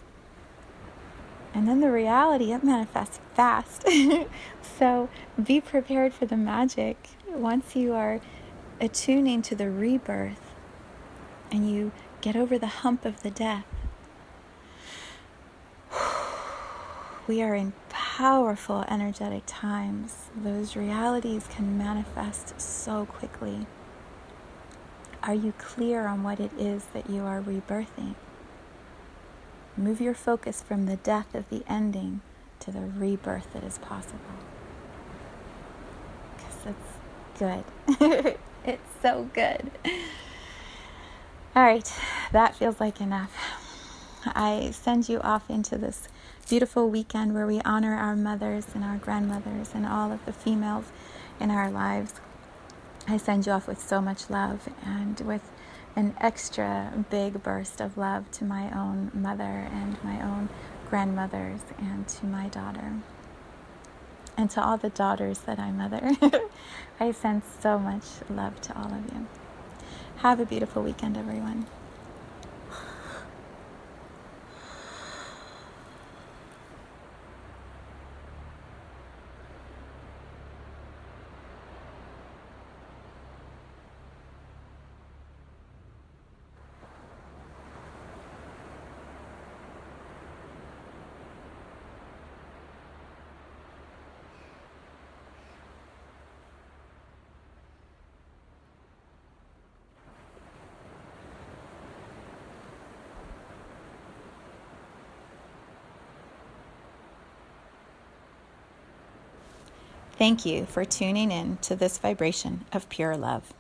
And 1.54 1.68
then 1.68 1.82
the 1.82 1.92
reality, 1.92 2.54
it 2.54 2.64
manifests 2.64 3.20
fast. 3.34 3.86
so 4.78 5.10
be 5.42 5.60
prepared 5.60 6.14
for 6.14 6.26
the 6.26 6.38
magic. 6.38 7.10
Once 7.28 7.76
you 7.76 7.94
are 7.94 8.22
attuning 8.80 9.42
to 9.42 9.56
the 9.56 9.70
rebirth 9.70 10.54
and 11.52 11.70
you 11.70 11.92
get 12.22 12.38
over 12.38 12.58
the 12.58 12.68
hump 12.68 13.04
of 13.04 13.22
the 13.22 13.32
death, 13.32 13.66
we 17.28 17.42
are 17.42 17.56
in 17.56 17.74
powerful 17.90 18.84
energetic 18.90 19.44
times. 19.46 20.30
Those 20.36 20.76
realities 20.76 21.48
can 21.50 21.78
manifest 21.78 22.60
so 22.60 23.06
quickly. 23.06 23.68
Are 25.24 25.36
you 25.36 25.54
clear 25.58 26.08
on 26.08 26.24
what 26.24 26.40
it 26.40 26.52
is 26.58 26.86
that 26.94 27.10
you 27.10 27.22
are 27.24 27.42
rebirthing? 27.42 28.16
Move 29.78 30.02
your 30.02 30.16
focus 30.16 30.62
from 30.62 30.88
the 30.88 30.98
death 30.98 31.36
of 31.36 31.48
the 31.50 31.64
ending 31.68 32.22
to 32.60 32.72
the 32.72 32.82
rebirth 32.82 33.54
that 33.54 33.64
is 33.64 33.78
possible. 33.78 34.20
Because 36.36 36.76
it's 36.76 37.40
good. 37.40 38.38
it's 38.66 38.90
so 39.02 39.30
good. 39.34 39.72
All 41.56 41.64
right, 41.64 41.94
that 42.32 42.56
feels 42.56 42.80
like 42.80 43.00
enough. 43.00 43.61
I 44.26 44.72
send 44.72 45.10
you 45.10 45.20
off 45.22 45.50
into 45.50 45.78
this 45.78 46.08
beautiful 46.48 46.90
weekend 46.90 47.34
where 47.34 47.48
we 47.48 47.62
honor 47.62 47.96
our 47.96 48.16
mothers 48.16 48.68
and 48.76 48.84
our 48.84 48.98
grandmothers 48.98 49.72
and 49.74 49.86
all 49.86 50.12
of 50.12 50.24
the 50.26 50.34
females 50.34 50.86
in 51.40 51.50
our 51.50 51.72
lives. 51.72 52.14
I 53.08 53.18
send 53.18 53.46
you 53.46 53.54
off 53.54 53.68
with 53.68 53.82
so 53.82 54.00
much 54.00 54.30
love 54.30 54.70
and 54.86 55.20
with 55.22 55.42
an 55.96 56.16
extra 56.22 57.06
big 57.10 57.42
burst 57.42 57.82
of 57.82 57.98
love 57.98 58.30
to 58.32 58.46
my 58.46 58.70
own 58.78 59.12
mother 59.14 59.68
and 59.72 60.02
my 60.04 60.22
own 60.22 60.50
grandmothers 60.90 61.62
and 61.80 62.08
to 62.08 62.26
my 62.26 62.48
daughter. 62.48 62.94
And 64.38 64.50
to 64.52 64.64
all 64.64 64.78
the 64.78 64.90
daughters 64.90 65.40
that 65.40 65.60
I 65.60 65.72
mother, 65.72 66.12
I 67.00 67.12
send 67.12 67.42
so 67.62 67.80
much 67.80 68.06
love 68.30 68.62
to 68.62 68.78
all 68.78 68.94
of 68.94 69.12
you. 69.14 69.28
Have 70.18 70.40
a 70.40 70.46
beautiful 70.46 70.84
weekend, 70.84 71.18
everyone. 71.18 71.66
Thank 110.22 110.46
you 110.46 110.68
for 110.68 110.86
tuning 110.86 111.32
in 111.32 111.58
to 111.64 111.76
this 111.76 111.98
vibration 111.98 112.66
of 112.72 112.90
pure 112.90 113.18
love. 113.18 113.56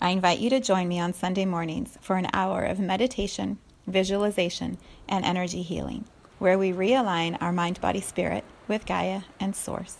I 0.00 0.10
invite 0.10 0.40
you 0.40 0.50
to 0.50 0.58
join 0.58 0.88
me 0.88 0.98
on 0.98 1.12
Sunday 1.12 1.44
mornings 1.44 1.96
for 2.00 2.16
an 2.16 2.26
hour 2.32 2.64
of 2.64 2.80
meditation, 2.80 3.58
visualization, 3.86 4.78
and 5.08 5.24
energy 5.24 5.62
healing, 5.62 6.06
where 6.40 6.58
we 6.58 6.72
realign 6.72 7.40
our 7.40 7.52
mind, 7.52 7.80
body, 7.80 8.00
spirit 8.00 8.42
with 8.66 8.84
Gaia 8.84 9.20
and 9.38 9.54
Source. 9.54 9.98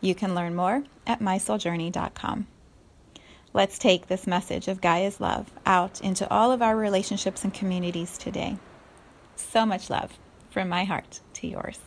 You 0.00 0.14
can 0.14 0.36
learn 0.36 0.54
more 0.54 0.84
at 1.04 1.18
mysouljourney.com. 1.18 2.46
Let's 3.52 3.76
take 3.80 4.06
this 4.06 4.24
message 4.24 4.68
of 4.68 4.80
Gaia's 4.80 5.20
love 5.20 5.50
out 5.66 6.00
into 6.00 6.30
all 6.30 6.52
of 6.52 6.62
our 6.62 6.76
relationships 6.76 7.42
and 7.42 7.52
communities 7.52 8.18
today. 8.18 8.56
So 9.34 9.66
much 9.66 9.90
love 9.90 10.16
from 10.48 10.68
my 10.68 10.84
heart 10.84 11.18
to 11.32 11.48
yours. 11.48 11.80